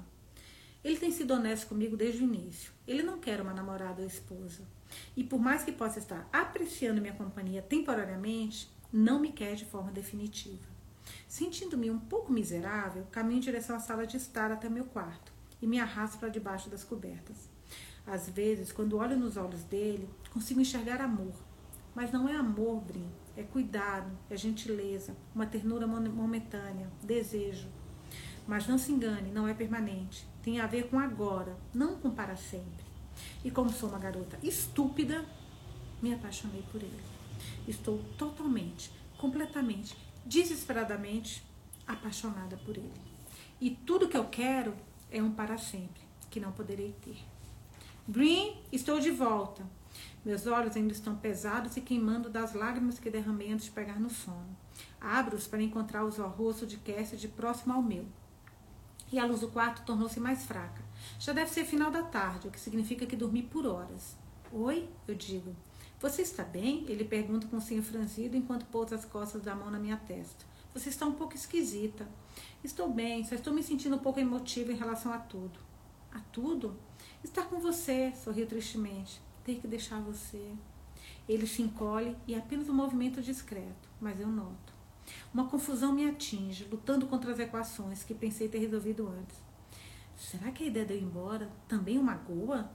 Ele 0.83 0.97
tem 0.97 1.11
sido 1.11 1.33
honesto 1.33 1.67
comigo 1.67 1.97
desde 1.97 2.21
o 2.21 2.25
início. 2.25 2.71
Ele 2.87 3.01
não 3.01 3.17
quer 3.17 3.41
uma 3.41 3.51
namorada 3.51 3.99
ou 3.99 4.07
esposa. 4.07 4.61
E 5.17 5.23
por 5.23 5.39
mais 5.39 5.63
que 5.63 5.71
possa 5.71 5.97
estar 5.97 6.29
apreciando 6.31 7.01
minha 7.01 7.15
companhia 7.15 7.63
temporariamente, 7.63 8.69
não 8.93 9.19
me 9.19 9.31
quer 9.31 9.55
de 9.55 9.65
forma 9.65 9.91
definitiva. 9.91 10.69
Sentindo-me 11.27 11.89
um 11.89 11.99
pouco 11.99 12.31
miserável, 12.31 13.07
caminho 13.11 13.37
em 13.37 13.41
direção 13.41 13.75
à 13.75 13.79
sala 13.79 14.05
de 14.05 14.17
estar 14.17 14.51
até 14.51 14.69
meu 14.69 14.85
quarto 14.85 15.33
e 15.59 15.65
me 15.65 15.79
arrasto 15.79 16.19
para 16.19 16.29
debaixo 16.29 16.69
das 16.69 16.83
cobertas. 16.83 17.49
Às 18.05 18.29
vezes, 18.29 18.71
quando 18.71 18.97
olho 18.97 19.17
nos 19.17 19.35
olhos 19.35 19.63
dele, 19.63 20.07
consigo 20.31 20.61
enxergar 20.61 21.01
amor. 21.01 21.33
Mas 21.95 22.11
não 22.11 22.29
é 22.29 22.35
amor, 22.35 22.81
Brin. 22.81 23.09
É 23.35 23.43
cuidado, 23.43 24.11
é 24.29 24.35
gentileza, 24.35 25.15
uma 25.33 25.45
ternura 25.45 25.87
momentânea, 25.87 26.89
desejo. 27.01 27.67
Mas 28.47 28.67
não 28.67 28.77
se 28.77 28.91
engane, 28.91 29.31
não 29.31 29.47
é 29.47 29.53
permanente. 29.53 30.27
Tem 30.43 30.59
a 30.59 30.67
ver 30.67 30.89
com 30.89 30.99
agora, 30.99 31.55
não 31.73 31.95
com 31.95 32.11
para 32.11 32.35
sempre. 32.35 32.83
E 33.43 33.51
como 33.51 33.69
sou 33.69 33.89
uma 33.89 33.99
garota 33.99 34.37
estúpida, 34.43 35.25
me 36.01 36.13
apaixonei 36.13 36.63
por 36.71 36.81
ele. 36.81 37.03
Estou 37.67 37.99
totalmente, 38.17 38.91
completamente, 39.17 39.95
desesperadamente 40.25 41.43
apaixonada 41.87 42.57
por 42.57 42.75
ele. 42.75 42.91
E 43.59 43.69
tudo 43.69 44.09
que 44.09 44.17
eu 44.17 44.25
quero 44.25 44.73
é 45.11 45.21
um 45.21 45.31
para 45.31 45.57
sempre, 45.57 46.01
que 46.29 46.39
não 46.39 46.51
poderei 46.51 46.95
ter. 47.03 47.17
Green, 48.07 48.57
estou 48.71 48.99
de 48.99 49.11
volta. 49.11 49.63
Meus 50.23 50.45
olhos 50.45 50.75
ainda 50.75 50.93
estão 50.93 51.15
pesados 51.15 51.75
e 51.77 51.81
queimando 51.81 52.29
das 52.29 52.53
lágrimas 52.53 52.99
que 52.99 53.09
derramei 53.09 53.51
antes 53.51 53.65
de 53.65 53.71
pegar 53.71 53.99
no 53.99 54.09
sono. 54.09 54.55
Abro-os 54.99 55.47
para 55.47 55.63
encontrar 55.63 56.05
os 56.05 56.17
rosto 56.17 56.67
de 56.67 56.77
Cassidy 56.77 57.27
próximo 57.27 57.73
ao 57.73 57.81
meu. 57.81 58.05
E 59.11 59.17
a 59.17 59.25
luz 59.25 59.41
do 59.41 59.47
quarto 59.47 59.83
tornou-se 59.83 60.19
mais 60.19 60.45
fraca. 60.45 60.81
Já 61.19 61.33
deve 61.33 61.49
ser 61.49 61.65
final 61.65 61.89
da 61.89 62.03
tarde, 62.03 62.47
o 62.47 62.51
que 62.51 62.59
significa 62.59 63.05
que 63.07 63.15
dormi 63.15 63.41
por 63.41 63.65
horas. 63.65 64.15
Oi? 64.53 64.87
Eu 65.07 65.15
digo. 65.15 65.55
Você 65.99 66.21
está 66.21 66.43
bem? 66.43 66.85
Ele 66.87 67.03
pergunta 67.03 67.47
com 67.47 67.57
o 67.57 67.61
senho 67.61 67.81
franzido 67.81 68.37
enquanto 68.37 68.65
pousa 68.67 68.95
as 68.95 69.05
costas 69.05 69.41
da 69.41 69.55
mão 69.55 69.71
na 69.71 69.79
minha 69.79 69.97
testa. 69.97 70.45
Você 70.73 70.89
está 70.89 71.05
um 71.05 71.13
pouco 71.13 71.35
esquisita. 71.35 72.07
Estou 72.63 72.87
bem, 72.89 73.23
só 73.25 73.33
estou 73.33 73.53
me 73.53 73.63
sentindo 73.63 73.95
um 73.95 73.99
pouco 73.99 74.19
emotiva 74.19 74.71
em 74.71 74.77
relação 74.77 75.11
a 75.11 75.17
tudo. 75.17 75.59
A 76.13 76.19
tudo? 76.31 76.77
Estar 77.23 77.45
com 77.45 77.59
você, 77.59 78.13
sorriu 78.15 78.45
tristemente. 78.45 79.19
Ter 79.43 79.59
que 79.59 79.67
deixar 79.67 79.99
você. 80.01 80.53
Ele 81.27 81.47
se 81.47 81.61
encolhe 81.61 82.15
e 82.27 82.33
é 82.33 82.37
apenas 82.37 82.69
um 82.69 82.73
movimento 82.73 83.21
discreto, 83.21 83.89
mas 83.99 84.19
eu 84.19 84.27
noto. 84.27 84.73
Uma 85.33 85.47
confusão 85.47 85.93
me 85.93 86.07
atinge, 86.07 86.67
lutando 86.69 87.07
contra 87.07 87.31
as 87.31 87.39
equações 87.39 88.03
que 88.03 88.13
pensei 88.13 88.47
ter 88.47 88.59
resolvido 88.59 89.07
antes. 89.07 89.37
Será 90.15 90.51
que 90.51 90.63
a 90.63 90.67
ideia 90.67 90.85
de 90.85 90.93
eu 90.93 90.97
ir 90.99 91.03
embora 91.03 91.49
também 91.67 91.97
o 91.97 92.03
magoa? 92.03 92.69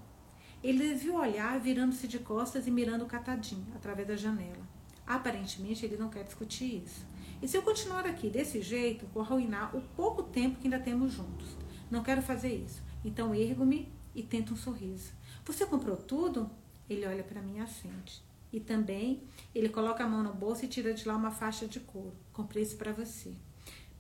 Ele 0.62 0.88
desvia 0.88 1.12
o 1.12 1.20
olhar, 1.20 1.60
virando-se 1.60 2.08
de 2.08 2.18
costas 2.18 2.66
e 2.66 2.70
mirando 2.70 3.04
o 3.04 3.06
catadinho 3.06 3.66
através 3.74 4.08
da 4.08 4.16
janela. 4.16 4.66
Aparentemente, 5.06 5.84
ele 5.84 5.96
não 5.96 6.08
quer 6.08 6.24
discutir 6.24 6.82
isso. 6.82 7.06
E 7.40 7.46
se 7.46 7.56
eu 7.56 7.62
continuar 7.62 8.06
aqui 8.06 8.28
desse 8.28 8.62
jeito, 8.62 9.06
vou 9.12 9.22
arruinar 9.22 9.76
o 9.76 9.80
pouco 9.80 10.22
tempo 10.22 10.58
que 10.58 10.66
ainda 10.66 10.80
temos 10.80 11.12
juntos. 11.12 11.56
Não 11.90 12.02
quero 12.02 12.22
fazer 12.22 12.52
isso. 12.52 12.82
Então 13.04 13.34
ergo-me 13.34 13.92
e 14.14 14.22
tento 14.22 14.54
um 14.54 14.56
sorriso. 14.56 15.12
Você 15.47 15.64
comprou 15.64 15.97
tudo? 15.97 16.51
Ele 16.90 17.07
olha 17.07 17.22
para 17.22 17.40
mim 17.40 17.59
e 17.59 17.61
assente. 17.61 18.20
E 18.53 18.59
também 18.59 19.22
ele 19.55 19.68
coloca 19.68 20.03
a 20.03 20.09
mão 20.09 20.22
no 20.22 20.34
bolso 20.34 20.64
e 20.64 20.68
tira 20.68 20.92
de 20.92 21.07
lá 21.07 21.14
uma 21.14 21.30
faixa 21.30 21.68
de 21.68 21.78
couro. 21.78 22.16
Comprei 22.32 22.64
isso 22.64 22.76
para 22.76 22.92
você. 22.92 23.32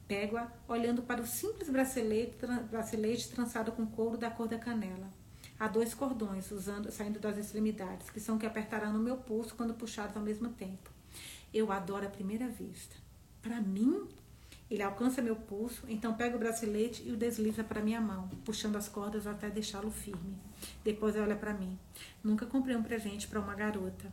Pego-a 0.08 0.50
olhando 0.66 1.02
para 1.02 1.22
o 1.22 1.26
simples 1.26 1.70
bracelete, 1.70 2.36
bracelete 2.68 3.28
trançado 3.28 3.70
com 3.70 3.86
couro 3.86 4.18
da 4.18 4.28
cor 4.28 4.48
da 4.48 4.58
canela. 4.58 5.08
Há 5.58 5.68
dois 5.68 5.94
cordões 5.94 6.50
usando, 6.50 6.90
saindo 6.90 7.20
das 7.20 7.38
extremidades, 7.38 8.10
que 8.10 8.20
são 8.20 8.38
que 8.38 8.46
apertarão 8.46 8.92
no 8.92 8.98
meu 8.98 9.16
pulso 9.16 9.54
quando 9.54 9.72
puxados 9.74 10.16
ao 10.16 10.22
mesmo 10.22 10.48
tempo. 10.48 10.90
Eu 11.54 11.70
adoro 11.70 12.06
a 12.06 12.10
primeira 12.10 12.48
vista. 12.48 12.96
Para 13.40 13.60
mim, 13.60 14.08
ele 14.68 14.82
alcança 14.82 15.22
meu 15.22 15.36
pulso, 15.36 15.84
então 15.88 16.14
pega 16.14 16.34
o 16.34 16.38
bracelete 16.38 17.02
e 17.06 17.12
o 17.12 17.16
desliza 17.16 17.62
para 17.62 17.82
minha 17.82 18.00
mão, 18.00 18.28
puxando 18.44 18.76
as 18.76 18.88
cordas 18.88 19.26
até 19.26 19.48
deixá-lo 19.48 19.90
firme. 19.90 20.36
Depois 20.82 21.14
olha 21.14 21.36
para 21.36 21.54
mim. 21.54 21.78
Nunca 22.22 22.44
comprei 22.46 22.74
um 22.74 22.82
presente 22.82 23.28
para 23.28 23.40
uma 23.40 23.54
garota. 23.54 24.12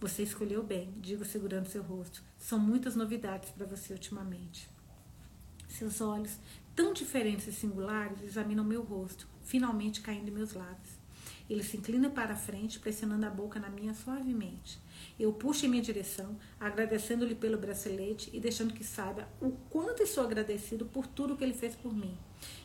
Você 0.00 0.22
escolheu 0.22 0.62
bem, 0.62 0.94
digo 0.98 1.24
segurando 1.24 1.68
seu 1.68 1.82
rosto. 1.82 2.22
São 2.38 2.58
muitas 2.58 2.96
novidades 2.96 3.50
para 3.50 3.66
você 3.66 3.92
ultimamente. 3.92 4.68
Seus 5.68 6.00
olhos, 6.00 6.38
tão 6.74 6.94
diferentes 6.94 7.46
e 7.46 7.52
singulares, 7.52 8.22
examinam 8.22 8.64
meu 8.64 8.82
rosto, 8.82 9.28
finalmente 9.42 10.00
caindo 10.00 10.28
em 10.28 10.32
meus 10.32 10.54
lábios. 10.54 10.99
Ele 11.50 11.64
se 11.64 11.76
inclina 11.76 12.08
para 12.08 12.34
a 12.34 12.36
frente, 12.36 12.78
pressionando 12.78 13.26
a 13.26 13.30
boca 13.30 13.58
na 13.58 13.68
minha 13.68 13.92
suavemente. 13.92 14.80
Eu 15.18 15.32
puxo 15.32 15.66
em 15.66 15.68
minha 15.68 15.82
direção, 15.82 16.38
agradecendo-lhe 16.60 17.34
pelo 17.34 17.58
bracelete 17.58 18.30
e 18.32 18.38
deixando 18.38 18.72
que 18.72 18.84
saiba 18.84 19.28
o 19.40 19.50
quanto 19.68 20.04
estou 20.04 20.22
agradecido 20.22 20.86
por 20.86 21.08
tudo 21.08 21.36
que 21.36 21.42
ele 21.42 21.52
fez 21.52 21.74
por 21.74 21.92
mim. 21.92 22.16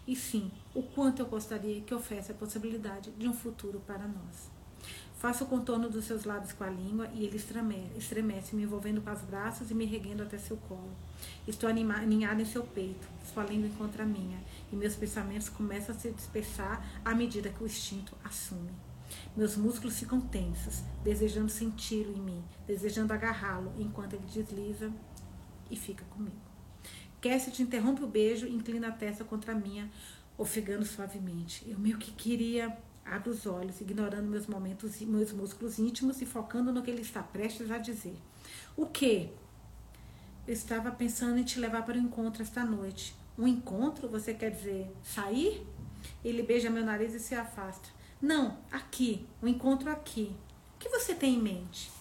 E 0.08 0.16
sim, 0.16 0.52
o 0.76 0.84
quanto 0.84 1.20
eu 1.20 1.26
gostaria 1.26 1.82
que 1.82 1.96
houvesse 1.96 2.32
a 2.32 2.36
possibilidade 2.36 3.10
de 3.10 3.28
um 3.28 3.34
futuro 3.34 3.80
para 3.80 4.08
nós. 4.08 4.55
Faço 5.26 5.44
o 5.44 5.48
contorno 5.48 5.90
dos 5.90 6.06
seus 6.06 6.24
lábios 6.24 6.54
com 6.54 6.64
a 6.64 6.70
língua 6.70 7.10
e 7.12 7.26
ele 7.26 7.38
estremece, 7.98 8.56
me 8.56 8.62
envolvendo 8.62 9.02
com 9.02 9.12
os 9.12 9.22
braços 9.22 9.72
e 9.72 9.74
me 9.74 9.84
erguendo 9.84 10.22
até 10.22 10.38
seu 10.38 10.56
colo. 10.56 10.96
Estou 11.48 11.68
aninhada 11.68 12.44
em 12.44 12.46
seu 12.46 12.62
peito, 12.62 13.08
sua 13.34 13.44
língua 13.44 13.68
encontra 13.68 14.04
a 14.04 14.06
minha, 14.06 14.38
e 14.72 14.76
meus 14.76 14.94
pensamentos 14.94 15.50
começam 15.50 15.96
a 15.96 15.98
se 15.98 16.12
dispersar 16.12 17.02
à 17.04 17.16
medida 17.16 17.50
que 17.50 17.64
o 17.64 17.66
instinto 17.66 18.16
assume. 18.24 18.70
Meus 19.36 19.58
músculos 19.58 19.98
ficam 19.98 20.22
tensos, 20.22 20.84
desejando 21.04 21.50
senti-lo 21.50 22.16
em 22.16 22.22
mim, 22.22 22.44
desejando 22.68 23.12
agarrá-lo, 23.12 23.74
enquanto 23.80 24.14
ele 24.14 24.28
desliza 24.32 24.94
e 25.72 25.76
fica 25.76 26.06
comigo. 26.12 26.38
Cassidy 27.20 27.64
interrompe 27.64 28.04
o 28.04 28.08
beijo 28.08 28.46
e 28.46 28.54
inclina 28.54 28.90
a 28.90 28.92
testa 28.92 29.24
contra 29.24 29.54
a 29.54 29.56
minha, 29.56 29.90
ofegando 30.38 30.86
suavemente. 30.86 31.68
Eu 31.68 31.80
meio 31.80 31.98
que 31.98 32.12
queria 32.12 32.78
Abro 33.06 33.32
os 33.32 33.46
olhos, 33.46 33.80
ignorando 33.80 34.28
meus 34.28 34.48
momentos, 34.48 35.00
meus 35.02 35.32
músculos 35.32 35.78
íntimos 35.78 36.22
e 36.22 36.26
focando 36.26 36.74
no 36.74 36.82
que 36.82 36.90
ele 36.90 37.02
está 37.02 37.22
prestes 37.22 37.70
a 37.70 37.78
dizer. 37.78 38.18
O 38.76 38.88
que? 38.88 39.30
Eu 40.48 40.54
estava 40.54 40.92
pensando 40.92 41.38
em 41.38 41.44
te 41.44 41.60
levar 41.60 41.86
para 41.86 41.98
o 41.98 42.02
um 42.02 42.04
encontro 42.04 42.42
esta 42.42 42.66
noite. 42.66 43.16
Um 43.38 43.48
encontro? 43.48 44.10
Você 44.10 44.34
quer 44.34 44.52
dizer 44.52 44.92
sair? 45.04 45.66
Ele 46.24 46.42
beija 46.42 46.70
meu 46.70 46.84
nariz 46.84 47.14
e 47.14 47.20
se 47.20 47.36
afasta. 47.36 47.90
Não, 48.22 48.58
aqui. 48.72 49.28
Um 49.42 49.48
encontro 49.48 49.90
aqui. 49.90 50.36
O 50.76 50.80
que 50.80 50.90
você 50.90 51.14
tem 51.14 51.36
em 51.36 51.42
mente? 51.42 51.92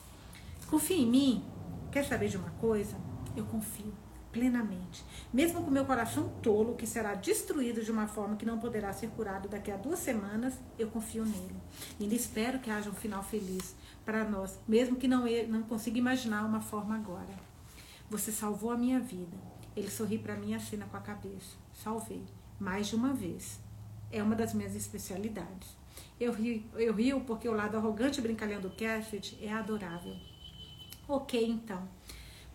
Confia 0.68 0.96
em 0.96 1.06
mim? 1.06 1.44
Quer 1.92 2.04
saber 2.04 2.28
de 2.28 2.36
uma 2.36 2.50
coisa? 2.52 2.96
Eu 3.36 3.44
confio 3.44 3.92
plenamente. 4.34 5.04
Mesmo 5.32 5.62
com 5.62 5.70
meu 5.70 5.84
coração 5.84 6.28
tolo, 6.42 6.74
que 6.74 6.86
será 6.88 7.14
destruído 7.14 7.82
de 7.82 7.92
uma 7.92 8.08
forma 8.08 8.34
que 8.36 8.44
não 8.44 8.58
poderá 8.58 8.92
ser 8.92 9.08
curado 9.10 9.48
daqui 9.48 9.70
a 9.70 9.76
duas 9.76 10.00
semanas, 10.00 10.54
eu 10.76 10.88
confio 10.88 11.24
nele. 11.24 11.54
E 12.00 12.02
ainda 12.02 12.16
espero 12.16 12.58
que 12.58 12.68
haja 12.68 12.90
um 12.90 12.94
final 12.94 13.22
feliz 13.22 13.76
para 14.04 14.28
nós, 14.28 14.58
mesmo 14.66 14.96
que 14.96 15.06
não, 15.06 15.24
não 15.48 15.62
consiga 15.62 15.96
imaginar 15.96 16.44
uma 16.44 16.60
forma 16.60 16.96
agora. 16.96 17.32
Você 18.10 18.32
salvou 18.32 18.72
a 18.72 18.76
minha 18.76 18.98
vida. 18.98 19.36
Ele 19.76 19.90
sorri 19.90 20.18
para 20.18 20.34
mim 20.34 20.50
e 20.50 20.54
acena 20.54 20.84
com 20.86 20.96
a 20.96 21.00
cabeça. 21.00 21.56
Salvei. 21.72 22.22
Mais 22.58 22.88
de 22.88 22.96
uma 22.96 23.14
vez. 23.14 23.60
É 24.10 24.22
uma 24.22 24.34
das 24.34 24.52
minhas 24.52 24.74
especialidades. 24.74 25.76
Eu 26.18 26.32
rio, 26.32 26.62
eu 26.74 26.92
rio 26.92 27.20
porque 27.20 27.48
o 27.48 27.54
lado 27.54 27.76
arrogante 27.76 28.18
e 28.18 28.22
brincalhão 28.22 28.60
do 28.60 28.70
Cassidy 28.70 29.38
é 29.40 29.52
adorável. 29.52 30.16
Ok, 31.08 31.44
então. 31.44 31.88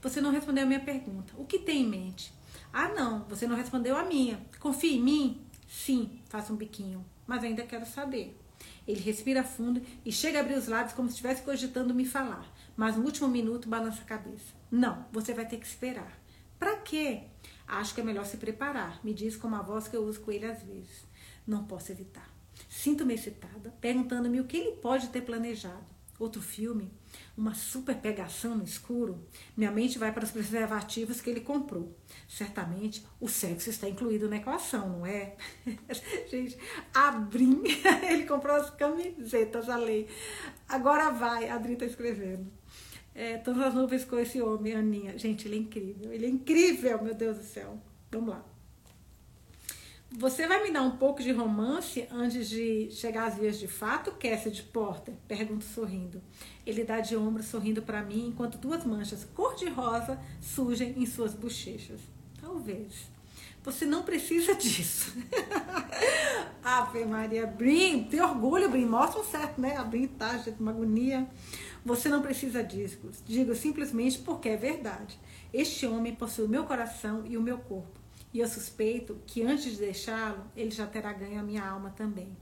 Você 0.02 0.22
não 0.22 0.32
respondeu 0.32 0.64
a 0.64 0.68
minha 0.68 0.80
pergunta. 0.80 1.34
O 1.38 1.45
que 1.45 1.60
tem 1.60 1.82
em 1.82 1.88
mente? 1.88 2.34
Ah, 2.72 2.88
não, 2.89 3.26
você 3.26 3.47
não 3.47 3.56
respondeu 3.56 3.97
a 3.97 4.04
minha. 4.04 4.39
Confia 4.60 4.93
em 4.93 5.02
mim? 5.02 5.41
Sim, 5.68 6.22
faça 6.30 6.54
um 6.54 6.56
biquinho, 6.56 7.06
mas 7.28 7.43
ainda 7.43 7.64
quero 7.64 7.86
saber. 7.86 8.39
Ele 8.88 9.00
respira 9.00 9.43
fundo 9.43 9.82
e 10.06 10.12
chega 10.12 10.39
a 10.39 10.41
abrir 10.41 10.56
os 10.56 10.68
lábios 10.68 10.93
como 10.93 11.08
se 11.08 11.16
estivesse 11.16 11.43
cogitando 11.43 11.93
me 11.93 12.06
falar, 12.06 12.45
mas 12.76 12.95
no 12.95 13.04
último 13.04 13.28
minuto 13.28 13.70
balança 13.70 14.02
a 14.02 14.06
cabeça. 14.06 14.54
Não, 14.72 15.06
você 15.12 15.34
vai 15.34 15.47
ter 15.47 15.58
que 15.58 15.68
esperar. 15.68 16.20
Para 16.58 16.78
quê? 16.78 17.24
Acho 17.68 17.93
que 17.93 18.02
é 18.02 18.04
melhor 18.04 18.26
se 18.26 18.38
preparar, 18.38 19.00
me 19.04 19.14
diz 19.14 19.36
com 19.36 19.47
uma 19.47 19.62
voz 19.62 19.88
que 19.88 19.95
eu 19.95 20.04
uso 20.04 20.22
com 20.22 20.32
ele 20.32 20.45
às 20.45 20.64
vezes. 20.64 21.06
Não 21.45 21.66
posso 21.66 21.91
evitar. 21.91 22.28
Sinto-me 22.68 23.14
excitada, 23.14 23.74
perguntando-me 23.80 24.39
o 24.41 24.45
que 24.45 24.58
ele 24.58 24.72
pode 24.78 25.10
ter 25.10 25.22
planejado. 25.22 25.99
Outro 26.20 26.41
filme? 26.41 26.91
uma 27.39 27.53
super 27.53 27.95
pegação 27.95 28.55
no 28.55 28.63
escuro, 28.63 29.26
minha 29.55 29.72
mente 29.72 29.97
vai 29.97 30.11
para 30.11 30.26
os 30.26 30.32
preservativos 30.32 31.22
que 31.22 31.30
ele 31.30 31.39
comprou. 31.39 31.95
Certamente 32.28 33.05
o 33.20 33.28
sexo 33.28 33.70
está 33.70 33.88
incluído 33.88 34.30
na 34.30 34.38
equação, 34.38 34.89
não 34.89 35.05
é? 35.05 35.36
Gente, 36.30 36.57
abrim, 36.93 37.63
ele 38.09 38.26
comprou 38.26 38.55
as 38.55 38.70
camisetas, 38.72 39.70
a 39.70 39.78
lei. 39.78 40.07
Agora 40.67 41.11
vai, 41.11 41.47
a 41.47 41.55
Adri 41.55 41.74
está 41.74 41.86
escrevendo. 41.86 42.51
É, 43.15 43.38
todas 43.38 43.61
as 43.61 43.74
nuvens 43.74 44.05
com 44.05 44.20
esse 44.20 44.41
homem, 44.41 44.74
Aninha. 44.74 45.17
Gente, 45.17 45.47
ele 45.47 45.55
é 45.55 45.59
incrível, 45.59 46.13
ele 46.13 46.26
é 46.26 46.30
incrível, 46.30 47.01
meu 47.01 47.13
Deus 47.13 47.38
do 47.38 47.43
céu. 47.43 47.82
Vamos 48.11 48.30
lá. 48.30 48.45
Você 50.12 50.47
vai 50.47 50.64
me 50.64 50.72
dar 50.72 50.82
um 50.82 50.97
pouco 50.97 51.22
de 51.22 51.32
romance 51.32 52.07
antes 52.12 52.49
de 52.49 52.89
chegar 52.91 53.28
às 53.28 53.36
vias 53.36 53.60
de 53.60 53.68
fato, 53.68 54.12
Cassidy 54.14 54.64
Porter? 54.64 55.14
Pergunto 55.28 55.64
sorrindo. 55.64 56.20
Ele 56.66 56.84
dá 56.84 56.99
de 56.99 57.16
ombro 57.16 57.43
sorrindo 57.43 57.84
para 57.84 58.01
mim 58.01 58.30
enquanto 58.30 58.57
duas 58.57 58.84
manchas 58.84 59.24
cor-de-rosa 59.36 60.20
surgem 60.41 60.95
em 60.97 61.05
suas 61.05 61.36
bochechas. 61.36 61.99
Talvez. 62.41 63.07
Você 63.64 63.86
não 63.86 64.01
precisa 64.01 64.55
disso. 64.55 65.16
Ave 66.64 67.05
Maria, 67.05 67.45
Brim, 67.45 68.05
tem 68.05 68.20
orgulho, 68.20 68.68
Brim. 68.68 68.86
Mostra 68.86 69.22
um 69.22 69.26
certo, 69.26 69.62
né? 69.62 69.78
A 69.78 69.84
Brim 69.84 70.07
tá, 70.07 70.38
gente, 70.39 70.60
uma 70.60 70.72
agonia. 70.72 71.30
Você 71.86 72.10
não 72.10 72.22
precisa 72.22 72.64
disso. 72.64 72.97
Digo 73.26 73.53
simplesmente 73.53 74.18
porque 74.20 74.49
é 74.49 74.57
verdade. 74.57 75.20
Este 75.53 75.86
homem 75.86 76.16
possui 76.16 76.45
o 76.45 76.49
meu 76.49 76.64
coração 76.64 77.24
e 77.28 77.38
o 77.38 77.41
meu 77.41 77.60
corpo. 77.60 77.99
E 78.34 78.39
eu 78.39 78.47
suspeito 78.47 79.19
que 79.25 79.41
antes 79.43 79.71
de 79.71 79.77
deixá-lo, 79.77 80.45
ele 80.55 80.71
já 80.71 80.86
terá 80.86 81.11
ganho 81.11 81.39
a 81.39 81.43
minha 81.43 81.65
alma 81.65 81.89
também. 81.91 82.36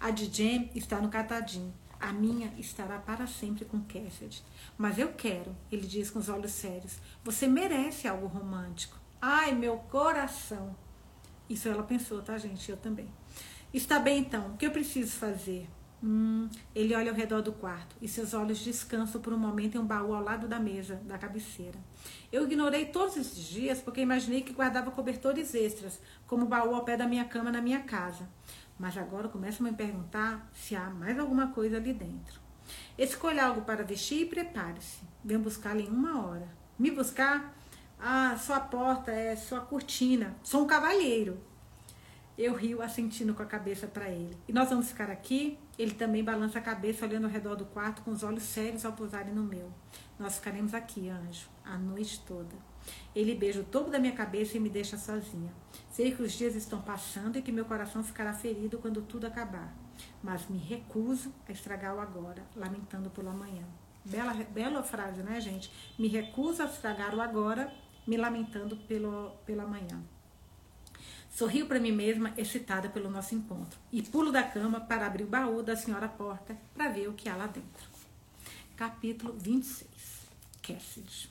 A 0.00 0.10
de 0.10 0.26
Jem 0.26 0.70
está 0.74 1.00
no 1.00 1.08
catadinho. 1.08 1.72
A 1.98 2.12
minha 2.12 2.52
estará 2.58 2.98
para 2.98 3.26
sempre 3.26 3.64
com 3.64 3.80
Cassidy. 3.82 4.42
Mas 4.76 4.98
eu 4.98 5.12
quero, 5.12 5.56
ele 5.70 5.86
diz 5.86 6.10
com 6.10 6.18
os 6.18 6.28
olhos 6.28 6.52
sérios. 6.52 6.98
Você 7.22 7.46
merece 7.46 8.08
algo 8.08 8.26
romântico. 8.26 8.98
Ai, 9.20 9.52
meu 9.54 9.76
coração. 9.76 10.76
Isso 11.48 11.68
ela 11.68 11.82
pensou, 11.82 12.22
tá, 12.22 12.36
gente? 12.38 12.68
Eu 12.70 12.76
também. 12.76 13.08
Está 13.72 13.98
bem 13.98 14.18
então, 14.18 14.48
o 14.52 14.56
que 14.56 14.66
eu 14.66 14.70
preciso 14.70 15.12
fazer? 15.12 15.68
Hum, 16.02 16.48
ele 16.74 16.96
olha 16.96 17.12
ao 17.12 17.16
redor 17.16 17.42
do 17.42 17.52
quarto 17.52 17.94
e 18.02 18.08
seus 18.08 18.34
olhos 18.34 18.58
descansam 18.58 19.20
por 19.20 19.32
um 19.32 19.38
momento 19.38 19.76
em 19.76 19.78
um 19.78 19.86
baú 19.86 20.12
ao 20.12 20.22
lado 20.22 20.48
da 20.48 20.58
mesa, 20.58 20.96
da 21.04 21.16
cabeceira. 21.16 21.78
Eu 22.32 22.44
ignorei 22.44 22.86
todos 22.86 23.16
esses 23.16 23.44
dias 23.44 23.80
porque 23.80 24.00
imaginei 24.00 24.42
que 24.42 24.52
guardava 24.52 24.90
cobertores 24.90 25.54
extras, 25.54 26.00
como 26.26 26.44
o 26.44 26.48
baú 26.48 26.74
ao 26.74 26.84
pé 26.84 26.96
da 26.96 27.06
minha 27.06 27.24
cama 27.24 27.52
na 27.52 27.62
minha 27.62 27.80
casa. 27.80 28.28
Mas 28.76 28.98
agora 28.98 29.28
começo 29.28 29.62
a 29.62 29.70
me 29.70 29.76
perguntar 29.76 30.50
se 30.52 30.74
há 30.74 30.90
mais 30.90 31.16
alguma 31.18 31.52
coisa 31.52 31.76
ali 31.76 31.92
dentro. 31.92 32.40
Escolha 32.98 33.46
algo 33.46 33.62
para 33.62 33.84
vestir 33.84 34.22
e 34.22 34.26
prepare-se. 34.26 35.02
Venho 35.24 35.40
buscá-lo 35.40 35.78
em 35.78 35.88
uma 35.88 36.26
hora. 36.26 36.48
Me 36.76 36.90
buscar? 36.90 37.54
Ah, 38.00 38.36
sua 38.36 38.58
porta 38.58 39.12
é 39.12 39.36
sua 39.36 39.60
cortina. 39.60 40.34
Sou 40.42 40.64
um 40.64 40.66
cavalheiro. 40.66 41.51
Eu 42.36 42.54
rio 42.54 42.80
assentindo 42.80 43.34
com 43.34 43.42
a 43.42 43.46
cabeça 43.46 43.86
para 43.86 44.08
ele. 44.08 44.34
E 44.48 44.52
nós 44.52 44.70
vamos 44.70 44.88
ficar 44.88 45.10
aqui? 45.10 45.58
Ele 45.78 45.92
também 45.92 46.24
balança 46.24 46.58
a 46.58 46.62
cabeça, 46.62 47.04
olhando 47.04 47.24
ao 47.24 47.30
redor 47.30 47.54
do 47.54 47.66
quarto, 47.66 48.02
com 48.02 48.10
os 48.10 48.22
olhos 48.22 48.42
sérios 48.42 48.86
ao 48.86 48.92
pousarem 48.92 49.34
no 49.34 49.42
meu. 49.42 49.70
Nós 50.18 50.36
ficaremos 50.36 50.72
aqui, 50.72 51.10
anjo, 51.10 51.48
a 51.64 51.76
noite 51.76 52.20
toda. 52.26 52.54
Ele 53.14 53.34
beija 53.34 53.60
o 53.60 53.64
topo 53.64 53.90
da 53.90 53.98
minha 53.98 54.14
cabeça 54.14 54.56
e 54.56 54.60
me 54.60 54.70
deixa 54.70 54.96
sozinha. 54.96 55.52
Sei 55.90 56.10
que 56.12 56.22
os 56.22 56.32
dias 56.32 56.54
estão 56.54 56.80
passando 56.80 57.36
e 57.36 57.42
que 57.42 57.52
meu 57.52 57.66
coração 57.66 58.02
ficará 58.02 58.32
ferido 58.32 58.78
quando 58.78 59.02
tudo 59.02 59.26
acabar. 59.26 59.74
Mas 60.22 60.48
me 60.48 60.58
recuso 60.58 61.32
a 61.46 61.52
estragar 61.52 61.94
o 61.94 62.00
agora, 62.00 62.42
lamentando 62.56 63.10
pelo 63.10 63.28
amanhã. 63.28 63.64
Bela, 64.04 64.32
bela 64.32 64.82
frase, 64.82 65.22
né, 65.22 65.40
gente? 65.40 65.70
Me 65.98 66.08
recuso 66.08 66.62
a 66.62 66.66
estragar 66.66 67.14
o 67.14 67.20
agora, 67.20 67.72
me 68.06 68.16
lamentando 68.16 68.76
pelo, 68.76 69.30
pelo 69.44 69.60
amanhã. 69.60 70.02
Sorrio 71.32 71.64
para 71.64 71.80
mim 71.80 71.92
mesma, 71.92 72.34
excitada 72.36 72.90
pelo 72.90 73.10
nosso 73.10 73.34
encontro, 73.34 73.80
e 73.90 74.02
pulo 74.02 74.30
da 74.30 74.42
cama 74.42 74.82
para 74.82 75.06
abrir 75.06 75.24
o 75.24 75.26
baú 75.26 75.62
da 75.62 75.74
senhora 75.74 76.06
Porta 76.06 76.54
para 76.74 76.90
ver 76.90 77.08
o 77.08 77.14
que 77.14 77.26
há 77.26 77.34
lá 77.34 77.46
dentro. 77.46 77.88
Capítulo 78.76 79.32
26 79.38 79.88
Cassidy 80.62 81.30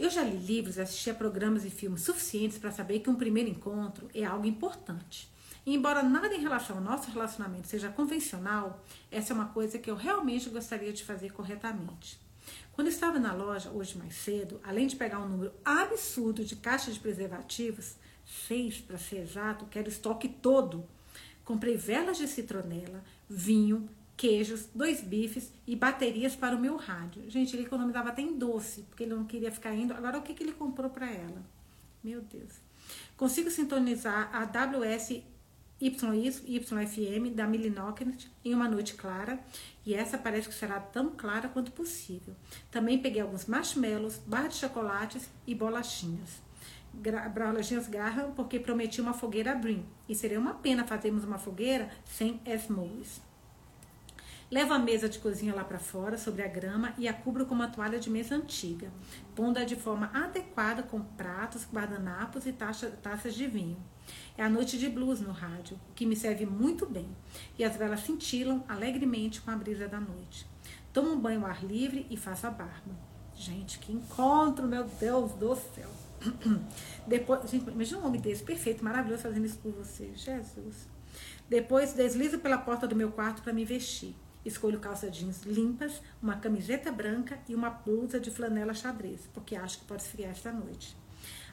Eu 0.00 0.08
já 0.08 0.22
li 0.22 0.38
livros 0.38 0.78
e 0.78 0.80
assisti 0.80 1.10
a 1.10 1.14
programas 1.14 1.66
e 1.66 1.70
filmes 1.70 2.00
suficientes 2.00 2.56
para 2.56 2.72
saber 2.72 3.00
que 3.00 3.10
um 3.10 3.14
primeiro 3.14 3.50
encontro 3.50 4.08
é 4.14 4.24
algo 4.24 4.46
importante. 4.46 5.30
E 5.66 5.74
embora 5.74 6.02
nada 6.02 6.34
em 6.34 6.40
relação 6.40 6.78
ao 6.78 6.82
nosso 6.82 7.10
relacionamento 7.10 7.68
seja 7.68 7.90
convencional, 7.90 8.82
essa 9.10 9.34
é 9.34 9.36
uma 9.36 9.48
coisa 9.48 9.78
que 9.78 9.90
eu 9.90 9.96
realmente 9.96 10.48
gostaria 10.48 10.94
de 10.94 11.04
fazer 11.04 11.30
corretamente. 11.34 12.18
Quando 12.72 12.88
estava 12.88 13.18
na 13.18 13.34
loja 13.34 13.70
hoje 13.70 13.98
mais 13.98 14.14
cedo, 14.14 14.58
além 14.64 14.86
de 14.86 14.96
pegar 14.96 15.20
um 15.20 15.28
número 15.28 15.52
absurdo 15.62 16.42
de 16.42 16.56
caixas 16.56 16.94
de 16.94 17.00
preservativos, 17.00 17.96
seis 18.24 18.78
para 18.80 18.98
ser 18.98 19.18
exato, 19.18 19.66
que 19.66 19.78
era 19.78 19.88
o 19.88 19.90
estoque 19.90 20.28
todo. 20.28 20.84
Comprei 21.44 21.76
velas 21.76 22.18
de 22.18 22.28
citronela, 22.28 23.02
vinho, 23.28 23.88
queijos, 24.16 24.68
dois 24.74 25.00
bifes 25.00 25.52
e 25.66 25.74
baterias 25.74 26.36
para 26.36 26.56
o 26.56 26.60
meu 26.60 26.76
rádio. 26.76 27.28
Gente, 27.28 27.56
ele 27.56 27.64
economizava 27.64 28.10
até 28.10 28.22
em 28.22 28.38
doce, 28.38 28.82
porque 28.82 29.04
ele 29.04 29.14
não 29.14 29.24
queria 29.24 29.50
ficar 29.50 29.74
indo. 29.74 29.92
Agora, 29.92 30.18
o 30.18 30.22
que, 30.22 30.34
que 30.34 30.42
ele 30.42 30.52
comprou 30.52 30.90
para 30.90 31.10
ela? 31.10 31.42
Meu 32.02 32.20
Deus. 32.20 32.52
Consigo 33.16 33.50
sintonizar 33.50 34.30
a 34.34 34.44
WS 34.44 35.22
YFM 35.80 37.34
da 37.34 37.46
Millinocket 37.46 38.26
em 38.44 38.54
uma 38.54 38.68
noite 38.68 38.94
clara 38.94 39.40
e 39.84 39.94
essa 39.94 40.16
parece 40.16 40.48
que 40.48 40.54
será 40.54 40.78
tão 40.78 41.10
clara 41.10 41.48
quanto 41.48 41.72
possível. 41.72 42.36
Também 42.70 42.98
peguei 42.98 43.20
alguns 43.20 43.46
marshmallows, 43.46 44.18
barras 44.18 44.54
de 44.54 44.60
chocolates 44.60 45.28
e 45.44 45.54
bolachinhas. 45.54 46.41
Braulias 46.92 47.88
Graham 47.88 48.32
porque 48.32 48.58
prometi 48.58 49.00
uma 49.00 49.14
fogueira 49.14 49.54
a. 49.54 49.84
E 50.08 50.14
seria 50.14 50.38
uma 50.38 50.54
pena 50.54 50.86
fazermos 50.86 51.24
uma 51.24 51.38
fogueira 51.38 51.88
sem 52.04 52.40
Esmoules. 52.46 53.20
Levo 54.52 54.74
a 54.74 54.78
mesa 54.78 55.08
de 55.08 55.18
cozinha 55.18 55.54
lá 55.54 55.64
para 55.64 55.78
fora, 55.78 56.18
sobre 56.18 56.42
a 56.42 56.46
grama, 56.46 56.92
e 56.98 57.08
a 57.08 57.12
cubro 57.14 57.46
com 57.46 57.54
uma 57.54 57.68
toalha 57.68 57.98
de 57.98 58.10
mesa 58.10 58.34
antiga, 58.34 58.92
pondo-a 59.34 59.64
de 59.64 59.74
forma 59.74 60.10
adequada 60.12 60.82
com 60.82 61.00
pratos, 61.00 61.66
guardanapos 61.72 62.44
e 62.44 62.52
taxa, 62.52 62.90
taças 63.02 63.34
de 63.34 63.46
vinho. 63.46 63.78
É 64.36 64.42
a 64.44 64.50
noite 64.50 64.78
de 64.78 64.90
blues 64.90 65.22
no 65.22 65.32
rádio, 65.32 65.80
que 65.94 66.04
me 66.04 66.14
serve 66.14 66.44
muito 66.44 66.84
bem, 66.84 67.08
e 67.58 67.64
as 67.64 67.78
velas 67.78 68.00
cintilam 68.00 68.62
alegremente 68.68 69.40
com 69.40 69.50
a 69.50 69.56
brisa 69.56 69.88
da 69.88 69.98
noite. 69.98 70.46
Tomo 70.92 71.12
um 71.12 71.18
banho 71.18 71.40
ao 71.40 71.46
ar 71.46 71.64
livre 71.64 72.06
e 72.10 72.16
faço 72.18 72.46
a 72.46 72.50
barba. 72.50 72.94
Gente, 73.34 73.78
que 73.78 73.90
encontro, 73.90 74.68
meu 74.68 74.84
Deus 74.84 75.32
do 75.32 75.56
céu! 75.56 76.01
Depois, 77.06 77.50
gente, 77.50 77.68
imagina 77.70 78.00
um 78.00 78.06
homem 78.06 78.20
desse, 78.20 78.42
perfeito, 78.42 78.84
maravilhoso, 78.84 79.22
fazendo 79.22 79.46
isso 79.46 79.58
por 79.58 79.72
você. 79.72 80.10
Jesus. 80.14 80.88
Depois 81.48 81.92
deslizo 81.92 82.38
pela 82.38 82.58
porta 82.58 82.86
do 82.86 82.96
meu 82.96 83.10
quarto 83.10 83.42
para 83.42 83.52
me 83.52 83.64
vestir. 83.64 84.14
Escolho 84.44 84.80
calça 84.80 85.08
jeans 85.10 85.42
limpas, 85.42 86.02
uma 86.20 86.36
camiseta 86.36 86.90
branca 86.90 87.38
e 87.48 87.54
uma 87.54 87.70
blusa 87.70 88.18
de 88.18 88.30
flanela 88.30 88.74
xadrez, 88.74 89.28
porque 89.32 89.54
acho 89.54 89.78
que 89.78 89.84
pode 89.84 90.02
esfriar 90.02 90.32
esta 90.32 90.50
noite. 90.50 90.96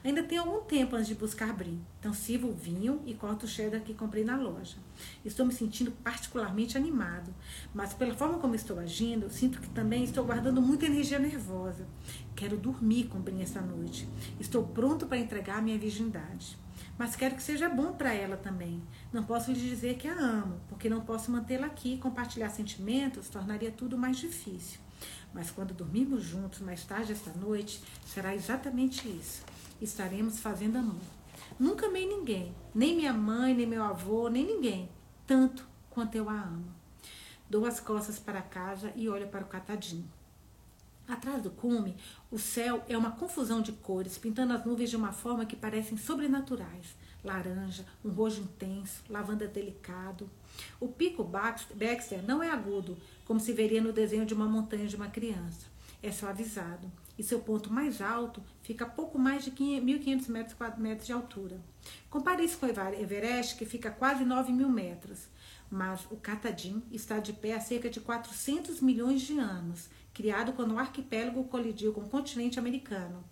Ainda 0.02 0.22
tem 0.22 0.38
algum 0.38 0.60
tempo 0.62 0.96
antes 0.96 1.08
de 1.08 1.14
buscar 1.14 1.52
brim, 1.52 1.78
então 1.98 2.14
sirvo 2.14 2.48
o 2.48 2.54
vinho 2.54 3.02
e 3.04 3.12
corto 3.12 3.44
o 3.44 3.48
cheddar 3.48 3.82
que 3.82 3.92
comprei 3.92 4.24
na 4.24 4.34
loja. 4.34 4.78
Estou 5.22 5.44
me 5.44 5.52
sentindo 5.52 5.90
particularmente 5.90 6.78
animado, 6.78 7.34
mas 7.74 7.92
pela 7.92 8.14
forma 8.14 8.38
como 8.38 8.54
estou 8.54 8.78
agindo, 8.78 9.28
sinto 9.28 9.60
que 9.60 9.68
também 9.68 10.02
estou 10.02 10.24
guardando 10.24 10.62
muita 10.62 10.86
energia 10.86 11.18
nervosa. 11.18 11.86
Quero 12.34 12.56
dormir 12.56 13.08
com 13.08 13.20
brim 13.20 13.42
esta 13.42 13.60
noite. 13.60 14.08
Estou 14.40 14.66
pronto 14.66 15.06
para 15.06 15.18
entregar 15.18 15.60
minha 15.60 15.78
virgindade. 15.78 16.56
Mas 16.96 17.14
quero 17.14 17.34
que 17.34 17.42
seja 17.42 17.68
bom 17.68 17.92
para 17.92 18.14
ela 18.14 18.38
também. 18.38 18.82
Não 19.12 19.24
posso 19.24 19.52
lhe 19.52 19.60
dizer 19.60 19.96
que 19.98 20.08
a 20.08 20.14
amo, 20.14 20.58
porque 20.66 20.88
não 20.88 21.02
posso 21.02 21.30
mantê-la 21.30 21.66
aqui 21.66 21.94
e 21.94 21.98
compartilhar 21.98 22.48
sentimentos 22.48 23.28
tornaria 23.28 23.70
tudo 23.70 23.98
mais 23.98 24.16
difícil. 24.16 24.80
Mas 25.32 25.50
quando 25.50 25.74
dormirmos 25.74 26.24
juntos 26.24 26.60
mais 26.60 26.84
tarde 26.84 27.12
esta 27.12 27.32
noite, 27.32 27.82
será 28.06 28.34
exatamente 28.34 29.06
isso 29.06 29.44
estaremos 29.80 30.40
fazendo 30.40 30.76
amor. 30.76 31.00
Nunca 31.58 31.86
amei 31.86 32.06
ninguém, 32.06 32.54
nem 32.74 32.96
minha 32.96 33.12
mãe, 33.12 33.54
nem 33.54 33.66
meu 33.66 33.82
avô, 33.82 34.28
nem 34.28 34.44
ninguém, 34.44 34.88
tanto 35.26 35.66
quanto 35.90 36.14
eu 36.14 36.28
a 36.28 36.34
amo. 36.34 36.72
Dou 37.48 37.66
as 37.66 37.80
costas 37.80 38.18
para 38.18 38.40
casa 38.40 38.92
e 38.94 39.08
olho 39.08 39.28
para 39.28 39.44
o 39.44 39.48
catadinho. 39.48 40.08
Atrás 41.08 41.42
do 41.42 41.50
cume, 41.50 41.96
o 42.30 42.38
céu 42.38 42.84
é 42.88 42.96
uma 42.96 43.10
confusão 43.10 43.60
de 43.60 43.72
cores, 43.72 44.16
pintando 44.16 44.52
as 44.52 44.64
nuvens 44.64 44.90
de 44.90 44.96
uma 44.96 45.12
forma 45.12 45.44
que 45.44 45.56
parecem 45.56 45.98
sobrenaturais. 45.98 46.94
Laranja, 47.24 47.84
um 48.04 48.10
rojo 48.10 48.42
intenso, 48.42 49.02
lavanda 49.10 49.48
delicado. 49.48 50.30
O 50.78 50.86
pico 50.86 51.24
Baxter 51.24 52.24
não 52.24 52.40
é 52.42 52.50
agudo, 52.50 52.96
como 53.26 53.40
se 53.40 53.52
veria 53.52 53.82
no 53.82 53.92
desenho 53.92 54.24
de 54.24 54.32
uma 54.32 54.46
montanha 54.46 54.86
de 54.86 54.94
uma 54.94 55.08
criança. 55.08 55.66
É 56.00 56.12
suavizado 56.12 56.90
e 57.20 57.22
seu 57.22 57.38
ponto 57.38 57.70
mais 57.70 58.00
alto 58.00 58.42
fica 58.62 58.86
a 58.86 58.88
pouco 58.88 59.18
mais 59.18 59.44
de 59.44 59.50
1.500 59.50 60.28
metros, 60.30 60.56
metros 60.78 61.06
de 61.06 61.12
altura. 61.12 61.60
Compare 62.08 62.42
isso 62.42 62.56
com 62.56 62.64
o 62.64 62.70
Everest, 62.70 63.56
que 63.56 63.66
fica 63.66 63.90
a 63.90 63.92
quase 63.92 64.24
9 64.24 64.50
mil 64.50 64.70
metros. 64.70 65.28
Mas 65.70 66.06
o 66.10 66.16
Katahdin 66.16 66.82
está 66.90 67.18
de 67.18 67.34
pé 67.34 67.52
há 67.52 67.60
cerca 67.60 67.90
de 67.90 68.00
400 68.00 68.80
milhões 68.80 69.20
de 69.20 69.38
anos, 69.38 69.90
criado 70.14 70.54
quando 70.54 70.72
o 70.72 70.78
arquipélago 70.78 71.44
colidiu 71.44 71.92
com 71.92 72.00
o 72.00 72.08
continente 72.08 72.58
americano. 72.58 73.22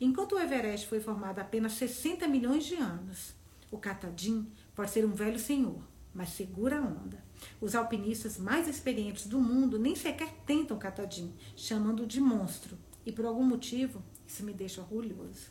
Enquanto 0.00 0.36
o 0.36 0.38
Everest 0.38 0.86
foi 0.86 1.00
formado 1.00 1.40
há 1.40 1.42
apenas 1.42 1.72
60 1.72 2.28
milhões 2.28 2.64
de 2.64 2.76
anos, 2.76 3.34
o 3.72 3.76
Katahdin 3.76 4.46
pode 4.72 4.92
ser 4.92 5.04
um 5.04 5.12
velho 5.12 5.40
senhor, 5.40 5.82
mas 6.14 6.28
segura 6.28 6.78
a 6.78 6.80
onda. 6.80 7.20
Os 7.60 7.74
alpinistas 7.74 8.38
mais 8.38 8.68
experientes 8.68 9.26
do 9.26 9.40
mundo 9.40 9.80
nem 9.80 9.96
sequer 9.96 10.32
tentam 10.46 10.78
Katahdin, 10.78 11.34
chamando-o 11.56 12.06
de 12.06 12.20
monstro, 12.20 12.78
e 13.04 13.12
por 13.12 13.24
algum 13.24 13.44
motivo, 13.44 14.02
isso 14.26 14.44
me 14.44 14.52
deixa 14.52 14.80
orgulhoso. 14.80 15.50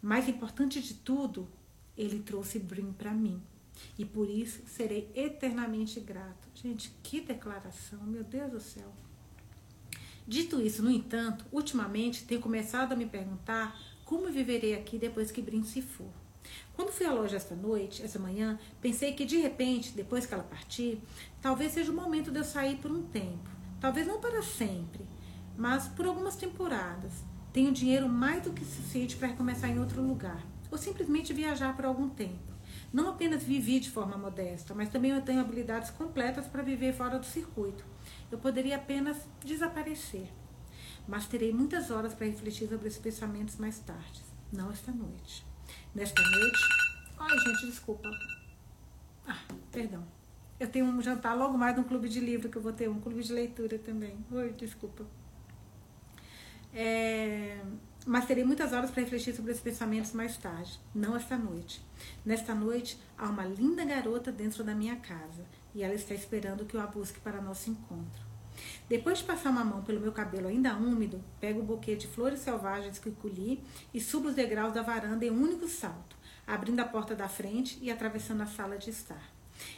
Mais 0.00 0.28
importante 0.28 0.80
de 0.80 0.94
tudo, 0.94 1.48
ele 1.96 2.20
trouxe 2.20 2.58
Brim 2.58 2.92
para 2.92 3.12
mim. 3.12 3.42
E 3.98 4.04
por 4.04 4.28
isso 4.28 4.62
serei 4.66 5.10
eternamente 5.14 6.00
grato. 6.00 6.48
Gente, 6.54 6.92
que 7.02 7.20
declaração, 7.20 8.02
meu 8.04 8.24
Deus 8.24 8.50
do 8.50 8.60
céu. 8.60 8.92
Dito 10.26 10.60
isso, 10.60 10.82
no 10.82 10.90
entanto, 10.90 11.44
ultimamente 11.50 12.24
tenho 12.24 12.40
começado 12.40 12.92
a 12.92 12.96
me 12.96 13.06
perguntar 13.06 13.78
como 14.04 14.30
viverei 14.30 14.74
aqui 14.74 14.98
depois 14.98 15.30
que 15.30 15.42
Brim 15.42 15.64
se 15.64 15.80
for. 15.80 16.10
Quando 16.74 16.92
fui 16.92 17.06
à 17.06 17.12
loja 17.12 17.36
esta 17.36 17.54
noite, 17.54 18.02
essa 18.02 18.18
manhã, 18.18 18.58
pensei 18.80 19.12
que 19.12 19.24
de 19.24 19.36
repente, 19.38 19.92
depois 19.92 20.26
que 20.26 20.34
ela 20.34 20.44
partir, 20.44 21.00
talvez 21.42 21.72
seja 21.72 21.90
o 21.90 21.94
momento 21.94 22.30
de 22.30 22.38
eu 22.38 22.44
sair 22.44 22.76
por 22.76 22.90
um 22.90 23.02
tempo. 23.02 23.50
Talvez 23.80 24.06
não 24.06 24.20
para 24.20 24.42
sempre, 24.42 25.04
mas 25.58 25.88
por 25.88 26.06
algumas 26.06 26.36
temporadas. 26.36 27.24
Tenho 27.52 27.72
dinheiro 27.72 28.08
mais 28.08 28.44
do 28.44 28.52
que 28.52 28.64
suficiente 28.64 29.16
para 29.16 29.28
recomeçar 29.28 29.68
em 29.68 29.80
outro 29.80 30.00
lugar, 30.00 30.40
ou 30.70 30.78
simplesmente 30.78 31.34
viajar 31.34 31.74
por 31.74 31.84
algum 31.84 32.08
tempo. 32.08 32.38
Não 32.92 33.08
apenas 33.08 33.42
vivi 33.42 33.80
de 33.80 33.90
forma 33.90 34.16
modesta, 34.16 34.72
mas 34.72 34.88
também 34.88 35.10
eu 35.10 35.20
tenho 35.20 35.40
habilidades 35.40 35.90
completas 35.90 36.46
para 36.46 36.62
viver 36.62 36.94
fora 36.94 37.18
do 37.18 37.26
circuito. 37.26 37.84
Eu 38.30 38.38
poderia 38.38 38.76
apenas 38.76 39.16
desaparecer. 39.44 40.28
Mas 41.08 41.26
terei 41.26 41.52
muitas 41.52 41.90
horas 41.90 42.14
para 42.14 42.26
refletir 42.26 42.68
sobre 42.68 42.86
esses 42.86 43.00
pensamentos 43.00 43.56
mais 43.56 43.80
tarde. 43.80 44.22
Não 44.52 44.70
esta 44.70 44.92
noite. 44.92 45.44
Nesta 45.94 46.22
noite. 46.22 46.58
Ai, 47.18 47.36
gente, 47.36 47.66
desculpa. 47.66 48.08
Ah, 49.26 49.38
perdão. 49.72 50.04
Eu 50.60 50.68
tenho 50.68 50.86
um 50.86 51.02
jantar 51.02 51.36
logo 51.36 51.58
mais 51.58 51.76
no 51.76 51.84
clube 51.84 52.08
de 52.08 52.20
livro 52.20 52.48
que 52.48 52.56
eu 52.56 52.62
vou 52.62 52.72
ter, 52.72 52.88
um 52.88 53.00
clube 53.00 53.22
de 53.22 53.32
leitura 53.32 53.78
também. 53.78 54.24
Oi, 54.30 54.52
desculpa. 54.52 55.04
É, 56.72 57.60
mas 58.06 58.26
terei 58.26 58.44
muitas 58.44 58.72
horas 58.72 58.90
para 58.90 59.02
refletir 59.02 59.34
sobre 59.34 59.50
esses 59.50 59.62
pensamentos 59.62 60.12
mais 60.12 60.36
tarde, 60.36 60.78
não 60.94 61.16
esta 61.16 61.36
noite. 61.36 61.84
Nesta 62.24 62.54
noite, 62.54 62.98
há 63.16 63.28
uma 63.28 63.44
linda 63.44 63.84
garota 63.84 64.32
dentro 64.32 64.64
da 64.64 64.74
minha 64.74 64.96
casa 64.96 65.44
e 65.74 65.82
ela 65.82 65.94
está 65.94 66.14
esperando 66.14 66.64
que 66.64 66.74
eu 66.74 66.80
a 66.80 66.86
busque 66.86 67.20
para 67.20 67.40
nosso 67.40 67.70
encontro. 67.70 68.28
Depois 68.88 69.18
de 69.18 69.24
passar 69.24 69.50
uma 69.50 69.64
mão 69.64 69.82
pelo 69.82 70.00
meu 70.00 70.10
cabelo 70.10 70.48
ainda 70.48 70.74
úmido, 70.74 71.22
pego 71.40 71.60
o 71.60 71.64
buquê 71.64 71.94
de 71.94 72.08
flores 72.08 72.40
selvagens 72.40 72.98
que 72.98 73.10
colhi 73.10 73.62
e 73.94 74.00
subo 74.00 74.28
os 74.28 74.34
degraus 74.34 74.72
da 74.72 74.82
varanda 74.82 75.24
em 75.24 75.30
um 75.30 75.42
único 75.42 75.68
salto. 75.68 76.16
abrindo 76.46 76.80
a 76.80 76.84
porta 76.86 77.14
da 77.14 77.28
frente 77.28 77.78
e 77.82 77.90
atravessando 77.90 78.40
a 78.40 78.46
sala 78.46 78.78
de 78.78 78.88
estar. 78.88 79.30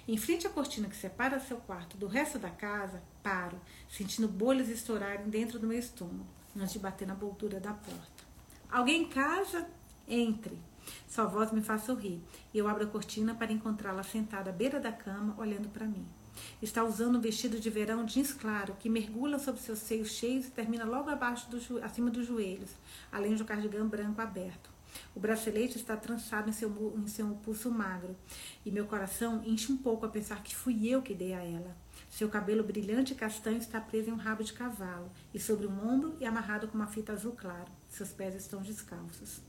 Em 0.06 0.16
frente 0.16 0.46
à 0.46 0.50
cortina 0.50 0.88
que 0.88 0.96
separa 0.96 1.40
seu 1.40 1.56
quarto 1.56 1.96
do 1.96 2.06
resto 2.06 2.38
da 2.38 2.48
casa, 2.48 3.02
paro, 3.24 3.60
sentindo 3.88 4.28
bolhas 4.28 4.68
estourarem 4.68 5.28
dentro 5.28 5.58
do 5.58 5.66
meu 5.66 5.78
estômago, 5.78 6.28
antes 6.56 6.72
de 6.72 6.78
bater 6.78 7.06
na 7.06 7.14
moldura 7.14 7.60
da 7.60 7.72
porta. 7.72 8.24
Alguém 8.70 9.02
em 9.02 9.08
casa? 9.08 9.68
Entre. 10.06 10.58
Sua 11.08 11.24
voz 11.24 11.52
me 11.52 11.60
faz 11.60 11.82
sorrir 11.82 12.20
e 12.52 12.58
eu 12.58 12.68
abro 12.68 12.84
a 12.84 12.86
cortina 12.86 13.34
para 13.34 13.52
encontrá-la 13.52 14.02
sentada 14.02 14.50
à 14.50 14.52
beira 14.52 14.80
da 14.80 14.92
cama, 14.92 15.34
olhando 15.38 15.68
para 15.68 15.86
mim. 15.86 16.06
Está 16.62 16.84
usando 16.84 17.18
um 17.18 17.20
vestido 17.20 17.58
de 17.58 17.68
verão 17.68 18.04
jeans 18.04 18.32
claro 18.32 18.74
que 18.78 18.88
mergulha 18.88 19.38
sobre 19.38 19.60
seus 19.60 19.80
seios 19.80 20.12
cheios 20.12 20.46
e 20.46 20.50
termina 20.50 20.84
logo 20.84 21.10
abaixo 21.10 21.50
do, 21.50 21.82
acima 21.82 22.10
dos 22.10 22.26
joelhos, 22.26 22.70
além 23.10 23.34
de 23.34 23.42
um 23.42 23.46
cardigã 23.46 23.86
branco 23.86 24.20
aberto. 24.20 24.69
O 25.14 25.20
bracelete 25.20 25.76
está 25.76 25.96
trançado 25.96 26.48
em 26.48 26.52
seu, 26.52 26.94
em 26.96 27.06
seu 27.06 27.28
pulso 27.42 27.70
magro 27.70 28.16
e 28.64 28.70
meu 28.70 28.86
coração 28.86 29.42
enche 29.44 29.72
um 29.72 29.76
pouco 29.76 30.06
a 30.06 30.08
pensar 30.08 30.42
que 30.42 30.54
fui 30.54 30.88
eu 30.88 31.02
que 31.02 31.14
dei 31.14 31.32
a 31.32 31.42
ela. 31.42 31.76
Seu 32.08 32.28
cabelo 32.28 32.64
brilhante 32.64 33.12
e 33.12 33.16
castanho 33.16 33.58
está 33.58 33.80
preso 33.80 34.10
em 34.10 34.12
um 34.12 34.16
rabo 34.16 34.42
de 34.42 34.52
cavalo 34.52 35.10
e 35.32 35.38
sobre 35.38 35.66
um 35.66 35.88
ombro 35.88 36.16
e 36.20 36.24
amarrado 36.24 36.68
com 36.68 36.74
uma 36.76 36.86
fita 36.86 37.12
azul 37.12 37.32
claro. 37.32 37.70
Seus 37.88 38.10
pés 38.10 38.34
estão 38.34 38.62
descalços. 38.62 39.40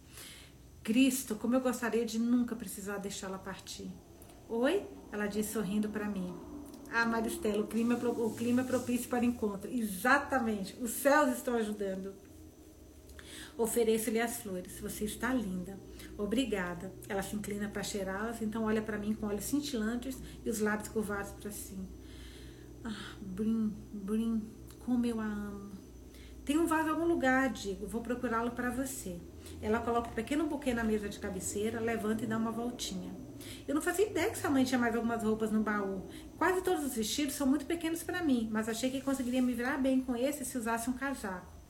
Cristo, 0.84 1.36
como 1.36 1.56
eu 1.56 1.62
gostaria 1.62 2.06
de 2.06 2.18
nunca 2.18 2.56
precisar 2.56 2.98
deixá-la 2.98 3.38
partir. 3.38 3.92
Oi? 4.50 4.86
Ela 5.12 5.28
disse 5.28 5.54
sorrindo 5.54 5.90
para 5.90 6.10
mim. 6.10 6.36
Ah, 6.92 7.06
Maristela, 7.06 7.64
o 7.64 7.68
clima, 7.68 7.94
é 7.94 8.06
o 8.06 8.30
clima 8.32 8.62
é 8.62 8.66
propício 8.66 9.10
para 9.10 9.24
encontro. 9.24 9.72
Exatamente. 9.72 10.76
Os 10.82 10.92
céus 10.92 11.38
estão 11.38 11.56
ajudando. 11.56 12.14
Ofereço-lhe 13.62 14.20
as 14.20 14.38
flores. 14.38 14.80
Você 14.80 15.06
está 15.06 15.32
linda. 15.32 15.78
Obrigada. 16.18 16.92
Ela 17.08 17.22
se 17.22 17.36
inclina 17.36 17.70
para 17.70 17.84
cheirá-las, 17.84 18.42
então 18.42 18.64
olha 18.64 18.82
para 18.82 18.98
mim 18.98 19.14
com 19.14 19.28
olhos 19.28 19.44
cintilantes 19.44 20.18
e 20.44 20.50
os 20.50 20.60
lábios 20.60 20.90
curvados 20.90 21.32
para 21.34 21.52
cima. 21.52 21.86
Ah, 22.84 23.16
Brim, 23.22 23.72
Brim, 23.94 24.42
como 24.80 25.06
eu 25.06 25.20
a 25.20 25.26
amo. 25.26 25.74
Tem 26.44 26.58
um 26.58 26.66
vaso 26.66 26.88
em 26.88 26.92
algum 26.92 27.06
lugar, 27.06 27.54
digo. 27.54 27.86
Vou 27.86 28.02
procurá-lo 28.02 28.50
para 28.50 28.72
você. 28.72 29.20
Ela 29.62 29.80
coloca 29.80 30.10
um 30.10 30.14
pequeno 30.14 30.48
buquê 30.48 30.74
na 30.74 30.84
mesa 30.84 31.08
de 31.08 31.20
cabeceira, 31.20 31.80
levanta 31.80 32.24
e 32.24 32.28
dá 32.28 32.38
uma 32.38 32.52
voltinha. 32.52 33.14
Eu 33.68 33.76
não 33.76 33.82
fazia 33.82 34.08
ideia 34.08 34.32
que 34.32 34.40
sua 34.40 34.50
mãe 34.50 34.64
tinha 34.64 34.80
mais 34.80 34.96
algumas 34.96 35.22
roupas 35.22 35.52
no 35.52 35.62
baú. 35.62 36.08
Quase 36.36 36.64
todos 36.64 36.84
os 36.84 36.96
vestidos 36.96 37.36
são 37.36 37.46
muito 37.46 37.68
pequenos 37.68 38.02
para 38.02 38.24
mim, 38.24 38.50
mas 38.52 38.68
achei 38.68 38.90
que 38.90 39.02
conseguiria 39.02 39.42
me 39.42 39.54
virar 39.54 39.78
bem 39.78 40.02
com 40.02 40.16
esse 40.16 40.44
se 40.44 40.58
usasse 40.58 40.90
um 40.90 40.94
casaco. 40.94 41.61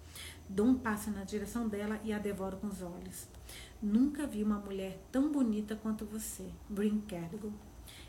Dou 0.54 0.66
um 0.66 0.76
passo 0.76 1.10
na 1.12 1.24
direção 1.24 1.70
dela 1.70 1.98
e 2.04 2.12
a 2.12 2.20
devoro 2.20 2.58
com 2.58 2.68
os 2.68 2.82
olhos. 2.82 3.26
Nunca 3.82 4.28
vi 4.28 4.44
uma 4.44 4.60
mulher 4.60 5.00
tão 5.10 5.32
bonita 5.32 5.78
quanto 5.78 6.06
você, 6.06 6.46
Brin 6.68 7.00
Kerrigan. 7.08 7.54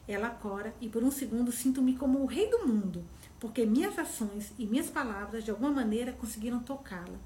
Ela 0.09 0.29
cora 0.29 0.75
e 0.81 0.89
por 0.89 1.05
um 1.05 1.11
segundo 1.13 1.53
sinto-me 1.53 1.97
como 1.97 2.19
o 2.19 2.27
rei 2.27 2.51
do 2.51 2.67
mundo, 2.67 3.05
porque 3.39 3.65
minhas 3.65 3.97
ações 3.97 4.53
e 4.59 4.67
minhas 4.67 4.91
palavras 4.91 5.45
de 5.45 5.53
alguma 5.53 5.71
maneira 5.71 6.11
conseguiram 6.11 6.59
tocá-la. 6.59 7.17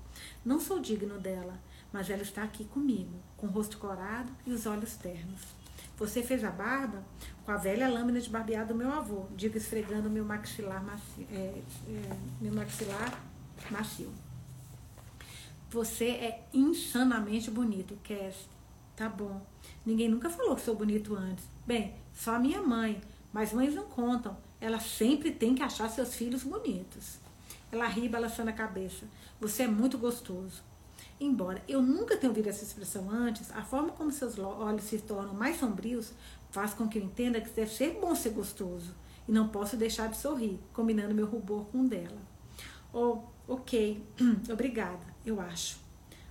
Não 0.45 0.61
sou 0.61 0.81
digno 0.81 1.19
dela, 1.19 1.59
mas 1.91 2.11
ela 2.11 2.21
está 2.21 2.43
aqui 2.43 2.67
comigo, 2.67 3.19
com 3.39 3.47
o 3.47 3.51
rosto 3.51 3.79
corado 3.79 4.31
e 4.45 4.53
os 4.53 4.67
olhos 4.67 4.97
ternos. 4.97 5.41
Você 5.97 6.23
fez 6.23 6.45
a 6.45 6.51
barba 6.51 7.03
com 7.43 7.53
a 7.53 7.57
velha 7.57 7.89
lâmina 7.89 8.21
de 8.21 8.29
barbear 8.29 8.67
do 8.67 8.75
meu 8.75 8.93
avô, 8.93 9.25
digo 9.35 9.57
esfregando 9.57 10.11
meu 10.11 10.27
maxilar 10.27 10.85
macio. 10.85 11.27
É, 11.33 11.63
é, 11.89 12.17
meu 12.39 12.53
maxilar 12.53 13.19
macio. 13.71 14.13
Você 15.77 16.07
é 16.07 16.43
insanamente 16.55 17.51
bonito, 17.51 17.99
Cass. 18.03 18.49
Tá 18.97 19.11
bom. 19.11 19.43
Ninguém 19.85 20.09
nunca 20.09 20.31
falou 20.31 20.57
que 20.57 20.63
sou 20.63 20.75
bonito 20.75 21.15
antes. 21.15 21.45
Bem, 21.67 21.95
só 22.15 22.37
a 22.37 22.39
minha 22.39 22.63
mãe. 22.63 22.99
Mas 23.31 23.53
mães 23.53 23.75
não 23.75 23.85
contam. 23.85 24.39
Ela 24.59 24.81
sempre 24.81 25.31
tem 25.33 25.55
que 25.55 25.63
achar 25.63 25.91
seus 25.91 26.15
filhos 26.15 26.45
bonitos. 26.45 27.19
Ela 27.71 27.87
ri 27.89 28.09
balançando 28.09 28.49
a 28.49 28.55
cabeça. 28.55 29.05
Você 29.39 29.65
é 29.65 29.69
muito 29.69 29.99
gostoso. 29.99 30.63
Embora 31.21 31.63
eu 31.69 31.83
nunca 31.83 32.17
tenha 32.17 32.31
ouvido 32.31 32.49
essa 32.49 32.65
expressão 32.65 33.11
antes, 33.11 33.51
a 33.51 33.63
forma 33.63 33.91
como 33.91 34.11
seus 34.11 34.39
olhos 34.39 34.85
se 34.85 34.97
tornam 35.01 35.35
mais 35.35 35.59
sombrios 35.59 36.15
faz 36.51 36.73
com 36.73 36.89
que 36.89 36.99
eu 36.99 37.03
entenda 37.03 37.39
que 37.39 37.51
deve 37.51 37.71
ser 37.71 37.99
bom 38.01 38.15
ser 38.15 38.31
gostoso. 38.31 38.95
E 39.29 39.31
não 39.31 39.49
posso 39.49 39.77
deixar 39.77 40.09
de 40.09 40.17
sorrir, 40.17 40.59
combinando 40.73 41.15
meu 41.15 41.27
rubor 41.27 41.67
com 41.67 41.83
o 41.83 41.87
dela. 41.87 42.23
Oh, 42.95 43.19
ok, 43.47 44.03
obrigada, 44.51 45.16
eu 45.27 45.41
acho. 45.41 45.79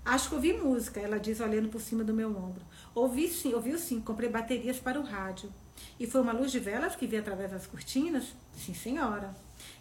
Acho 0.05 0.29
que 0.29 0.35
ouvi 0.35 0.53
música, 0.53 0.99
ela 0.99 1.19
diz 1.19 1.39
olhando 1.39 1.67
por 1.67 1.81
cima 1.81 2.03
do 2.03 2.13
meu 2.13 2.29
ombro. 2.29 2.63
Ouvi 2.93 3.27
sim, 3.27 3.53
ouviu 3.53 3.77
sim, 3.77 3.99
comprei 3.99 4.29
baterias 4.29 4.79
para 4.79 4.99
o 4.99 5.03
rádio. 5.03 5.51
E 5.99 6.07
foi 6.07 6.21
uma 6.21 6.31
luz 6.31 6.51
de 6.51 6.59
velas 6.59 6.95
que 6.95 7.07
vi 7.07 7.17
através 7.17 7.51
das 7.51 7.67
cortinas? 7.67 8.33
Sim, 8.55 8.73
senhora. 8.73 9.35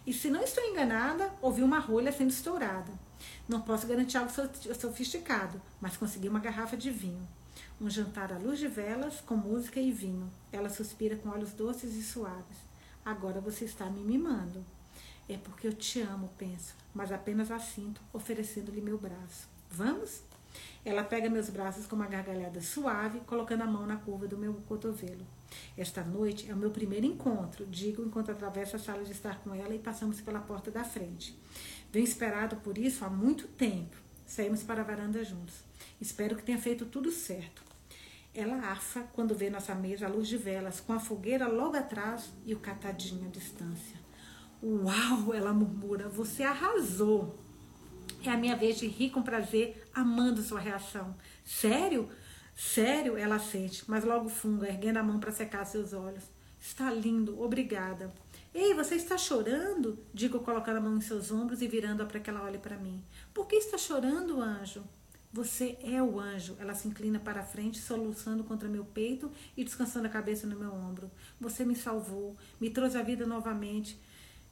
E 0.05 0.11
se 0.11 0.29
não 0.29 0.41
estou 0.41 0.63
enganada, 0.63 1.31
ouvi 1.41 1.61
uma 1.63 1.79
rolha 1.79 2.11
sendo 2.11 2.31
estourada. 2.31 2.91
Não 3.47 3.61
posso 3.61 3.87
garantir 3.87 4.17
algo 4.17 4.31
sofisticado, 4.79 5.61
mas 5.79 5.95
consegui 5.95 6.27
uma 6.27 6.39
garrafa 6.39 6.75
de 6.75 6.91
vinho. 6.91 7.25
Um 7.79 7.89
jantar 7.89 8.33
à 8.33 8.37
luz 8.37 8.59
de 8.59 8.67
velas, 8.67 9.21
com 9.21 9.35
música 9.35 9.79
e 9.79 9.91
vinho. 9.91 10.31
Ela 10.51 10.69
suspira 10.69 11.15
com 11.15 11.29
olhos 11.29 11.53
doces 11.53 11.95
e 11.95 12.03
suaves. 12.03 12.57
Agora 13.05 13.39
você 13.39 13.65
está 13.65 13.85
me 13.85 14.01
mimando. 14.01 14.65
É 15.27 15.37
porque 15.37 15.67
eu 15.67 15.73
te 15.73 16.01
amo, 16.01 16.29
penso, 16.37 16.75
mas 16.93 17.11
apenas 17.11 17.49
a 17.49 17.59
sinto, 17.59 17.99
oferecendo-lhe 18.13 18.81
meu 18.81 18.97
braço. 18.97 19.47
Vamos? 19.71 20.21
Ela 20.85 21.03
pega 21.03 21.29
meus 21.29 21.49
braços 21.49 21.87
com 21.87 21.95
uma 21.95 22.05
gargalhada 22.05 22.61
suave, 22.61 23.19
colocando 23.21 23.63
a 23.63 23.65
mão 23.65 23.87
na 23.87 23.97
curva 23.97 24.27
do 24.27 24.37
meu 24.37 24.53
cotovelo. 24.67 25.25
Esta 25.75 26.03
noite 26.03 26.49
é 26.49 26.53
o 26.53 26.57
meu 26.57 26.69
primeiro 26.69 27.07
encontro, 27.07 27.65
digo 27.65 28.03
enquanto 28.03 28.31
atravesso 28.31 28.75
a 28.75 28.79
sala 28.79 29.03
de 29.03 29.11
estar 29.11 29.39
com 29.39 29.53
ela 29.53 29.73
e 29.73 29.79
passamos 29.79 30.21
pela 30.21 30.39
porta 30.39 30.69
da 30.69 30.83
frente. 30.83 31.37
Venho 31.91 32.03
esperado 32.03 32.57
por 32.57 32.77
isso 32.77 33.03
há 33.03 33.09
muito 33.09 33.47
tempo. 33.47 33.97
Saímos 34.27 34.63
para 34.63 34.81
a 34.81 34.85
varanda 34.85 35.23
juntos. 35.23 35.55
Espero 35.99 36.35
que 36.35 36.43
tenha 36.43 36.57
feito 36.57 36.85
tudo 36.85 37.11
certo. 37.11 37.63
Ela 38.33 38.71
afa 38.71 39.03
quando 39.13 39.33
vê 39.33 39.49
nossa 39.49 39.73
mesa 39.73 40.05
à 40.05 40.09
luz 40.09 40.27
de 40.27 40.37
velas, 40.37 40.81
com 40.81 40.93
a 40.93 40.99
fogueira 40.99 41.47
logo 41.47 41.77
atrás 41.77 42.31
e 42.45 42.53
o 42.53 42.59
catadinho 42.59 43.25
à 43.25 43.29
distância. 43.29 44.04
Uau! 44.63 45.33
Ela 45.33 45.53
murmura. 45.53 46.07
Você 46.09 46.43
arrasou. 46.43 47.35
É 48.23 48.29
a 48.29 48.37
minha 48.37 48.55
vez 48.55 48.77
de 48.77 48.87
rir 48.87 49.11
com 49.11 49.21
prazer, 49.21 49.83
amando 49.93 50.41
sua 50.41 50.59
reação. 50.59 51.15
Sério? 51.43 52.09
Sério? 52.55 53.17
Ela 53.17 53.37
sente, 53.37 53.83
mas 53.87 54.03
logo 54.03 54.29
funga, 54.29 54.67
erguendo 54.67 54.97
a 54.97 55.03
mão 55.03 55.19
para 55.19 55.31
secar 55.31 55.65
seus 55.65 55.93
olhos. 55.93 56.23
Está 56.59 56.91
lindo, 56.91 57.39
obrigada. 57.39 58.11
Ei, 58.53 58.73
você 58.73 58.95
está 58.95 59.17
chorando? 59.17 59.99
Digo 60.13 60.39
colocando 60.39 60.77
a 60.77 60.81
mão 60.81 60.97
em 60.97 61.01
seus 61.01 61.29
ombros 61.29 61.61
e 61.61 61.67
virando-a 61.67 62.05
para 62.05 62.19
que 62.19 62.29
ela 62.29 62.43
olhe 62.43 62.57
para 62.57 62.77
mim. 62.77 63.03
Por 63.33 63.45
que 63.45 63.57
está 63.57 63.77
chorando, 63.77 64.41
anjo? 64.41 64.83
Você 65.31 65.77
é 65.83 66.01
o 66.01 66.17
anjo. 66.17 66.55
Ela 66.57 66.73
se 66.73 66.87
inclina 66.87 67.19
para 67.19 67.43
frente, 67.43 67.77
soluçando 67.77 68.45
contra 68.45 68.69
meu 68.69 68.85
peito 68.85 69.29
e 69.57 69.65
descansando 69.65 70.07
a 70.07 70.09
cabeça 70.09 70.47
no 70.47 70.57
meu 70.57 70.73
ombro. 70.73 71.11
Você 71.39 71.65
me 71.65 71.75
salvou, 71.75 72.37
me 72.59 72.69
trouxe 72.69 72.97
a 72.97 73.03
vida 73.03 73.27
novamente. 73.27 73.99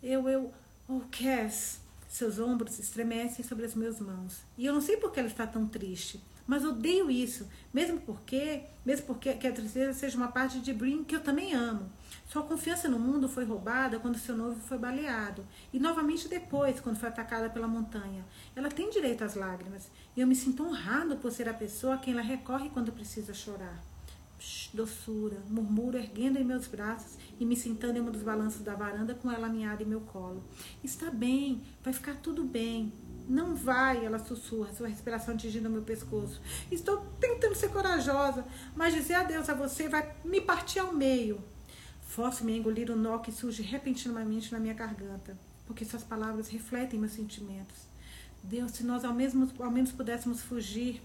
Eu, 0.04 0.28
eu. 0.28 0.54
Oh, 0.86 1.00
Cass. 1.10 1.82
Seus 2.10 2.38
ombros 2.38 2.78
estremecem 2.78 3.44
sobre 3.44 3.66
as 3.66 3.74
minhas 3.74 4.00
mãos. 4.02 4.42
E 4.58 4.66
eu 4.66 4.74
não 4.74 4.82
sei 4.82 4.98
por 4.98 5.12
que 5.12 5.20
ela 5.20 5.30
está 5.30 5.48
tão 5.48 5.66
triste. 5.66 6.22
Mas 6.46 6.66
odeio 6.66 7.10
isso, 7.10 7.48
mesmo 7.74 8.02
porque, 8.02 8.64
mesmo 8.86 9.06
porque 9.06 9.34
que 9.34 9.48
a 9.48 9.52
tristeza 9.54 9.94
seja 9.94 10.18
uma 10.18 10.28
parte 10.28 10.60
de 10.60 10.74
Brin 10.74 11.06
que 11.06 11.16
eu 11.16 11.22
também 11.22 11.54
amo. 11.54 11.90
Sua 12.28 12.44
confiança 12.44 12.90
no 12.90 13.00
mundo 13.00 13.30
foi 13.30 13.46
roubada 13.46 13.98
quando 13.98 14.20
seu 14.20 14.36
noivo 14.36 14.60
foi 14.60 14.78
baleado 14.78 15.48
e 15.72 15.80
novamente 15.80 16.28
depois, 16.28 16.82
quando 16.82 16.98
foi 16.98 17.08
atacada 17.08 17.50
pela 17.50 17.68
montanha. 17.68 18.26
Ela 18.54 18.70
tem 18.70 18.90
direito 18.90 19.24
às 19.24 19.36
lágrimas 19.36 19.90
e 20.18 20.20
eu 20.20 20.28
me 20.28 20.36
sinto 20.36 20.66
honrado 20.66 21.16
por 21.16 21.32
ser 21.32 21.48
a 21.48 21.54
pessoa 21.54 21.96
a 21.96 21.98
quem 21.98 22.14
ela 22.14 22.22
recorre 22.22 22.70
quando 22.70 22.92
precisa 22.92 23.34
chorar. 23.34 23.93
Doçura, 24.74 25.38
murmuro 25.50 25.98
erguendo 25.98 26.38
em 26.38 26.44
meus 26.44 26.68
braços 26.68 27.18
e 27.40 27.46
me 27.46 27.56
sentando 27.56 27.98
em 27.98 28.02
um 28.02 28.12
dos 28.12 28.24
balanços 28.24 28.62
da 28.62 28.76
varanda 28.76 29.14
com 29.14 29.32
ela 29.32 29.48
aninhada 29.48 29.84
em 29.84 29.86
meu 29.86 30.02
colo. 30.02 30.44
Está 30.84 31.12
bem, 31.12 31.62
vai 31.84 31.94
ficar 31.94 32.16
tudo 32.16 32.44
bem. 32.44 32.92
Não 33.30 33.56
vai, 33.56 34.04
ela 34.04 34.20
sussurra, 34.20 34.74
sua 34.74 34.88
respiração 34.88 35.36
atingindo 35.36 35.70
meu 35.70 35.84
pescoço. 35.84 36.42
Estou 36.72 37.06
tentando 37.20 37.56
ser 37.56 37.70
corajosa, 37.70 38.46
mas 38.76 38.94
dizer 38.94 39.14
adeus 39.14 39.48
a 39.48 39.54
você 39.54 39.88
vai 39.88 40.14
me 40.26 40.42
partir 40.42 40.80
ao 40.80 40.92
meio. 40.92 41.42
Forço-me 42.02 42.54
a 42.54 42.58
engolir 42.58 42.92
o 42.92 42.96
nó 42.96 43.20
que 43.20 43.32
surge 43.32 43.64
repentinamente 43.64 44.52
na 44.52 44.60
minha 44.60 44.74
garganta, 44.74 45.38
porque 45.66 45.86
suas 45.86 46.04
palavras 46.04 46.50
refletem 46.50 47.00
meus 47.00 47.14
sentimentos. 47.14 47.88
Deus, 48.44 48.72
se 48.72 48.84
nós 48.84 49.06
ao, 49.06 49.14
mesmo, 49.14 49.50
ao 49.60 49.72
menos 49.72 49.92
pudéssemos 49.92 50.42
fugir, 50.42 51.02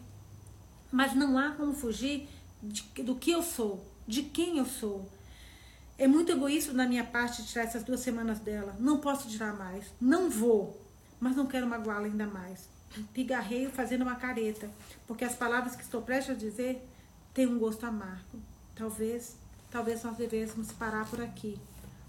mas 0.90 1.14
não 1.14 1.38
há 1.38 1.52
como 1.52 1.72
fugir 1.72 2.28
de, 2.62 2.82
do 3.02 3.14
que 3.14 3.30
eu 3.30 3.42
sou, 3.42 3.84
de 4.06 4.22
quem 4.22 4.58
eu 4.58 4.66
sou. 4.66 5.08
É 5.96 6.06
muito 6.06 6.30
egoísta 6.30 6.72
da 6.72 6.86
minha 6.86 7.04
parte 7.04 7.44
tirar 7.44 7.64
essas 7.64 7.82
duas 7.82 8.00
semanas 8.00 8.38
dela. 8.38 8.76
Não 8.78 8.98
posso 8.98 9.28
tirar 9.28 9.54
mais. 9.54 9.84
Não 10.00 10.30
vou 10.30 10.88
mas 11.20 11.36
não 11.36 11.46
quero 11.46 11.66
magoá-la 11.66 12.06
ainda 12.06 12.26
mais. 12.26 12.68
Pigarreio 13.12 13.70
fazendo 13.70 14.02
uma 14.02 14.16
careta, 14.16 14.70
porque 15.06 15.24
as 15.24 15.34
palavras 15.34 15.76
que 15.76 15.82
estou 15.82 16.02
prestes 16.02 16.34
a 16.34 16.38
dizer 16.38 16.86
tem 17.34 17.46
um 17.46 17.58
gosto 17.58 17.84
amargo. 17.84 18.40
Talvez, 18.74 19.36
talvez 19.70 20.02
nós 20.02 20.16
devêssemos 20.16 20.72
parar 20.72 21.08
por 21.08 21.20
aqui. 21.20 21.58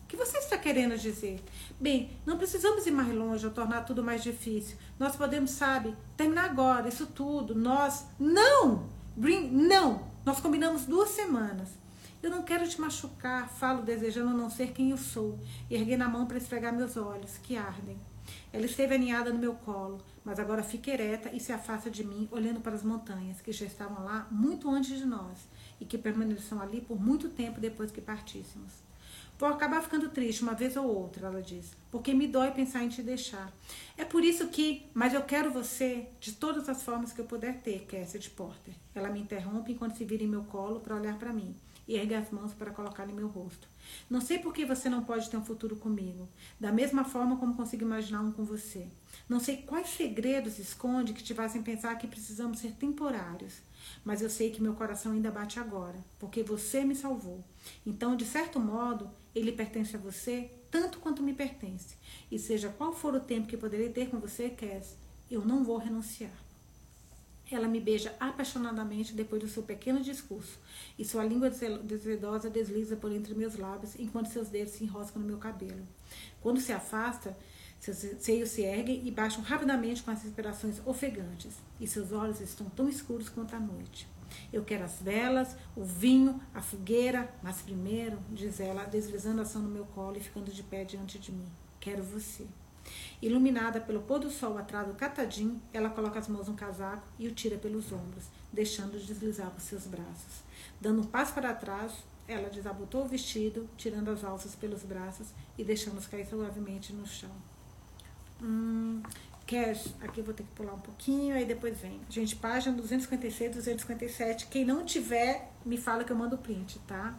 O 0.03 0.07
que 0.07 0.17
você 0.17 0.37
está 0.37 0.57
querendo 0.57 0.97
dizer? 0.97 1.43
Bem, 1.79 2.17
não 2.25 2.37
precisamos 2.37 2.85
ir 2.87 2.91
mais 2.91 3.13
longe 3.13 3.45
ou 3.45 3.51
tornar 3.51 3.81
tudo 3.83 4.03
mais 4.03 4.23
difícil. 4.23 4.75
Nós 4.97 5.15
podemos, 5.15 5.51
sabe, 5.51 5.95
terminar 6.17 6.45
agora, 6.45 6.87
isso 6.87 7.05
tudo. 7.05 7.53
Nós. 7.53 8.05
Não! 8.19 8.89
Bring, 9.15 9.51
não! 9.51 10.08
Nós 10.29 10.39
combinamos 10.39 10.85
duas 10.85 11.09
semanas. 11.09 11.69
Eu 12.21 12.29
não 12.29 12.43
quero 12.43 12.69
te 12.69 12.79
machucar, 12.79 13.49
falo 13.49 13.81
desejando 13.81 14.37
não 14.37 14.47
ser 14.47 14.73
quem 14.73 14.91
eu 14.91 14.97
sou. 14.97 15.39
Erguei 15.67 15.97
na 15.97 16.07
mão 16.07 16.27
para 16.27 16.37
esfregar 16.37 16.71
meus 16.71 16.95
olhos, 16.97 17.39
que 17.39 17.57
ardem. 17.57 17.97
Ela 18.53 18.67
esteve 18.67 18.93
aninhada 18.93 19.33
no 19.33 19.39
meu 19.39 19.55
colo, 19.55 19.97
mas 20.23 20.39
agora 20.39 20.61
fica 20.61 20.91
ereta 20.91 21.31
e 21.35 21.39
se 21.39 21.51
afasta 21.51 21.89
de 21.89 22.03
mim, 22.03 22.29
olhando 22.29 22.61
para 22.61 22.75
as 22.75 22.83
montanhas, 22.83 23.41
que 23.41 23.51
já 23.51 23.65
estavam 23.65 24.05
lá 24.05 24.27
muito 24.29 24.69
antes 24.69 24.99
de 24.99 25.05
nós 25.05 25.49
e 25.81 25.85
que 25.85 25.97
permaneceram 25.97 26.61
ali 26.61 26.79
por 26.79 27.01
muito 27.01 27.29
tempo 27.29 27.59
depois 27.59 27.89
que 27.89 27.99
partíssemos. 27.99 28.87
Vou 29.39 29.47
acabar 29.47 29.81
ficando 29.81 30.09
triste 30.09 30.43
uma 30.43 30.53
vez 30.53 30.75
ou 30.75 30.85
outra, 30.85 31.27
ela 31.27 31.41
diz, 31.41 31.71
porque 31.89 32.13
me 32.13 32.27
dói 32.27 32.51
pensar 32.51 32.83
em 32.83 32.89
te 32.89 33.01
deixar. 33.01 33.49
É 33.97 34.03
por 34.03 34.21
isso 34.21 34.49
que, 34.49 34.85
mas 34.93 35.13
eu 35.13 35.21
quero 35.21 35.49
você 35.49 36.09
de 36.19 36.33
todas 36.33 36.67
as 36.67 36.83
formas 36.83 37.13
que 37.13 37.21
eu 37.21 37.25
puder 37.25 37.61
ter, 37.61 37.85
Cassidy 37.85 38.31
Porter. 38.31 38.73
Ela 38.93 39.09
me 39.09 39.21
interrompe 39.21 39.71
enquanto 39.71 39.95
se 39.95 40.03
vira 40.03 40.25
em 40.25 40.27
meu 40.27 40.43
colo 40.43 40.81
para 40.81 40.93
olhar 40.93 41.17
para 41.17 41.31
mim 41.31 41.55
e 41.87 41.95
ergue 41.95 42.15
as 42.15 42.29
mãos 42.31 42.53
para 42.53 42.69
colocar 42.69 43.09
em 43.09 43.13
meu 43.13 43.29
rosto. 43.29 43.65
Não 44.09 44.19
sei 44.19 44.39
por 44.39 44.53
que 44.53 44.65
você 44.65 44.89
não 44.89 45.05
pode 45.05 45.29
ter 45.29 45.37
um 45.37 45.45
futuro 45.45 45.77
comigo, 45.77 46.27
da 46.59 46.71
mesma 46.71 47.05
forma 47.05 47.37
como 47.37 47.55
consigo 47.55 47.83
imaginar 47.83 48.19
um 48.19 48.33
com 48.33 48.43
você. 48.43 48.87
Não 49.27 49.39
sei 49.39 49.57
quais 49.57 49.87
segredos 49.87 50.59
esconde 50.59 51.13
que 51.13 51.23
te 51.23 51.33
fazem 51.33 51.63
pensar 51.63 51.97
que 51.97 52.07
precisamos 52.07 52.59
ser 52.59 52.73
temporários, 52.73 53.61
mas 54.03 54.21
eu 54.21 54.29
sei 54.29 54.51
que 54.51 54.61
meu 54.61 54.73
coração 54.73 55.13
ainda 55.13 55.31
bate 55.31 55.59
agora, 55.59 55.97
porque 56.19 56.43
você 56.43 56.83
me 56.83 56.93
salvou. 56.93 57.43
Então, 57.85 58.15
de 58.15 58.25
certo 58.25 58.59
modo, 58.59 59.09
ele 59.35 59.51
pertence 59.51 59.95
a 59.95 59.99
você 59.99 60.51
tanto 60.71 60.99
quanto 60.99 61.23
me 61.23 61.33
pertence. 61.33 61.95
E 62.31 62.37
seja 62.37 62.69
qual 62.69 62.93
for 62.93 63.13
o 63.15 63.19
tempo 63.19 63.47
que 63.47 63.57
poderei 63.57 63.89
ter 63.89 64.09
com 64.09 64.19
você, 64.19 64.49
Cass, 64.49 64.95
eu 65.29 65.43
não 65.45 65.63
vou 65.63 65.77
renunciar. 65.77 66.31
Ela 67.51 67.67
me 67.67 67.79
beija 67.79 68.15
apaixonadamente 68.19 69.13
depois 69.13 69.41
do 69.41 69.47
seu 69.47 69.63
pequeno 69.63 70.01
discurso, 70.01 70.59
e 70.99 71.03
sua 71.03 71.25
língua 71.25 71.49
desedosa 71.49 72.47
desliza 72.47 72.95
por 72.95 73.11
entre 73.11 73.33
meus 73.33 73.55
lábios 73.55 73.95
enquanto 73.97 74.27
seus 74.27 74.49
dedos 74.49 74.73
se 74.73 74.83
enroscam 74.83 75.19
no 75.19 75.27
meu 75.27 75.39
cabelo. 75.39 75.87
Quando 76.41 76.61
se 76.61 76.71
afasta, 76.71 77.35
seus 77.79 77.97
seios 78.21 78.49
se 78.49 78.61
erguem 78.61 79.07
e 79.07 79.09
baixam 79.09 79.41
rapidamente 79.41 80.03
com 80.03 80.11
as 80.11 80.21
respirações 80.21 80.79
ofegantes, 80.85 81.55
e 81.79 81.87
seus 81.87 82.11
olhos 82.11 82.39
estão 82.39 82.69
tão 82.69 82.87
escuros 82.87 83.29
quanto 83.29 83.55
a 83.55 83.59
noite. 83.59 84.07
Eu 84.51 84.63
quero 84.63 84.83
as 84.83 85.01
velas, 85.01 85.55
o 85.75 85.83
vinho, 85.83 86.41
a 86.53 86.61
fogueira, 86.61 87.33
mas 87.41 87.61
primeiro, 87.61 88.19
diz 88.29 88.59
ela, 88.59 88.85
deslizando 88.85 89.39
a 89.39 89.43
ação 89.43 89.61
no 89.61 89.69
meu 89.69 89.85
colo 89.85 90.17
e 90.17 90.21
ficando 90.21 90.51
de 90.51 90.63
pé 90.63 90.83
diante 90.83 91.19
de 91.19 91.31
mim. 91.31 91.47
Quero 91.79 92.03
você. 92.03 92.45
Iluminada 93.21 93.79
pelo 93.81 94.01
pôr 94.01 94.19
do 94.19 94.31
sol 94.31 94.57
atrás 94.57 94.87
do 94.87 94.93
catadinho, 94.93 95.61
ela 95.73 95.89
coloca 95.89 96.19
as 96.19 96.27
mãos 96.27 96.47
no 96.47 96.53
casaco 96.55 97.07
e 97.17 97.27
o 97.27 97.33
tira 97.33 97.57
pelos 97.57 97.91
ombros, 97.91 98.25
deixando-o 98.51 98.99
deslizar 98.99 99.51
por 99.51 99.61
seus 99.61 99.85
braços. 99.85 100.43
Dando 100.79 101.01
um 101.01 101.05
passo 101.05 101.33
para 101.33 101.53
trás, 101.53 101.91
ela 102.27 102.49
desabotou 102.49 103.03
o 103.03 103.07
vestido, 103.07 103.69
tirando 103.75 104.09
as 104.09 104.23
alças 104.23 104.55
pelos 104.55 104.83
braços 104.83 105.27
e 105.57 105.63
deixando-os 105.63 106.07
cair 106.07 106.27
suavemente 106.27 106.93
no 106.93 107.05
chão. 107.05 107.31
Hum, 108.41 109.01
Cash, 109.49 109.95
aqui 109.99 110.19
eu 110.19 110.23
vou 110.23 110.31
ter 110.31 110.43
que 110.43 110.51
pular 110.51 110.75
um 110.75 110.79
pouquinho, 110.79 111.35
aí 111.35 111.43
depois 111.43 111.75
vem. 111.81 111.99
Gente, 112.07 112.35
página 112.35 112.77
256, 112.77 113.55
257. 113.55 114.45
Quem 114.45 114.63
não 114.63 114.85
tiver, 114.85 115.51
me 115.65 115.75
fala 115.75 116.03
que 116.03 116.11
eu 116.11 116.15
mando 116.15 116.35
o 116.35 116.37
print, 116.37 116.77
tá? 116.87 117.17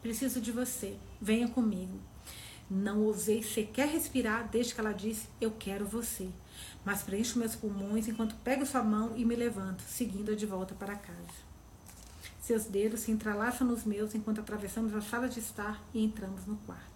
Preciso 0.00 0.40
de 0.40 0.50
você. 0.50 0.96
Venha 1.20 1.46
comigo. 1.46 2.00
Não 2.70 3.02
ousei 3.02 3.42
sequer 3.42 3.86
respirar 3.88 4.48
desde 4.48 4.74
que 4.74 4.80
ela 4.80 4.94
disse: 4.94 5.28
Eu 5.38 5.50
quero 5.50 5.84
você. 5.84 6.30
Mas 6.86 7.02
preencho 7.02 7.38
meus 7.38 7.54
pulmões 7.54 8.08
enquanto 8.08 8.34
pego 8.36 8.64
sua 8.64 8.82
mão 8.82 9.12
e 9.14 9.26
me 9.26 9.36
levanto, 9.36 9.82
seguindo-a 9.82 10.34
de 10.34 10.46
volta 10.46 10.74
para 10.74 10.96
casa. 10.96 11.44
Seus 12.40 12.64
dedos 12.64 13.00
se 13.00 13.10
entrelaçam 13.10 13.66
nos 13.66 13.84
meus 13.84 14.14
enquanto 14.14 14.40
atravessamos 14.40 14.94
a 14.94 15.02
sala 15.02 15.28
de 15.28 15.40
estar 15.40 15.84
e 15.92 16.02
entramos 16.02 16.46
no 16.46 16.56
quarto. 16.56 16.93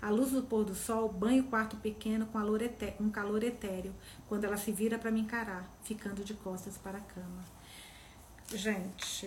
A 0.00 0.10
luz 0.10 0.30
do 0.30 0.42
pôr 0.42 0.64
do 0.64 0.74
sol 0.74 1.08
banha 1.08 1.42
o 1.42 1.46
quarto 1.46 1.76
pequeno 1.76 2.26
com 2.26 2.38
um 2.38 3.10
calor 3.10 3.42
etéreo, 3.42 3.94
quando 4.28 4.44
ela 4.44 4.56
se 4.56 4.70
vira 4.70 4.98
para 4.98 5.10
me 5.10 5.20
encarar, 5.20 5.68
ficando 5.82 6.22
de 6.22 6.34
costas 6.34 6.78
para 6.78 6.98
a 6.98 7.00
cama. 7.00 7.44
Gente. 8.48 9.26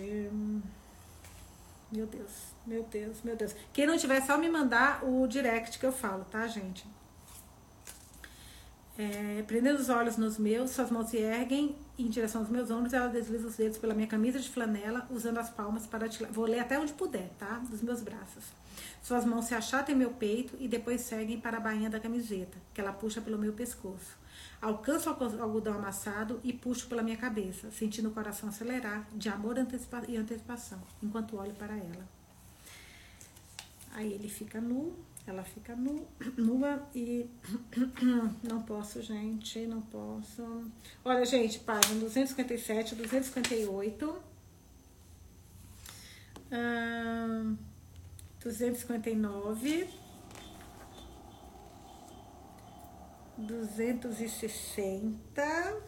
Meu 1.92 2.08
Deus, 2.08 2.32
meu 2.66 2.84
Deus, 2.84 3.18
meu 3.22 3.36
Deus. 3.36 3.54
Quem 3.74 3.86
não 3.86 3.98
tiver, 3.98 4.22
só 4.22 4.38
me 4.38 4.50
mandar 4.50 5.04
o 5.04 5.28
direct 5.28 5.78
que 5.78 5.86
eu 5.86 5.92
falo, 5.92 6.24
tá, 6.26 6.48
gente? 6.48 6.86
É, 9.02 9.42
prendendo 9.48 9.80
os 9.80 9.90
olhos 9.90 10.16
nos 10.16 10.38
meus, 10.38 10.70
suas 10.70 10.92
mãos 10.92 11.10
se 11.10 11.18
erguem 11.18 11.76
em 11.98 12.08
direção 12.08 12.42
aos 12.42 12.52
meus 12.52 12.70
ombros, 12.70 12.94
ela 12.94 13.08
desliza 13.08 13.48
os 13.48 13.56
dedos 13.56 13.80
pela 13.80 13.96
minha 13.96 14.06
camisa 14.06 14.40
de 14.40 14.48
flanela, 14.48 15.08
usando 15.10 15.40
as 15.40 15.50
palmas 15.50 15.88
para 15.88 16.08
te... 16.08 16.24
Vou 16.26 16.46
ler 16.46 16.60
até 16.60 16.78
onde 16.78 16.94
puder, 16.94 17.28
tá? 17.40 17.58
Dos 17.68 17.82
meus 17.82 18.00
braços. 18.04 18.44
Suas 19.02 19.26
mãos 19.26 19.46
se 19.46 19.56
achatam 19.56 19.96
em 19.96 19.98
meu 19.98 20.12
peito 20.12 20.56
e 20.60 20.68
depois 20.68 21.02
seguem 21.02 21.42
para 21.42 21.58
a 21.58 21.60
bainha 21.60 21.90
da 21.90 22.00
camiseta, 22.00 22.56
que 22.76 22.80
ela 22.80 22.94
puxa 22.94 23.20
pelo 23.20 23.40
meu 23.40 23.54
pescoço. 23.54 24.16
Alcanço 24.62 25.10
o 25.10 25.42
algodão 25.42 25.74
amassado 25.74 26.40
e 26.44 26.54
puxo 26.54 26.88
pela 26.88 27.02
minha 27.02 27.18
cabeça, 27.18 27.72
sentindo 27.72 28.10
o 28.10 28.12
coração 28.12 28.50
acelerar 28.50 29.08
de 29.16 29.30
amor 29.30 29.58
e 30.08 30.16
antecipação, 30.16 30.80
enquanto 31.02 31.38
olho 31.38 31.56
para 31.56 31.76
ela. 31.76 32.08
Aí 33.94 34.14
ele 34.14 34.30
fica 34.30 34.62
nu, 34.62 34.94
ela 35.28 35.44
fica 35.44 35.76
nu, 35.76 36.08
nua 36.38 36.88
e 36.96 37.30
não 38.48 38.62
posso, 38.64 39.02
gente, 39.02 39.66
não 39.66 39.82
posso. 39.82 40.64
Olha, 41.04 41.26
gente, 41.26 41.60
página 41.60 42.00
257, 42.00 42.96
258. 42.96 44.24
Hum, 46.52 47.58
259. 48.44 50.02
260, 53.38 55.82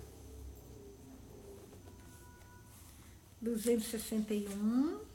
261 3.42 5.13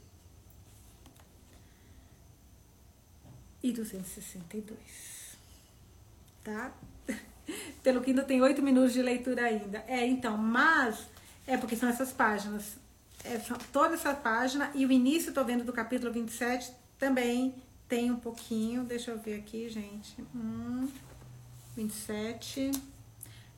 e 3.61 3.71
262, 3.71 4.77
tá? 6.43 6.71
Pelo 7.83 8.01
que 8.01 8.11
ainda 8.11 8.23
tem 8.23 8.41
oito 8.41 8.61
minutos 8.61 8.93
de 8.93 9.01
leitura 9.01 9.43
ainda. 9.43 9.83
É, 9.87 10.05
então, 10.05 10.37
mas 10.37 11.07
é 11.45 11.57
porque 11.57 11.75
são 11.75 11.89
essas 11.89 12.11
páginas. 12.11 12.77
É, 13.23 13.37
toda 13.73 13.95
essa 13.95 14.13
página 14.13 14.71
e 14.73 14.85
o 14.85 14.91
início, 14.91 15.33
tô 15.33 15.43
vendo 15.43 15.63
do 15.63 15.73
capítulo 15.73 16.11
27, 16.11 16.71
também 16.97 17.55
tem 17.87 18.11
um 18.11 18.15
pouquinho. 18.15 18.83
Deixa 18.83 19.11
eu 19.11 19.19
ver 19.19 19.39
aqui, 19.39 19.67
gente. 19.67 20.15
Hum. 20.33 20.87
27. 21.75 22.71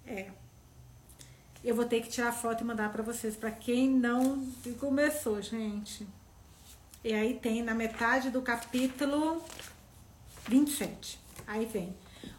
É. 0.05 0.29
Eu 1.63 1.75
vou 1.75 1.85
ter 1.85 2.01
que 2.01 2.09
tirar 2.09 2.31
foto 2.31 2.61
e 2.61 2.63
mandar 2.63 2.91
para 2.91 3.03
vocês, 3.03 3.35
para 3.35 3.51
quem 3.51 3.89
não 3.89 4.47
começou, 4.79 5.41
gente. 5.41 6.07
E 7.03 7.13
aí 7.13 7.39
tem 7.39 7.61
na 7.61 7.73
metade 7.73 8.29
do 8.29 8.41
capítulo 8.41 9.43
27. 10.47 11.19
Aí 11.47 11.65
vem. 11.65 11.95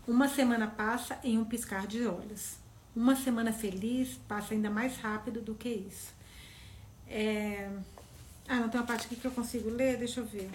Uma 0.07 0.29
semana 0.29 0.67
passa 0.67 1.19
em 1.23 1.39
um 1.39 1.45
piscar 1.45 1.87
de 1.87 2.07
olhos. 2.07 2.57
Uma 2.95 3.17
semana 3.17 3.53
feliz 3.53 4.19
passa 4.29 4.55
ainda 4.55 4.69
mais 4.69 4.97
rápido 4.97 5.41
do 5.41 5.55
que 5.55 5.69
isso. 5.69 6.13
É... 7.09 7.71
Ah, 8.49 8.57
não 8.57 8.69
tem 8.69 8.81
uma 8.81 8.87
parte 8.87 9.07
aqui 9.07 9.17
que 9.17 9.27
eu 9.27 9.31
consigo 9.31 9.71
ler? 9.71 9.97
Deixa 9.97 10.21
eu 10.21 10.27
ver. 10.27 10.51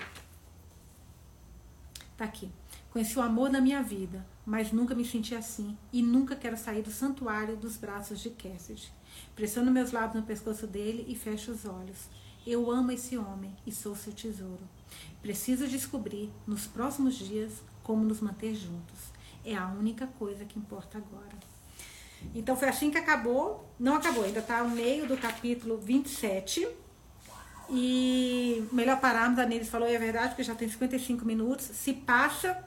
Tá 2.17 2.25
aqui. 2.25 2.49
Conheci 2.91 3.17
o 3.17 3.21
amor 3.21 3.49
da 3.49 3.61
minha 3.61 3.81
vida, 3.83 4.25
mas 4.45 4.71
nunca 4.71 4.95
me 4.95 5.05
senti 5.05 5.35
assim 5.35 5.77
e 5.93 6.01
nunca 6.01 6.35
quero 6.35 6.57
sair 6.57 6.81
do 6.81 6.91
santuário 6.91 7.55
dos 7.55 7.77
braços 7.77 8.19
de 8.19 8.31
Cassidy. 8.31 8.91
Pressiono 9.35 9.71
meus 9.71 9.91
lábios 9.91 10.15
no 10.15 10.23
pescoço 10.23 10.65
dele 10.65 11.05
e 11.07 11.15
fecho 11.15 11.51
os 11.51 11.65
olhos. 11.65 12.07
Eu 12.49 12.71
amo 12.71 12.93
esse 12.93 13.17
homem 13.17 13.53
e 13.65 13.73
sou 13.73 13.93
seu 13.93 14.13
tesouro. 14.13 14.61
Preciso 15.21 15.67
descobrir 15.67 16.31
nos 16.47 16.65
próximos 16.65 17.15
dias 17.15 17.51
como 17.83 18.05
nos 18.05 18.21
manter 18.21 18.55
juntos. 18.55 19.11
É 19.43 19.53
a 19.53 19.67
única 19.67 20.07
coisa 20.17 20.45
que 20.45 20.57
importa 20.57 20.97
agora. 20.97 21.35
Então 22.33 22.55
foi 22.55 22.69
assim 22.69 22.89
que 22.89 22.97
acabou. 22.97 23.69
Não 23.77 23.95
acabou, 23.95 24.23
ainda 24.23 24.39
está 24.39 24.63
no 24.63 24.69
meio 24.69 25.05
do 25.05 25.17
capítulo 25.17 25.77
27. 25.77 26.65
E 27.69 28.65
melhor 28.71 28.97
pararmos, 29.01 29.39
a 29.39 29.45
Nelis 29.45 29.67
falou, 29.67 29.85
é 29.85 29.99
verdade, 29.99 30.29
porque 30.29 30.43
já 30.43 30.55
tem 30.55 30.69
55 30.69 31.25
minutos. 31.25 31.65
Se 31.65 31.91
passa, 31.91 32.63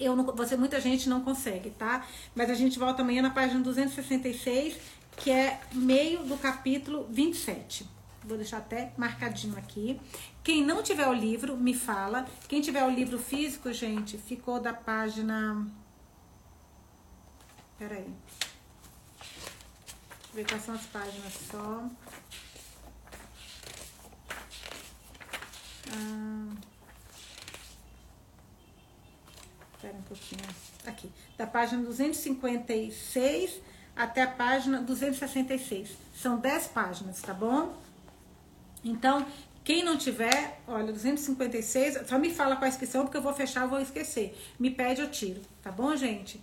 eu 0.00 0.16
não, 0.16 0.24
você, 0.24 0.56
muita 0.56 0.80
gente 0.80 1.10
não 1.10 1.20
consegue, 1.20 1.68
tá? 1.72 2.06
Mas 2.34 2.48
a 2.48 2.54
gente 2.54 2.78
volta 2.78 3.02
amanhã 3.02 3.20
na 3.20 3.28
página 3.28 3.60
266, 3.60 4.78
que 5.18 5.30
é 5.30 5.60
meio 5.74 6.24
do 6.24 6.38
capítulo 6.38 7.06
27, 7.10 7.86
Vou 8.24 8.36
deixar 8.36 8.58
até 8.58 8.92
marcadinho 8.96 9.58
aqui. 9.58 10.00
Quem 10.44 10.64
não 10.64 10.82
tiver 10.82 11.08
o 11.08 11.12
livro, 11.12 11.56
me 11.56 11.74
fala. 11.74 12.26
Quem 12.48 12.60
tiver 12.60 12.84
o 12.84 12.90
livro 12.90 13.18
físico, 13.18 13.72
gente, 13.72 14.16
ficou 14.16 14.60
da 14.60 14.72
página. 14.72 15.66
Peraí. 17.78 18.06
Deixa 19.18 20.30
eu 20.30 20.34
ver 20.34 20.46
quais 20.46 20.62
são 20.62 20.74
as 20.74 20.86
páginas 20.86 21.32
só. 21.50 21.84
Ah. 25.90 26.54
Espera 29.74 29.94
um 29.98 30.02
pouquinho. 30.02 30.42
Aqui. 30.86 31.10
Da 31.36 31.46
página 31.46 31.82
256 31.82 33.60
até 33.96 34.22
a 34.22 34.30
página 34.30 34.80
266. 34.80 35.90
São 36.14 36.38
10 36.38 36.68
páginas, 36.68 37.20
tá 37.20 37.34
bom? 37.34 37.81
Então, 38.84 39.24
quem 39.64 39.84
não 39.84 39.96
tiver, 39.96 40.60
olha, 40.66 40.92
256, 40.92 42.08
só 42.08 42.18
me 42.18 42.30
fala 42.30 42.56
quais 42.56 42.76
que 42.76 42.86
são, 42.86 43.04
porque 43.04 43.16
eu 43.16 43.22
vou 43.22 43.32
fechar, 43.32 43.62
eu 43.62 43.68
vou 43.68 43.80
esquecer. 43.80 44.36
Me 44.58 44.70
pede, 44.70 45.00
eu 45.00 45.10
tiro, 45.10 45.40
tá 45.62 45.70
bom, 45.70 45.94
gente? 45.94 46.40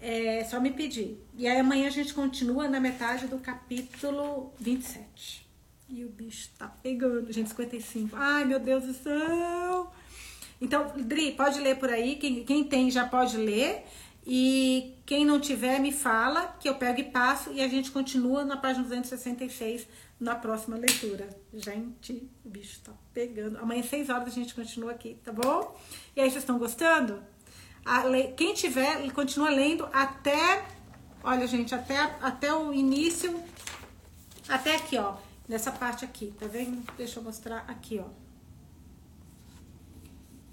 É 0.00 0.44
só 0.44 0.60
me 0.60 0.70
pedir. 0.70 1.18
E 1.36 1.46
aí 1.46 1.58
amanhã 1.58 1.86
a 1.86 1.90
gente 1.90 2.14
continua 2.14 2.68
na 2.68 2.80
metade 2.80 3.26
do 3.26 3.38
capítulo 3.38 4.52
27. 4.58 5.46
E 5.88 6.04
o 6.04 6.08
bicho 6.08 6.50
tá 6.58 6.68
pegando, 6.68 7.32
gente, 7.32 7.48
55. 7.48 8.14
Ai, 8.14 8.44
meu 8.44 8.60
Deus 8.60 8.84
do 8.84 8.92
céu! 8.92 9.90
Então, 10.60 10.92
Dri, 10.96 11.32
pode 11.32 11.60
ler 11.60 11.78
por 11.78 11.88
aí. 11.88 12.16
Quem, 12.16 12.44
quem 12.44 12.64
tem 12.64 12.90
já 12.90 13.06
pode 13.06 13.36
ler. 13.36 13.84
E 14.26 14.94
quem 15.06 15.24
não 15.24 15.40
tiver, 15.40 15.80
me 15.80 15.90
fala, 15.90 16.54
que 16.60 16.68
eu 16.68 16.74
pego 16.74 17.00
e 17.00 17.04
passo. 17.04 17.50
E 17.52 17.62
a 17.62 17.68
gente 17.68 17.90
continua 17.90 18.44
na 18.44 18.56
página 18.56 18.84
266 18.84 19.86
na 20.18 20.34
próxima 20.34 20.76
leitura. 20.76 21.28
Gente, 21.54 22.28
o 22.44 22.48
bicho 22.48 22.80
tá 22.80 22.92
pegando. 23.14 23.58
Amanhã, 23.58 23.80
às 23.80 23.88
6 23.88 24.10
horas, 24.10 24.28
a 24.28 24.30
gente 24.30 24.54
continua 24.54 24.92
aqui, 24.92 25.18
tá 25.24 25.32
bom? 25.32 25.78
E 26.16 26.20
aí, 26.20 26.30
vocês 26.30 26.42
estão 26.42 26.58
gostando? 26.58 27.22
Quem 28.36 28.52
tiver, 28.54 29.10
continua 29.12 29.50
lendo 29.50 29.88
até. 29.92 30.66
Olha, 31.22 31.46
gente, 31.46 31.74
até, 31.74 31.96
até 32.20 32.52
o 32.52 32.72
início. 32.72 33.42
Até 34.48 34.76
aqui, 34.76 34.98
ó. 34.98 35.16
Nessa 35.48 35.72
parte 35.72 36.04
aqui, 36.04 36.34
tá 36.38 36.46
vendo? 36.46 36.84
Deixa 36.96 37.18
eu 37.18 37.22
mostrar 37.22 37.64
aqui, 37.68 37.98
ó. 37.98 38.08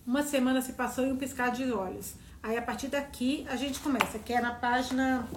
Uma 0.06 0.24
semana 0.24 0.62
se 0.62 0.74
passou 0.74 1.04
em 1.04 1.12
um 1.12 1.18
piscar 1.18 1.50
de 1.50 1.72
olhos. 1.72 2.14
Aí, 2.42 2.56
a 2.56 2.62
partir 2.62 2.88
daqui, 2.88 3.46
a 3.50 3.56
gente 3.56 3.80
começa, 3.80 4.20
que 4.20 4.32
é 4.32 4.40
na 4.40 4.54
página 4.54 5.28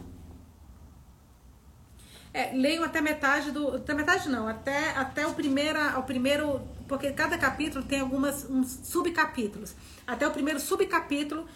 é, 2.33 2.53
até 2.85 3.01
metade 3.01 3.51
do. 3.51 3.77
Até 3.77 3.95
metade 3.95 4.29
não, 4.29 4.49
até, 4.49 4.91
até 4.91 5.27
o, 5.27 5.35
primeira, 5.35 5.99
o 5.99 6.03
primeiro. 6.03 6.61
Porque 6.87 7.11
cada 7.13 7.37
capítulo 7.37 7.85
tem 7.85 8.01
algumas 8.01 8.45
uns 8.49 8.81
subcapítulos. 8.85 9.75
Até 10.07 10.27
o 10.27 10.31
primeiro 10.31 10.61
subcapítulo 10.61 11.47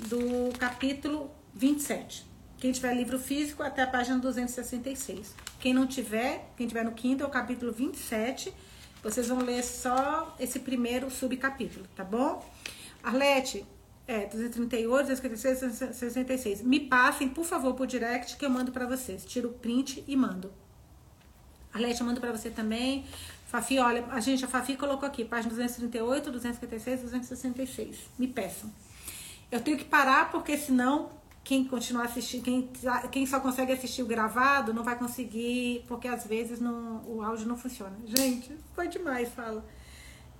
do 0.00 0.56
capítulo 0.58 1.30
27. 1.54 2.26
Quem 2.58 2.72
tiver 2.72 2.94
livro 2.94 3.18
físico, 3.18 3.62
até 3.62 3.82
a 3.82 3.86
página 3.86 4.18
266. 4.18 5.34
Quem 5.60 5.72
não 5.72 5.86
tiver, 5.86 6.50
quem 6.56 6.66
tiver 6.66 6.84
no 6.84 6.92
quinto, 6.92 7.22
é 7.22 7.26
o 7.26 7.30
capítulo 7.30 7.72
27. 7.72 8.52
Vocês 9.02 9.28
vão 9.28 9.38
ler 9.38 9.62
só 9.62 10.34
esse 10.40 10.58
primeiro 10.58 11.08
subcapítulo, 11.10 11.86
tá 11.94 12.02
bom? 12.02 12.44
Arlete, 13.02 13.64
é, 14.08 14.24
238, 14.24 15.06
256, 15.06 15.94
66. 15.94 16.62
Me 16.62 16.80
passem, 16.80 17.28
por 17.28 17.44
favor, 17.44 17.74
por 17.74 17.86
direct 17.86 18.38
que 18.38 18.46
eu 18.46 18.48
mando 18.48 18.72
para 18.72 18.86
vocês. 18.86 19.22
Tiro 19.26 19.50
o 19.50 19.52
print 19.52 20.02
e 20.08 20.16
mando. 20.16 20.50
Arlete, 21.74 22.00
eu 22.00 22.06
mando 22.06 22.18
para 22.18 22.32
você 22.32 22.48
também. 22.48 23.04
Fafi, 23.46 23.78
olha, 23.78 24.06
a 24.06 24.18
gente, 24.18 24.42
a 24.44 24.48
Fafi 24.48 24.76
colocou 24.76 25.06
aqui, 25.06 25.26
página 25.26 25.50
238, 25.50 26.30
256, 26.30 27.02
266. 27.02 27.98
Me 28.18 28.26
peçam. 28.26 28.72
Eu 29.52 29.60
tenho 29.60 29.76
que 29.76 29.84
parar 29.84 30.30
porque 30.30 30.56
senão 30.56 31.10
quem 31.44 31.64
continuar 31.64 32.04
assistindo, 32.04 32.44
quem, 32.44 32.70
quem 33.10 33.26
só 33.26 33.40
consegue 33.40 33.72
assistir 33.72 34.02
o 34.02 34.06
gravado 34.06 34.72
não 34.72 34.82
vai 34.82 34.98
conseguir, 34.98 35.84
porque 35.86 36.08
às 36.08 36.26
vezes 36.26 36.60
não, 36.60 37.02
o 37.06 37.22
áudio 37.22 37.46
não 37.46 37.58
funciona. 37.58 37.96
Gente, 38.06 38.56
foi 38.74 38.88
demais, 38.88 39.28
fala. 39.30 39.64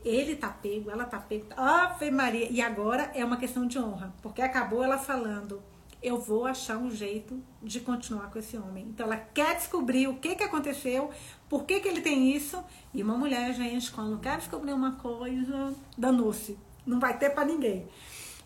Ele 0.04 0.36
tá 0.36 0.48
pego, 0.48 0.90
ela 0.90 1.04
tá 1.04 1.18
pego. 1.18 1.46
Ave 1.56 2.10
Maria. 2.10 2.48
E 2.50 2.60
agora 2.60 3.10
é 3.14 3.24
uma 3.24 3.36
questão 3.36 3.66
de 3.66 3.78
honra, 3.78 4.14
porque 4.22 4.40
acabou 4.40 4.82
ela 4.82 4.96
falando: 4.96 5.62
eu 6.02 6.18
vou 6.18 6.46
achar 6.46 6.78
um 6.78 6.90
jeito 6.90 7.42
de 7.62 7.80
continuar 7.80 8.30
com 8.30 8.38
esse 8.38 8.56
homem. 8.56 8.86
Então 8.88 9.06
ela 9.06 9.16
quer 9.16 9.56
descobrir 9.56 10.06
o 10.06 10.14
que 10.14 10.36
que 10.36 10.44
aconteceu, 10.44 11.10
por 11.48 11.64
que 11.64 11.80
que 11.80 11.88
ele 11.88 12.00
tem 12.00 12.34
isso. 12.34 12.62
E 12.94 13.02
uma 13.02 13.16
mulher, 13.16 13.52
gente, 13.54 13.90
quando 13.90 14.18
quer 14.18 14.38
descobrir 14.38 14.72
uma 14.72 14.92
coisa, 14.92 15.74
danou-se. 15.96 16.58
Não 16.86 17.00
vai 17.00 17.18
ter 17.18 17.30
para 17.30 17.44
ninguém. 17.44 17.88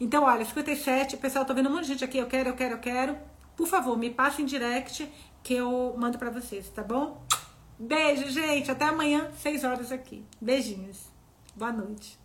Então, 0.00 0.24
olha, 0.24 0.44
57, 0.44 1.16
pessoal, 1.18 1.44
tô 1.44 1.54
vendo 1.54 1.68
um 1.68 1.74
monte 1.74 1.82
de 1.82 1.92
gente 1.92 2.04
aqui, 2.04 2.18
eu 2.18 2.26
quero, 2.26 2.48
eu 2.48 2.56
quero, 2.56 2.74
eu 2.74 2.78
quero. 2.78 3.16
Por 3.56 3.68
favor, 3.68 3.96
me 3.96 4.10
passem 4.10 4.44
direct 4.44 5.08
que 5.42 5.54
eu 5.54 5.94
mando 5.96 6.18
para 6.18 6.30
vocês, 6.30 6.68
tá 6.70 6.82
bom? 6.82 7.22
Beijo, 7.78 8.28
gente. 8.30 8.70
Até 8.70 8.86
amanhã, 8.86 9.30
6 9.36 9.62
horas 9.64 9.92
aqui. 9.92 10.24
Beijinhos. 10.40 11.11
Boa 11.54 11.72
noite. 11.72 12.21